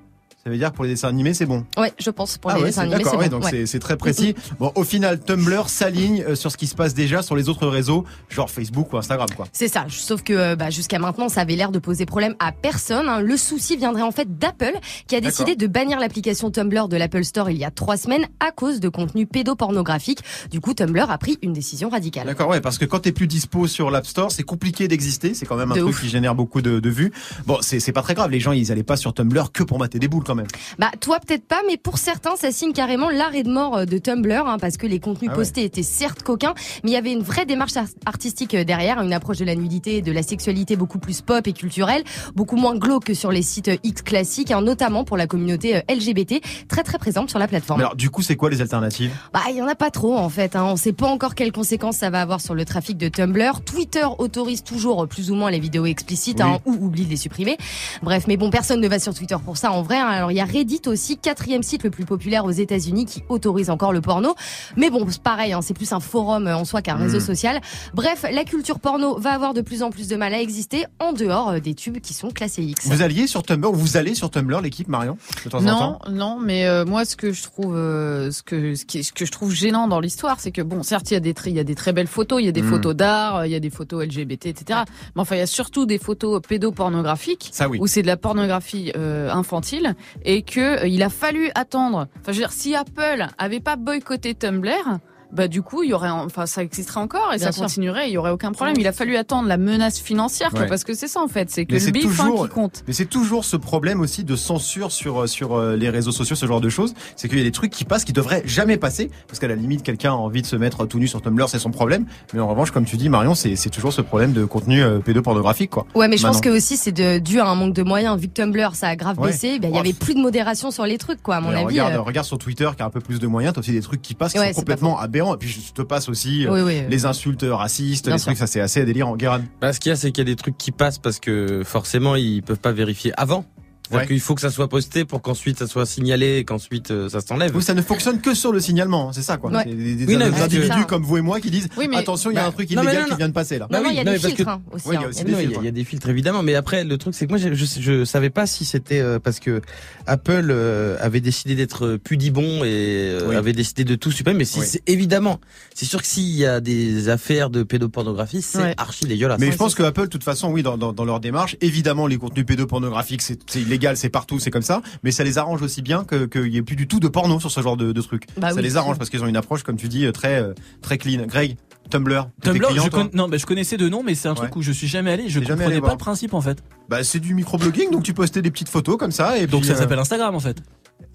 Ça 0.47 0.51
veut 0.51 0.59
dire 0.59 0.71
que 0.71 0.77
pour 0.77 0.85
les 0.85 0.91
dessins 0.91 1.09
animés, 1.09 1.35
c'est 1.35 1.45
bon. 1.45 1.65
Ouais, 1.77 1.93
je 1.99 2.09
pense 2.09 2.39
pour 2.39 2.53
ah 2.53 2.55
les 2.55 2.61
ouais, 2.61 2.67
dessins 2.69 2.83
animés, 2.83 3.03
c'est 3.03 3.17
ouais, 3.17 3.29
bon. 3.29 3.39
donc 3.41 3.45
Ouais. 3.51 3.67
c'est- 3.67 3.81
très 3.81 3.97
précis. 3.97 4.37
Bon, 4.61 4.71
au 4.77 4.85
final, 4.85 5.19
Tumblr 5.19 5.69
s'aligne 5.69 6.23
euh, 6.23 6.37
sur 6.37 6.53
ce 6.53 6.57
qui 6.57 6.69
se 6.69 6.77
passe 6.77 6.95
déjà 6.95 7.21
sur 7.21 7.35
les 7.35 7.49
autres 7.49 7.67
réseaux, 7.67 8.05
genre 8.31 8.49
Facebook 8.49 8.93
ou 8.93 8.97
Instagram, 8.97 9.27
quoi. 9.37 9.49
C'est 9.53 9.67
ça, 9.67 9.87
sauf 9.89 10.23
que 10.23 10.33
euh, 10.33 10.55
bah, 10.55 10.71
jusqu'à 10.71 11.01
maintenant, 11.01 11.29
ça 11.29 11.41
avait 11.41 11.57
l'air 11.57 11.73
de 11.73 11.81
poser 11.81 12.07
problème 12.07 12.37
à 12.39 12.53
personne. 12.53 13.09
hein. 13.09 13.21
Le 13.23 13.37
souci 13.37 13.77
viendrait 13.77 14.03
en 14.03 14.13
fait 14.13 14.39
d'Apple, 14.39 14.75
qui 15.09 15.17
a 15.17 15.21
décidé 15.21 15.57
de 15.57 15.67
bannir 15.67 15.99
l'application 15.99 16.53
Tumblr 16.53 16.87
de 16.87 16.97
l'Apple 16.97 17.25
Store 17.25 17.51
il 17.51 17.59
y 17.59 17.65
a 17.65 17.73
trois 17.73 17.97
semaines 17.97 18.27
à 18.39 18.53
cause 18.53 18.79
de 18.79 18.89
contenu 18.89 19.27
pédopornographique. 19.27 20.21
Du 20.53 20.61
coup, 20.61 20.75
Tumblr 20.75 21.11
a 21.11 21.19
pris 21.19 21.39
une 21.43 21.55
décision 21.55 21.89
radicale. 21.89 22.29
D'accord, 22.29 22.51
ouais, 22.51 22.61
parce 22.61 22.79
que 22.79 22.85
quand 22.85 23.01
t'es 23.01 23.11
plus 23.11 23.27
dispo 23.27 23.67
sur 23.67 23.91
l'App 23.91 24.07
Store, 24.07 24.31
c'est 24.31 24.45
compliqué 24.45 24.87
d'exister. 24.87 25.35
C'est 25.35 25.45
quand 25.45 25.57
même 25.57 25.73
un 25.73 25.75
De 25.75 25.81
truc 25.81 25.91
ouf. 25.93 26.01
qui 26.03 26.09
génère 26.09 26.37
beaucoup 26.37 26.63
de, 26.63 26.79
de 26.79 26.89
vues. 26.89 27.13
Bon, 27.47 27.59
c'est 27.63 27.81
c'est 27.81 27.91
pas 27.93 28.03
très 28.03 28.15
grave. 28.15 28.31
Les 28.31 28.39
gens, 28.39 28.53
ils 28.53 28.71
allaient 28.71 28.85
pas 28.85 28.97
sur 28.97 29.13
Tumblr 29.13 29.51
que 29.53 29.65
pour 29.65 29.81
mater 29.81 29.99
des 29.99 30.07
boules, 30.07 30.23
quand 30.23 30.36
même. 30.37 30.47
Bah 30.79 30.91
toi 31.01 31.19
peut-être 31.21 31.47
pas, 31.47 31.61
mais 31.67 31.77
pour 31.77 31.99
certains, 31.99 32.37
ça 32.37 32.53
signe 32.53 32.73
carrément 32.73 33.11
l'arrêt 33.11 33.43
de 33.43 33.51
mort 33.51 33.79
euh, 33.79 33.85
de 33.85 33.99
Tumblr, 33.99 34.47
hein, 34.47 34.59
parce 34.61 34.77
que 34.77 34.87
les 34.87 35.01
contenus 35.01 35.31
Ah 35.33 35.37
ouais. 35.37 35.39
postés 35.45 35.65
étaient 35.65 35.83
certes 35.83 36.23
coquins, 36.23 36.55
mais 36.85 36.91
il 36.91 36.95
y 36.95 36.97
avait 36.97 37.13
une 37.13 37.23
vraie 37.23 37.47
démarche 37.47 37.77
ar- 37.77 37.87
artistique 38.05 38.55
euh, 38.55 38.65
derrière, 38.65 39.01
une 39.01 39.13
approche 39.13 39.39
de 39.39 39.45
la 39.45 39.55
nudité 39.55 39.97
et 39.97 40.03
de 40.03 40.13
la 40.13 40.23
sexualité 40.23 40.77
beaucoup 40.77 40.99
plus 40.99 41.21
pop 41.23 41.47
et 41.47 41.53
culturelle, 41.53 42.05
beaucoup 42.35 42.57
moins 42.57 42.77
glauque 42.77 43.05
que 43.07 43.15
sur 43.15 43.33
les 43.33 43.43
sites 43.43 43.69
euh, 43.69 43.77
X 43.83 44.03
classiques, 44.03 44.51
hein, 44.51 44.61
notamment 44.63 45.05
pour 45.05 45.17
la 45.17 45.27
communauté 45.27 45.83
LGBT, 45.91 46.41
très 46.69 46.83
très 46.83 46.99
présente 46.99 47.31
sur 47.31 47.39
la 47.39 47.49
plateforme. 47.49 47.81
Mais 47.81 47.85
alors, 47.85 47.97
du 47.97 48.11
coup, 48.11 48.23
c'est 48.23 48.37
quoi 48.37 48.51
les 48.51 48.61
alternatives? 48.61 49.13
Bah, 49.33 49.41
il 49.51 49.57
y 49.57 49.63
en 49.63 49.67
a 49.69 49.75
pas 49.75 49.91
trop 49.91 50.17
en 50.17 50.29
fait. 50.29 50.57
Hein. 50.57 50.65
On 50.65 50.77
sait 50.77 50.93
pas 50.93 51.07
encore 51.07 51.35
quelles 51.35 51.53
conséquences 51.53 51.97
ça 51.97 52.11
va 52.11 52.21
avoir 52.21 52.41
sur 52.41 52.55
le 52.55 52.65
trafic 52.65 52.97
de 52.99 53.09
Tumblr. 53.09 53.61
Twitter 53.65 54.05
autorise 54.19 54.63
toujours 54.63 55.07
plus 55.09 55.31
ou 55.31 55.35
moins 55.35 55.51
les 55.51 55.59
vidéos 55.61 55.87
explicites 55.87 56.41
Oui. 56.41 56.51
hein, 56.51 56.59
ou 56.67 56.73
oublie 56.87 57.05
de 57.05 57.11
les 57.11 57.17
supprimer. 57.17 57.57
Bref, 58.03 58.25
mais 58.29 58.37
bon, 58.37 58.51
personne 58.51 58.81
ne 58.81 58.89
va 58.89 58.99
sur 58.99 59.15
Twitter 59.15 59.37
pour 59.45 59.57
ça 59.57 59.73
en 59.73 59.83
vrai. 59.83 59.97
hein. 59.99 60.26
Alors 60.27 60.33
il 60.33 60.39
y 60.39 60.41
a 60.41 60.45
Reddit 60.45 60.83
aussi, 60.87 61.19
quatrième 61.19 61.63
site 61.63 61.85
le 61.85 61.91
plus 61.91 62.05
populaire 62.05 62.45
aux 62.45 62.51
États-Unis 62.51 63.07
qui 63.07 63.23
autorise 63.29 63.71
encore 63.71 63.93
le 63.93 64.01
porno. 64.01 64.35
Mais 64.77 64.91
bon, 64.91 65.07
c'est 65.09 65.23
pareil, 65.23 65.53
hein, 65.53 65.61
c'est 65.63 65.73
plus 65.73 65.93
un 65.93 66.01
forum 66.01 66.49
euh, 66.49 66.57
en 66.57 66.65
soi 66.65 66.83
qu'un 66.83 66.97
réseau 66.97 67.21
social. 67.21 67.61
Bref, 67.95 68.25
la 68.29 68.43
culture 68.43 68.81
porno 68.81 69.17
va 69.21 69.31
avoir 69.31 69.55
de 69.55 69.61
plus 69.61 69.85
en 69.85 69.91
plus 69.91 70.09
de 70.09 70.17
mal 70.17 70.35
à 70.35 70.41
exister 70.41 70.85
en 70.99 71.13
dehors 71.13 71.51
euh, 71.51 71.61
des 71.61 71.75
tubes 71.75 72.01
qui 72.01 72.13
sont 72.13 72.31
classés 72.33 72.65
X. 72.65 72.89
Vous 72.89 73.03
alliez 73.03 73.29
sur 73.29 73.45
Tumblr, 73.45 73.71
ou 73.71 73.75
vous 73.77 73.97
allez 73.97 74.17
sur 74.17 74.29
Tumblr, 74.29 74.61
l'équipe 74.63 74.89
Marion, 74.89 75.17
de 75.45 75.49
temps 75.51 75.59
en 75.59 75.63
Non, 75.63 75.79
temps? 75.79 75.99
non, 76.11 76.39
mais 76.43 76.67
euh, 76.67 76.85
moi 76.85 77.05
ce 77.05 77.15
que 77.15 77.31
je 77.33 77.45
trouve, 77.45 77.77
euh, 77.77 78.33
ce 78.33 78.43
que 78.43 78.75
ce, 78.75 78.85
qui, 78.85 79.05
ce 79.05 79.13
que 79.13 79.25
je 79.27 79.31
trouve 79.31 79.53
gênant 79.53 79.87
dans 79.87 80.01
l'histoire, 80.01 80.41
c'est 80.41 80.51
que 80.51 80.63
bon, 80.63 80.83
certes 80.83 81.09
il 81.13 81.15
y 81.15 81.17
a 81.17 81.21
des 81.21 81.35
très, 81.35 81.51
il 81.51 81.57
y 81.57 81.61
a 81.61 81.65
des 81.65 81.77
très 81.77 81.93
belles 81.93 82.09
photos, 82.09 82.41
il 82.43 82.47
y 82.47 82.49
a 82.49 82.53
des 82.53 82.63
Mm. 82.63 82.71
photos 82.71 82.97
d'art, 82.97 83.37
euh, 83.37 83.47
il 83.47 83.53
y 83.53 83.55
a 83.55 83.61
des 83.61 83.71
photos 83.71 84.05
LGBT, 84.05 84.47
etc. 84.47 84.81
Mais 85.15 85.23
enfin 85.23 85.37
il 85.37 85.39
y 85.39 85.43
a 85.43 85.47
surtout 85.47 85.87
des 85.87 85.99
photos 85.99 86.41
pédopornographiques 86.81 87.51
Ça 87.53 87.69
oui. 87.69 87.79
où 87.81 87.87
c'est 87.87 88.03
de 88.03 88.09
la 88.09 88.17
pornographie 88.17 88.91
euh, 88.97 89.31
infantile 89.31 89.95
et 90.25 90.43
que 90.43 90.83
euh, 90.83 90.87
il 90.87 91.03
a 91.03 91.09
fallu 91.09 91.51
attendre. 91.55 92.09
Enfin 92.21 92.33
je 92.33 92.33
veux 92.33 92.39
dire, 92.39 92.53
si 92.53 92.75
Apple 92.75 93.27
avait 93.39 93.61
pas 93.61 93.77
boycotté 93.77 94.35
Tumblr. 94.35 94.99
Bah 95.33 95.49
du 95.49 95.63
coup 95.63 95.83
il 95.83 95.91
y 95.91 95.93
aurait, 95.93 96.09
enfin 96.11 96.47
ça 96.47 96.63
existerait 96.63 97.01
encore 97.01 97.33
et 97.35 97.37
Bien 97.39 97.47
ça 97.47 97.53
sûr. 97.53 97.63
continuerait, 97.65 98.09
il 98.09 98.13
y 98.13 98.19
aurait 98.19 98.31
aucun 98.31 98.53
problème. 98.53 98.77
Il 98.79 98.87
a 98.87 98.93
fallu 98.93 99.17
attendre 99.17 99.49
la 99.49 99.57
menace 99.57 99.99
financière, 100.01 100.51
Ouais. 100.55 100.67
parce 100.67 100.85
que 100.85 100.95
c'est 100.95 101.09
ça 101.09 101.21
en 101.21 101.29
fait, 101.29 101.51
c'est 101.51 101.67
que 101.67 101.75
Mais 101.75 101.81
le 101.81 101.91
bif 101.91 102.05
hein, 102.21 102.25
toujours, 102.25 102.49
qui 102.49 102.55
compte. 102.55 102.85
mais 102.87 102.93
c'est 102.93 103.07
toujours 103.07 103.45
ce 103.45 103.57
problème 103.57 104.01
aussi 104.01 104.25
de 104.25 104.37
censure 104.37 104.93
sur 104.93 105.23
euh, 105.23 105.27
sur 105.27 105.55
euh, 105.55 105.77
les 105.77 105.91
réseaux 105.91 106.13
sociaux, 106.13 106.37
ce 106.37 106.47
genre 106.47 106.61
de 106.61 106.69
choses. 106.69 106.95
C'est 107.17 107.29
qu'il 107.29 107.39
y 107.39 107.41
a 107.41 107.45
des 107.45 107.51
trucs 107.53 107.71
qui 107.73 107.85
passent 107.85 108.05
qui 108.05 108.13
devraient 108.13 108.43
jamais 108.47 108.77
passer, 108.77 109.11
parce 109.29 109.39
qu'à 109.39 109.49
la 109.49 109.55
limite 109.57 109.83
quelqu'un 109.83 110.11
a 110.13 110.17
envie 110.17 110.43
de 110.43 110.47
se 110.47 110.57
mettre 110.57 110.87
tout 110.87 110.99
nu 110.99 111.09
sur 111.09 111.21
Tumblr, 111.23 111.49
c'est 111.49 111.59
son 111.59 111.71
problème. 111.71 112.07
Mais 112.33 112.41
en 112.41 112.49
revanche, 112.49 112.71
comme 112.71 112.85
tu 112.85 112.97
dis, 112.97 113.09
Marion, 113.09 113.35
c'est 113.35 113.57
c'est 113.57 113.71
toujours 113.71 113.93
ce 113.93 114.01
problème 114.03 114.33
de 114.33 114.45
contenu 114.45 114.83
euh, 114.83 114.99
pédopornographique, 115.01 115.71
quoi. 115.71 115.87
Ouais, 115.95 116.09
mais 116.09 116.17
je 116.17 116.27
pense 116.27 116.41
que 116.41 116.49
aussi 116.49 116.77
c'est 116.77 116.93
de, 116.93 117.19
dû 117.19 117.41
à 117.41 117.47
un 117.47 117.55
manque 117.55 117.75
de 117.75 117.83
moyens. 117.83 118.19
Vu 118.19 118.29
que 118.29 118.33
Tumblr 118.35 118.75
ça 118.75 118.89
a 118.89 118.97
grave 118.97 119.19
Ouais. 119.19 119.29
baissé, 119.29 119.59
ben, 119.59 119.69
il 119.71 119.75
y 119.75 119.79
Oh, 119.79 119.81
avait 119.81 119.93
plus 119.93 120.15
de 120.15 120.21
modération 120.21 120.71
sur 120.71 120.85
les 120.87 120.99
trucs, 120.99 121.23
quoi. 121.23 121.37
À 121.37 121.41
mon 121.41 121.51
avis. 121.51 121.65
regarde, 121.65 121.95
euh, 121.95 122.01
regarde 122.01 122.27
sur 122.27 122.39
Twitter 122.39 122.69
qui 122.77 122.83
a 122.83 122.87
un 122.87 122.91
peu 122.91 123.01
plus 123.01 123.19
de 123.19 123.27
moyens, 123.27 123.55
t'as 123.55 123.61
aussi 123.61 123.73
des 123.73 123.81
trucs 123.81 124.01
qui 124.03 124.15
passent 124.15 124.33
qui 124.33 124.39
Ouais, 124.39 124.53
sont 124.53 124.61
c'est 124.61 124.65
pas 124.67 124.77
Et 125.17 125.39
puis 125.39 125.49
je 125.49 125.73
te 125.73 125.83
passe 125.83 126.09
aussi 126.09 126.47
euh, 126.47 126.53
Oui, 126.53 126.61
oui, 126.61 126.81
oui. 126.83 126.87
les 126.89 127.07
insultes 127.07 127.45
racistes, 127.49 128.07
Bien 128.07 128.15
les 128.15 128.19
sûr. 128.19 128.27
trucs, 128.27 128.39
ça 128.39 128.47
c'est 128.47 128.61
assez 128.61 128.85
délirant. 128.85 129.17
Guéran. 129.17 129.41
Bah, 129.61 129.73
ce 129.73 129.81
qu'il 129.81 129.91
y 129.91 129.93
a, 129.93 129.97
c'est 129.97 130.13
qu'il 130.13 130.27
y 130.27 130.31
a 130.31 130.33
des 130.33 130.37
trucs 130.37 130.57
qui 130.59 130.73
passent 130.73 130.99
parce 130.99 131.19
que 131.21 131.63
forcément, 131.65 132.15
ils 132.17 132.43
peuvent 132.43 132.59
pas 132.61 132.73
vérifier 132.73 133.13
avant. 133.17 133.45
Ouais. 133.93 134.07
qu'il 134.07 134.21
faut 134.21 134.35
que 134.35 134.41
ça 134.41 134.51
soit 134.51 134.69
posté 134.69 135.05
pour 135.05 135.23
qu'ensuite 135.23 135.59
ça 135.59 135.67
soit 135.67 135.87
signalé 135.87 136.39
et 136.39 136.45
qu'ensuite 136.45 136.91
euh, 136.91 137.09
ça 137.09 137.21
s'enlève. 137.21 137.55
Oui, 137.55 137.63
ça 137.63 137.75
ne 137.75 137.83
fonctionne 137.83 138.21
que 138.21 138.35
sur 138.35 138.53
le 138.53 138.59
signalement, 138.61 139.09
hein, 139.09 139.13
c'est 139.15 139.23
ça 139.23 139.37
quoi. 139.37 139.51
Ouais. 139.51 139.65
Des, 139.65 139.95
des- 139.95 140.07
Oui, 140.07 140.17
non, 140.17 140.29
des 140.31 140.41
individus 140.41 140.69
ça. 140.69 140.85
comme 140.85 141.03
vous 141.05 141.17
et 141.19 141.21
moi 141.21 141.41
qui 141.41 141.51
disent 141.51 141.69
Oui, 141.77 141.87
mais- 141.89 141.97
attention, 141.99 142.31
il 142.31 142.35
y 142.35 142.39
a 142.39 142.43
Bah, 142.43 142.49
un 142.49 142.53
truc 142.53 142.71
illégal 142.71 143.03
non, 143.03 143.09
qui 143.11 143.17
vient 143.17 143.29
de 143.29 143.33
passer 143.35 143.59
là. 143.59 143.69
Non, 143.71 143.83
non, 143.83 143.91
il 143.91 143.97
y 143.97 144.01
a 144.01 144.05
non, 144.05 144.13
des 144.13 144.19
que- 144.19 144.27
filtres 144.29 144.49
hein, 144.49 144.63
aussi. 144.73 144.89
Oui, 144.89 144.95
il 144.97 145.01
y 145.01 145.05
a 145.05 145.07
hein. 145.07 145.11
aussi 145.11 145.19
Eh 145.23 145.25
des 145.25 145.33
non, 145.33 145.39
il 145.39 145.43
y, 145.43 145.47
filtres, 145.47 145.59
a- 145.59 145.63
il 145.63 145.67
y 145.67 145.69
a 145.69 145.73
des 145.73 145.85
filtres 145.85 146.09
évidemment, 146.09 146.43
mais 146.43 146.55
après 146.55 146.85
le 146.85 146.99
truc 146.99 147.15
c'est 147.15 147.27
que 147.27 147.31
moi 147.31 147.39
je, 147.39 147.55
je, 147.55 147.65
je 147.81 148.05
savais 148.05 148.31
pas 148.31 148.47
si 148.47 148.65
c'était 148.65 149.01
euh, 149.01 149.19
parce 149.19 149.39
que 149.41 149.61
Apple 150.07 150.49
euh, 150.51 150.97
avait 151.01 151.21
décidé 151.21 151.55
d'être 151.55 151.97
pudibond 152.03 152.65
et 152.65 152.69
euh, 153.13 153.29
Oui. 153.29 153.37
avait 153.37 153.53
décidé 153.53 153.85
de 153.85 153.95
tout 153.95 154.11
supprimer. 154.11 154.39
Mais 154.39 154.45
si 154.45 154.61
Oui. 154.61 154.67
c'est 154.69 154.83
évidemment, 154.87 155.41
c'est 155.75 155.87
sûr 155.87 156.01
que 156.01 156.07
s'il 156.09 156.25
y 156.35 156.45
a 156.47 156.61
des 156.61 157.09
affaires 157.09 157.51
de 157.51 157.63
pédopornographie, 157.63 158.43
c'est 158.43 158.75
archi 158.79 159.05
dégueulasse. 159.07 159.39
Mais 159.41 159.53
je 159.53 159.57
pense 159.57 159.75
que 159.75 159.83
Apple, 159.83 160.03
de 160.03 160.07
toute 160.07 160.25
façon, 160.25 160.51
oui, 160.51 160.63
dans, 160.63 160.77
leur 161.05 161.21
démarche, 161.21 161.57
évidemment, 161.61 162.07
les 162.07 162.17
contenus 162.19 162.47
pédopornographiques, 162.47 163.23
c'est 163.23 163.39
c'est 163.47 163.61
c'est 163.95 164.09
partout, 164.11 164.39
c'est 164.39 164.51
comme 164.51 164.63
ça, 164.63 164.83
mais 165.03 165.11
ça 165.11 165.25
les 165.25 165.39
arrange 165.39 165.63
aussi 165.63 165.83
bien 165.83 166.05
que 166.05 166.27
qu'il 166.27 166.53
y 166.53 166.57
ait 166.57 166.63
plus 166.63 166.77
du 166.77 166.87
tout 166.87 167.01
de 167.01 167.09
porno 167.09 167.39
sur 167.41 167.51
ce 167.51 167.61
genre 167.61 167.77
de, 167.77 167.93
de 167.93 168.01
trucs. 168.03 168.25
Bah 168.37 168.51
ça 168.51 168.57
oui, 168.57 168.63
les 168.63 168.77
arrange 168.77 168.95
sûr. 168.95 168.99
parce 168.99 169.11
qu'ils 169.11 169.23
ont 169.23 169.27
une 169.27 169.37
approche, 169.37 169.63
comme 169.63 169.77
tu 169.77 169.89
dis, 169.89 170.11
très 170.13 170.41
euh, 170.41 170.53
très 170.83 170.99
clean. 170.99 171.27
Greg, 171.27 171.57
Tumblr, 171.91 172.29
Tumblr, 172.43 172.69
client, 172.69 172.85
je 172.93 173.17
non, 173.17 173.29
mais 173.29 173.39
je 173.39 173.47
connaissais 173.47 173.77
de 173.77 173.89
nom, 173.89 174.03
mais 174.03 174.15
c'est 174.15 174.29
un 174.29 174.35
truc 174.35 174.53
Ouais. 174.55 174.59
où 174.59 174.63
je 174.63 174.73
suis 174.73 174.89
jamais 174.89 175.13
allé. 175.13 175.29
Je 175.29 175.39
comprenais 175.41 175.65
allé 175.65 175.75
pas 175.77 175.81
voir. 175.81 175.93
le 175.93 175.99
principe 175.99 176.35
en 176.35 176.41
fait. 176.41 176.63
Bah, 176.89 177.03
c'est 177.05 177.21
du 177.21 177.35
microblogging, 177.35 177.91
donc 177.91 178.03
tu 178.03 178.13
postais 178.15 178.43
des 178.43 178.51
petites 178.51 178.69
photos 178.69 178.97
comme 178.97 179.13
ça, 179.13 179.39
et 179.39 179.47
Donc 179.47 179.61
puis, 179.63 179.69
ça 179.69 179.75
euh, 179.75 179.79
s'appelle 179.79 179.99
Instagram 179.99 180.35
en 180.35 180.41
fait. 180.41 180.57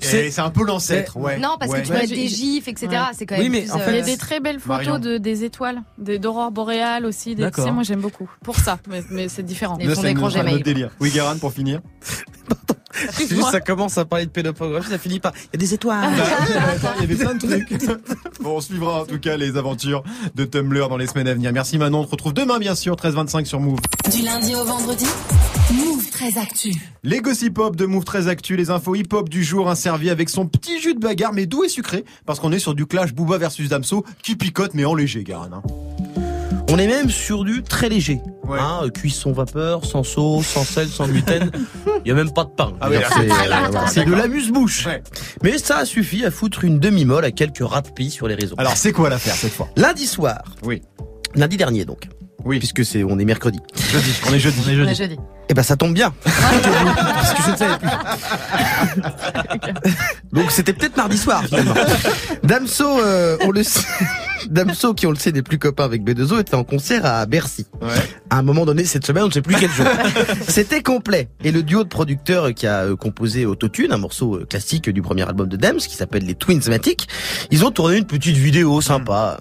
Et 0.04 0.32
c'est 0.32 0.42
un 0.42 0.50
peu 0.50 0.64
l'ancêtre, 0.66 1.18
ouais. 1.18 1.38
Non, 1.40 1.56
parce 1.60 1.72
Ouais. 1.72 1.82
que 1.82 1.86
tu 1.88 1.92
Ouais, 1.92 1.98
peux 1.98 2.02
mettre 2.04 2.16
j'ai- 2.16 2.22
des 2.24 2.28
gifs, 2.28 2.68
etc. 2.68 2.88
Ouais. 2.92 2.98
C'est 3.14 3.26
quand 3.26 3.36
Oui, 3.38 3.44
même 3.44 3.52
mais 3.52 3.62
plus, 3.62 3.72
en 3.72 3.78
fait, 3.80 3.92
Il 3.92 3.96
y 3.96 4.00
euh, 4.00 4.04
a 4.04 4.06
des 4.06 4.18
très 4.18 4.40
belles 4.40 4.60
photos 4.60 4.86
Marion. 4.88 5.00
de, 5.00 5.18
des 5.18 5.44
étoiles, 5.44 5.82
des- 5.98 6.20
d'aurores 6.20 6.52
boréales 6.52 7.06
aussi. 7.06 7.30
Des, 7.30 7.36
tu 7.36 7.42
D'accord. 7.42 7.66
sais, 7.66 7.72
moi 7.72 7.84
j'aime 7.84 8.02
beaucoup. 8.02 8.30
Pour 8.44 8.58
ça, 8.58 8.78
mais, 8.90 9.02
mais 9.10 9.28
c'est 9.30 9.44
différent. 9.44 9.78
Un- 9.82 9.90
un 9.90 9.94
Gmail. 9.94 10.56
autre 10.56 10.64
délire. 10.64 10.90
Oui, 11.00 11.10
Guéran, 11.12 11.38
pour 11.38 11.54
finir. 11.54 11.82
c'est 13.14 13.30
juste 13.30 13.50
ça 13.52 13.62
commence 13.62 13.98
à 13.98 14.06
parler 14.06 14.26
de 14.26 14.32
pédopornographie, 14.32 14.90
ça 14.92 14.98
finit 14.98 15.20
par 15.20 15.32
il 15.36 15.48
y 15.54 15.56
a 15.56 15.58
des 15.58 15.74
étoiles. 15.74 16.10
Bah, 16.18 16.94
Il 16.98 17.02
y 17.02 17.04
avait 17.06 17.16
plein 17.16 17.36
de 17.36 17.40
trucs. 17.40 17.92
Bon, 18.42 18.58
on 18.58 18.62
suivra 18.62 19.02
en 19.02 19.06
tout 19.06 19.20
cas 19.20 19.38
les 19.38 19.56
aventures 19.56 20.04
de 20.36 20.46
Tumblr 20.46 20.90
dans 20.90 20.98
les 20.98 21.06
semaines 21.08 21.28
à 21.28 21.34
venir. 21.34 21.52
Merci 21.54 21.78
Manon, 21.78 22.00
on 22.00 22.06
te 22.06 22.12
retrouve 22.12 22.34
demain 22.34 22.58
bien 22.60 22.74
sûr, 22.76 22.96
13h25 22.96 23.46
sur 23.46 23.60
Move. 23.60 23.80
Du 24.12 24.24
lundi 24.24 24.56
au 24.56 24.66
vendredi, 24.66 25.06
Move 25.74 26.10
très 26.12 26.38
actu. 26.38 26.72
Les 27.04 27.20
gossip 27.22 27.58
hop 27.58 27.76
de 27.76 27.86
Move 27.86 28.04
très 28.04 28.28
actu, 28.28 28.56
les 28.56 28.70
infos 28.70 28.96
hip 28.96 29.08
hop 29.14 29.30
du 29.30 29.44
jour, 29.44 29.70
un 29.70 29.76
servi 29.76 30.10
avec 30.10 30.30
son 30.30 30.46
petit 30.48 30.80
jus 30.82 30.94
de 30.94 31.00
bagarre, 31.00 31.34
mais 31.34 31.46
doux 31.46 31.64
et 31.64 31.70
sucré, 31.70 32.04
parce 32.26 32.40
qu'on 32.40 32.52
est 32.52 32.60
sur 32.60 32.74
du 32.76 32.86
clash 32.86 33.14
Booba 33.14 33.38
versus 33.38 33.70
Damso, 33.70 34.04
qui 34.24 34.36
picote 34.36 34.74
mais 34.74 34.86
en 34.86 34.96
léger, 34.96 35.24
Garan. 35.24 35.50
hein. 35.54 35.62
On 36.70 36.78
est 36.78 36.88
même 36.88 37.10
sur 37.10 37.44
du 37.44 37.64
très 37.64 37.90
léger. 37.90 38.22
Ouais. 38.48 38.58
Hein, 38.60 38.82
euh, 38.84 38.90
cuisson 38.90 39.34
vapeur, 39.34 39.86
sans 39.86 40.04
sauce, 40.04 40.48
sans 40.48 40.64
sel, 40.64 40.88
sans 40.88 41.06
gluten. 41.08 41.52
Il 42.06 42.08
y 42.08 42.12
a 42.12 42.16
même 42.16 42.32
pas 42.32 42.46
de 42.46 42.50
pain. 42.50 42.74
Ah 42.80 42.88
C'est- 43.88 44.06
de 44.06 44.12
l'amuse-bouche. 44.14 44.86
Ouais. 44.86 45.04
Mais 45.44 45.58
ça 45.58 45.78
a 45.80 45.86
suffi 45.86 46.24
à 46.26 46.32
foutre 46.32 46.64
une 46.64 46.80
demi-molle 46.80 47.26
à 47.26 47.32
quelques 47.32 47.64
rats 47.66 47.82
de 47.82 47.90
pie 47.90 48.10
sur 48.10 48.28
les 48.28 48.36
réseaux. 48.36 48.56
Alors 48.58 48.78
c'est 48.78 48.94
quoi 48.94 49.10
l'affaire 49.10 49.36
cette 49.36 49.52
fois? 49.54 49.70
Lundi 49.76 50.08
soir. 50.08 50.44
Oui. 50.64 50.82
Lundi 51.36 51.58
dernier 51.58 51.84
donc. 51.86 52.08
Oui. 52.46 52.60
Puisque 52.60 52.86
c'est 52.86 53.04
on 53.04 53.18
est 53.20 53.26
mercredi. 53.26 53.60
Jeudi, 53.92 54.14
on 54.30 54.34
est 54.34 54.40
jeudi. 54.40 54.62
On 54.66 54.70
est 54.70 54.92
on 54.92 54.94
jeudi. 54.94 55.18
Eh 55.50 55.54
ben 55.54 55.64
ça 55.64 55.76
tombe 55.76 55.94
bien. 55.94 56.14
Parce 56.24 57.34
que 57.34 57.44
je 57.44 57.52
ne 57.52 57.56
savais 57.58 57.78
plus. 57.78 57.90
Donc 60.32 60.52
c'était 60.52 60.74
peut-être 60.74 60.96
mardi 60.96 61.18
soir 61.18 61.44
finalement. 61.44 61.74
Damso, 62.44 63.02
euh, 63.02 63.38
on 63.42 63.52
le 63.52 63.64
sait. 63.64 63.82
Damso, 64.50 64.94
qui 64.94 65.08
on 65.08 65.12
le 65.12 65.18
sait 65.18 65.32
n'est 65.32 65.42
plus 65.42 65.60
copain 65.60 65.84
avec 65.84 66.04
B2O, 66.04 66.40
était 66.40 66.56
en 66.56 66.64
concert 66.64 67.06
à 67.06 67.26
Bercy. 67.26 67.68
Ouais. 67.82 67.90
À 68.30 68.38
un 68.38 68.42
moment 68.44 68.66
donné 68.66 68.86
cette 68.86 69.06
semaine, 69.06 69.24
on 69.24 69.28
ne 69.28 69.32
sait 69.32 69.42
plus 69.42 69.56
quel 69.60 69.70
jour. 69.72 69.86
C'était 70.48 70.82
complet. 70.82 71.28
Et 71.44 71.52
le 71.52 71.64
duo 71.64 71.84
de 71.84 71.90
producteurs 71.90 72.54
qui 72.54 72.66
a 72.66 72.84
euh, 72.84 72.96
composé 72.96 73.46
Autotune, 73.46 73.92
un 73.92 73.98
morceau 73.98 74.38
euh, 74.38 74.46
classique 74.46 74.90
du 74.90 75.02
premier 75.02 75.28
album 75.28 75.48
de 75.48 75.58
Dams, 75.58 75.78
qui 75.78 75.96
s'appelle 75.96 76.26
les 76.26 76.36
Twinsmatic, 76.36 77.08
ils 77.52 77.66
ont 77.66 77.72
tourné 77.72 77.98
une 77.98 78.06
petite 78.06 78.38
vidéo 78.38 78.80
sympa. 78.82 79.38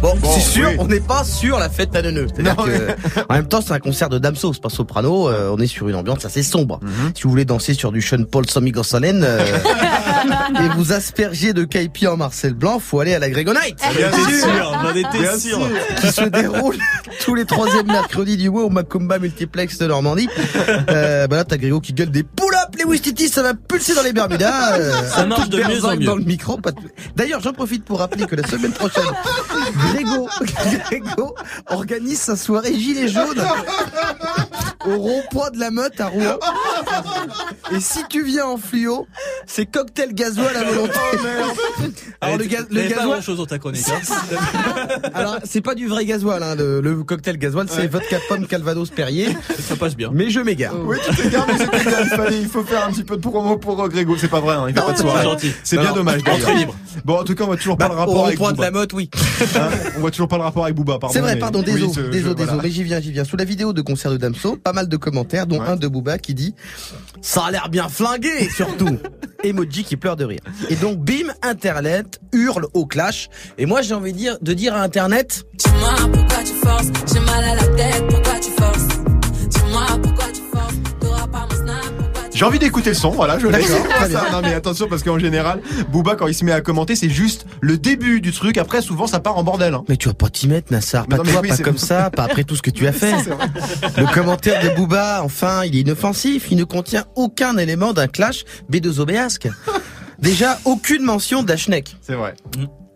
Bon, 0.00 0.14
Bon, 0.20 0.30
c'est 0.32 0.40
sûr, 0.40 0.68
oui. 0.70 0.76
on 0.78 0.86
n'est 0.86 1.00
pas 1.00 1.24
sur 1.24 1.58
la 1.58 1.68
fête 1.68 1.94
à 1.96 2.02
neuneux. 2.02 2.28
C'est-à-dire 2.32 2.54
que, 2.56 2.96
en 3.28 3.34
même 3.34 3.48
temps, 3.48 3.60
c'est 3.60 3.72
un 3.72 3.80
concert 3.80 4.08
de 4.08 4.18
Damso, 4.18 4.52
c'est 4.52 4.62
pas 4.62 4.68
soprano, 4.68 5.28
euh, 5.28 5.50
on 5.52 5.58
est 5.58 5.66
sur 5.66 5.88
une 5.88 5.96
ambiance 5.96 6.24
assez 6.24 6.44
sombre. 6.44 6.78
Mhm. 6.82 7.12
Si 7.16 7.22
vous 7.24 7.30
voulez 7.30 7.44
danser 7.44 7.74
sur 7.74 7.90
du 7.90 8.00
Sean 8.00 8.22
Paul 8.24 8.44
Migosalen, 8.60 9.24
euh, 9.24 9.44
et 10.64 10.68
vous 10.76 10.92
asperger 10.92 11.52
de 11.52 11.64
Kaipi 11.64 12.06
en 12.06 12.16
Marcel 12.16 12.54
Blanc, 12.54 12.78
faut 12.78 13.00
aller 13.00 13.14
à 13.14 13.18
la 13.18 13.30
Gregonite. 13.30 13.76
Bien 13.96 14.12
sûr. 14.12 14.48
j'en 14.82 14.90
étais 14.94 15.18
Bien 15.18 15.38
sûr. 15.38 15.58
sûr. 15.58 15.68
Qui 16.00 16.12
se 16.12 16.24
déroule 16.24 16.76
tous 17.24 17.34
les 17.34 17.44
troisièmes 17.44 17.86
mercredis 17.86 18.36
du 18.36 18.50
mois 18.50 18.64
au 18.64 18.70
Macumba 18.70 19.18
Multiplex 19.18 19.78
de 19.78 19.86
Normandie. 19.86 20.28
Euh, 20.90 21.26
bah 21.26 21.36
là, 21.36 21.44
t'as 21.44 21.56
Grégo 21.56 21.80
qui 21.80 21.92
gueule 21.92 22.10
des 22.10 22.22
pull-up, 22.22 22.74
les 22.78 22.84
Wistiti, 22.84 23.28
ça 23.28 23.42
va 23.42 23.54
pulser 23.54 23.94
dans 23.94 24.02
les 24.02 24.12
Bermudas. 24.12 24.78
euh, 24.78 24.92
Ça 25.08 25.26
marche 25.26 25.42
toute 25.42 25.50
de 25.52 25.58
mieux 25.58 25.84
en 25.84 25.96
mieux. 25.96 26.06
dans 26.06 26.16
le 26.16 26.24
micro. 26.24 26.56
pas 26.58 26.72
de- 26.72 26.78
D'ailleurs, 27.16 27.40
j'en 27.40 27.52
profite 27.52 27.84
pour 27.84 27.98
rappeler 27.98 28.26
que 28.26 28.36
la 28.36 28.46
semaine 28.46 28.72
prochaine, 28.72 29.02
Grégo, 29.92 30.28
Grégo 30.90 31.34
organise 31.66 32.20
sa 32.20 32.36
soirée 32.36 32.74
gilet 32.74 33.08
jaune 33.08 33.40
au 34.86 34.96
rond-point 34.98 35.50
de 35.50 35.58
la 35.58 35.70
Meute 35.70 36.00
à 36.00 36.06
Rouen. 36.06 36.38
Et 37.74 37.80
si 37.80 38.00
tu 38.08 38.22
viens 38.24 38.46
en 38.46 38.56
fluo, 38.56 39.06
c'est 39.46 39.66
cocktail 39.66 40.14
gasoil 40.14 40.56
à 40.56 40.64
volonté. 40.64 40.98
Alors 42.20 42.38
le, 42.38 42.44
gaz, 42.44 42.66
le 42.70 42.82
pas 42.82 42.88
gasoil, 42.88 43.22
chose 43.22 43.38
dans 43.38 43.46
ta 43.46 43.58
chronique. 43.58 43.84
hein. 43.88 44.98
alors 45.14 45.36
c'est 45.44 45.60
pas 45.60 45.74
du 45.74 45.86
vrai 45.86 46.04
gasoil, 46.04 46.42
hein, 46.42 46.54
le, 46.54 46.80
le 46.80 47.02
cocktail 47.04 47.36
gasoil, 47.38 47.66
c'est 47.68 47.86
vodka 47.86 48.18
pomme 48.28 48.46
Calvados 48.46 48.90
Perrier. 48.90 49.28
Ça 49.60 49.76
passe 49.76 49.96
bien. 49.96 50.10
Mais 50.12 50.30
je 50.30 50.40
m'égare. 50.40 50.74
Oui, 50.84 50.96
tu 51.08 51.14
t'égares, 51.16 51.46
mais 51.48 51.56
bien, 51.58 52.00
il 52.02 52.08
fallait, 52.08 52.40
il 52.40 52.48
faut 52.48 52.62
faire 52.62 52.86
un 52.86 52.90
petit 52.92 53.04
peu 53.04 53.16
de 53.16 53.20
promo 53.22 53.56
pour 53.58 53.82
euh, 53.82 53.88
Grégo. 53.88 54.16
C'est 54.18 54.28
pas 54.28 54.40
vrai, 54.40 54.54
hein, 54.54 54.66
il 54.68 54.74
fait 54.74 54.80
pas 54.80 54.92
de 54.92 54.96
c'est 54.96 55.02
soirée. 55.02 55.36
C'est 55.64 55.78
bien 55.78 55.92
dommage 55.92 56.22
d'ailleurs. 56.22 56.48
Entre 56.48 56.56
libre. 56.56 56.74
Bon, 57.04 57.18
en 57.20 57.24
tout 57.24 57.34
cas, 57.34 57.44
on 57.44 57.48
voit 57.48 57.56
toujours 57.56 57.76
pas 57.76 57.88
Bah, 57.88 57.94
le 57.94 58.00
au 58.00 58.00
rapport 58.06 58.26
avec 58.26 58.38
rond-point 58.38 58.52
de 58.54 58.60
la 58.62 58.70
motte, 58.70 58.92
oui. 58.92 59.10
Hein 59.56 59.68
on 59.96 60.00
voit 60.00 60.10
toujours 60.10 60.28
pas 60.28 60.36
le 60.36 60.42
rapport 60.42 60.64
avec 60.64 60.74
Booba, 60.76 60.98
pardon. 60.98 61.12
C'est 61.12 61.20
vrai, 61.20 61.36
pardon, 61.36 61.62
désolé, 61.62 61.86
désolé, 62.10 62.34
désolé, 62.34 62.70
j'y 62.70 62.82
viens, 62.82 63.00
j'y 63.00 63.12
viens. 63.12 63.24
Sous 63.24 63.36
la 63.36 63.44
vidéo 63.44 63.72
de 63.72 63.82
concert 63.82 64.10
de 64.10 64.16
Damso, 64.16 64.58
pas 64.68 64.74
mal 64.74 64.88
de 64.88 64.96
commentaires, 64.98 65.46
dont 65.46 65.60
Ouais. 65.60 65.66
un 65.68 65.76
de 65.76 65.88
Booba 65.88 66.18
qui 66.18 66.34
dit 66.34 66.54
«Ça 67.22 67.46
a 67.46 67.50
l'air 67.50 67.70
bien 67.70 67.88
flingué, 67.88 68.50
surtout!» 68.50 68.98
Emoji 69.42 69.82
qui 69.82 69.96
pleure 69.96 70.16
de 70.16 70.24
rire. 70.26 70.40
Et 70.68 70.74
donc, 70.76 70.98
bim, 70.98 71.32
Internet 71.42 72.20
hurle 72.34 72.66
au 72.74 72.84
clash. 72.86 73.30
Et 73.56 73.64
moi, 73.66 73.80
j'ai 73.82 73.94
envie 73.94 74.12
de 74.12 74.18
dire, 74.18 74.36
de 74.42 74.52
dire 74.52 74.74
à 74.74 74.82
Internet 74.82 75.44
Dis-moi 75.54 75.94
pourquoi 76.12 76.44
tu 76.44 76.52
forces, 76.54 76.86
j'ai 77.12 77.20
mal 77.20 77.44
à 77.44 77.54
la 77.54 77.66
tête, 77.68 78.04
pourquoi 78.10 78.34
tu 78.40 78.50
forces? 78.50 78.88
Dis-moi 79.48 79.86
pourquoi 80.02 80.24
tu 80.34 80.42
forces, 80.52 80.74
t'auras 81.00 81.26
pas 81.28 81.46
mon 81.48 81.56
snap, 81.56 81.56
pourquoi 81.56 81.56
tu 81.56 81.57
J'ai 82.38 82.44
envie 82.44 82.60
d'écouter 82.60 82.90
le 82.90 82.94
son, 82.94 83.10
voilà, 83.10 83.36
je 83.40 83.48
laisse. 83.48 83.66
Bien. 84.08 84.22
Non 84.30 84.40
mais 84.42 84.54
attention 84.54 84.86
parce 84.88 85.02
qu'en 85.02 85.18
général, 85.18 85.60
Booba 85.90 86.14
quand 86.14 86.28
il 86.28 86.34
se 86.34 86.44
met 86.44 86.52
à 86.52 86.60
commenter, 86.60 86.94
c'est 86.94 87.10
juste 87.10 87.46
le 87.60 87.76
début 87.78 88.20
du 88.20 88.30
truc. 88.30 88.58
Après, 88.58 88.80
souvent, 88.80 89.08
ça 89.08 89.18
part 89.18 89.36
en 89.38 89.42
bordel. 89.42 89.74
hein. 89.74 89.82
Mais 89.88 89.96
tu 89.96 90.06
vas 90.06 90.14
pas 90.14 90.28
t'y 90.28 90.46
mettre, 90.46 90.72
Nassar. 90.72 91.08
Pas 91.08 91.16
non, 91.16 91.24
toi, 91.24 91.40
oui, 91.42 91.48
pas 91.48 91.56
comme 91.56 91.78
ça, 91.78 92.10
pas 92.10 92.22
après 92.22 92.44
tout 92.44 92.54
ce 92.54 92.62
que 92.62 92.70
tu 92.70 92.86
as 92.86 92.92
fait. 92.92 93.12
Le 93.96 94.14
commentaire 94.14 94.62
de 94.62 94.68
Booba, 94.76 95.20
enfin, 95.24 95.64
il 95.64 95.74
est 95.74 95.80
inoffensif, 95.80 96.46
il 96.52 96.58
ne 96.58 96.62
contient 96.64 97.06
aucun 97.16 97.56
élément 97.56 97.92
d'un 97.92 98.06
clash 98.06 98.44
B2O 98.70 99.04
béasque. 99.04 99.48
Déjà, 100.20 100.60
aucune 100.64 101.02
mention 101.02 101.42
d'Ashnek. 101.42 101.96
C'est 102.02 102.14
vrai. 102.14 102.34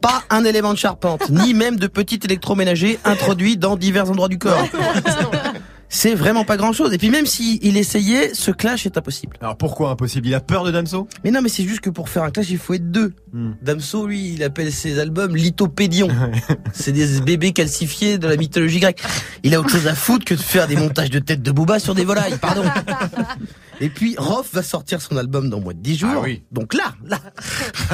Pas 0.01 0.23
un 0.31 0.45
élément 0.45 0.73
de 0.73 0.79
charpente, 0.79 1.31
ni 1.31 1.53
même 1.53 1.77
de 1.81 1.89
petit 1.89 2.21
électroménager 2.23 3.01
introduit 3.05 3.57
dans 3.57 3.77
divers 3.77 4.09
endroits 4.09 4.29
du 4.29 4.39
corps. 4.39 4.69
c'est 5.95 6.15
vraiment 6.15 6.47
pas 6.47 6.57
grand 6.57 6.73
chose. 6.73 6.95
Et 6.95 6.99
puis 6.99 7.11
même 7.11 7.27
s'il 7.27 7.77
essayait, 7.77 8.33
ce 8.33 8.51
clash 8.51 8.87
est 8.87 8.97
impossible. 8.97 9.37
Alors 9.43 9.59
pourquoi 9.59 9.91
impossible? 9.91 10.27
Il 10.27 10.35
a 10.35 10.41
peur 10.41 10.65
de 10.65 10.71
Damso? 10.71 11.07
Mais 11.23 11.31
non, 11.31 11.43
mais 11.43 11.51
c'est 11.51 11.65
juste 11.65 11.81
que 11.81 11.91
pour 11.91 12.09
faire 12.09 12.23
un 12.23 12.31
clash, 12.31 12.49
il 12.49 12.57
faut 12.57 12.73
être 12.73 12.91
deux. 12.91 13.13
Hmm. 13.35 13.53
Damso, 13.61 14.07
lui, 14.07 14.33
il 14.33 14.43
appelle 14.43 14.73
ses 14.73 14.99
albums 14.99 15.37
lithopédion. 15.37 16.09
c'est 16.73 16.93
des 16.93 17.21
bébés 17.21 17.53
calcifiés 17.53 18.17
de 18.17 18.27
la 18.27 18.37
mythologie 18.39 18.81
grecque. 18.81 19.03
Il 19.43 19.55
a 19.55 19.61
autre 19.61 19.69
chose 19.69 19.87
à 19.87 19.95
foutre 19.95 20.25
que 20.25 20.33
de 20.33 20.41
faire 20.41 20.67
des 20.67 20.77
montages 20.77 21.11
de 21.11 21.19
têtes 21.19 21.43
de 21.43 21.51
Booba 21.53 21.79
sur 21.79 21.95
des 21.95 22.05
volailles, 22.05 22.39
pardon. 22.39 22.65
Et 23.83 23.91
puis 23.91 24.15
Rof 24.17 24.49
va 24.55 24.63
sortir 24.63 25.03
son 25.03 25.19
album 25.19 25.51
dans 25.51 25.61
moins 25.61 25.75
de 25.75 25.81
10 25.81 25.99
jours. 25.99 26.11
Ah 26.15 26.21
oui. 26.23 26.43
Donc 26.53 26.73
là, 26.73 26.95
là, 27.05 27.19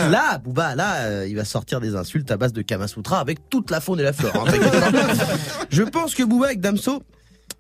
là, 0.09 0.39
Booba, 0.39 0.77
là, 0.77 0.95
euh, 0.99 1.27
il 1.29 1.35
va 1.35 1.45
sortir 1.45 1.81
des 1.81 1.97
insultes 1.97 2.31
à 2.31 2.37
base 2.37 2.53
de 2.53 2.63
Kamasutra 2.63 3.19
avec 3.19 3.49
toute 3.51 3.73
la 3.73 3.81
faune 3.81 3.99
et 3.99 4.05
la 4.05 4.13
flore. 4.13 4.47
hein. 4.49 4.53
Je 5.71 5.83
pense 5.83 6.15
que 6.15 6.23
Booba 6.23 6.47
avec 6.47 6.61
Damso, 6.61 7.03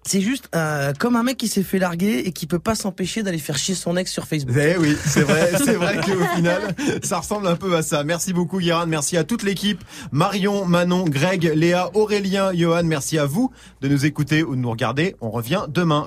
c'est 0.05 0.21
juste 0.21 0.49
euh, 0.55 0.93
comme 0.99 1.17
un 1.17 1.23
mec 1.23 1.37
qui 1.37 1.49
s'est 1.49 1.63
fait 1.63 1.79
larguer 1.79 2.19
et 2.25 2.33
qui 2.33 2.47
peut 2.47 2.59
pas 2.59 2.75
s'empêcher 2.75 3.23
d'aller 3.23 3.39
faire 3.39 3.59
chier 3.59 3.75
son 3.75 3.97
ex 3.97 4.11
sur 4.11 4.27
Facebook. 4.27 4.57
Eh 4.59 4.77
oui, 4.79 4.97
c'est 5.05 5.23
vrai, 5.23 5.53
c'est 5.59 5.75
vrai 5.75 5.97
qu'au 5.97 6.37
final, 6.37 6.75
ça 7.03 7.19
ressemble 7.19 7.47
un 7.47 7.57
peu 7.57 7.75
à 7.77 7.83
ça. 7.83 8.05
Merci 8.05 8.33
beaucoup 8.33 8.59
Guérin, 8.59 8.87
merci 8.87 9.17
à 9.17 9.25
toute 9.25 9.43
l'équipe. 9.43 9.83
Marion, 10.13 10.65
Manon, 10.65 11.05
Greg, 11.05 11.53
Léa, 11.55 11.91
Aurélien, 11.95 12.53
Johan, 12.55 12.85
merci 12.85 13.19
à 13.19 13.27
vous 13.27 13.51
de 13.81 13.89
nous 13.89 14.07
écouter 14.07 14.43
ou 14.43 14.57
de 14.57 14.61
nous 14.61 14.71
regarder. 14.71 15.17
On 15.21 15.31
revient 15.31 15.65
demain. 15.69 16.07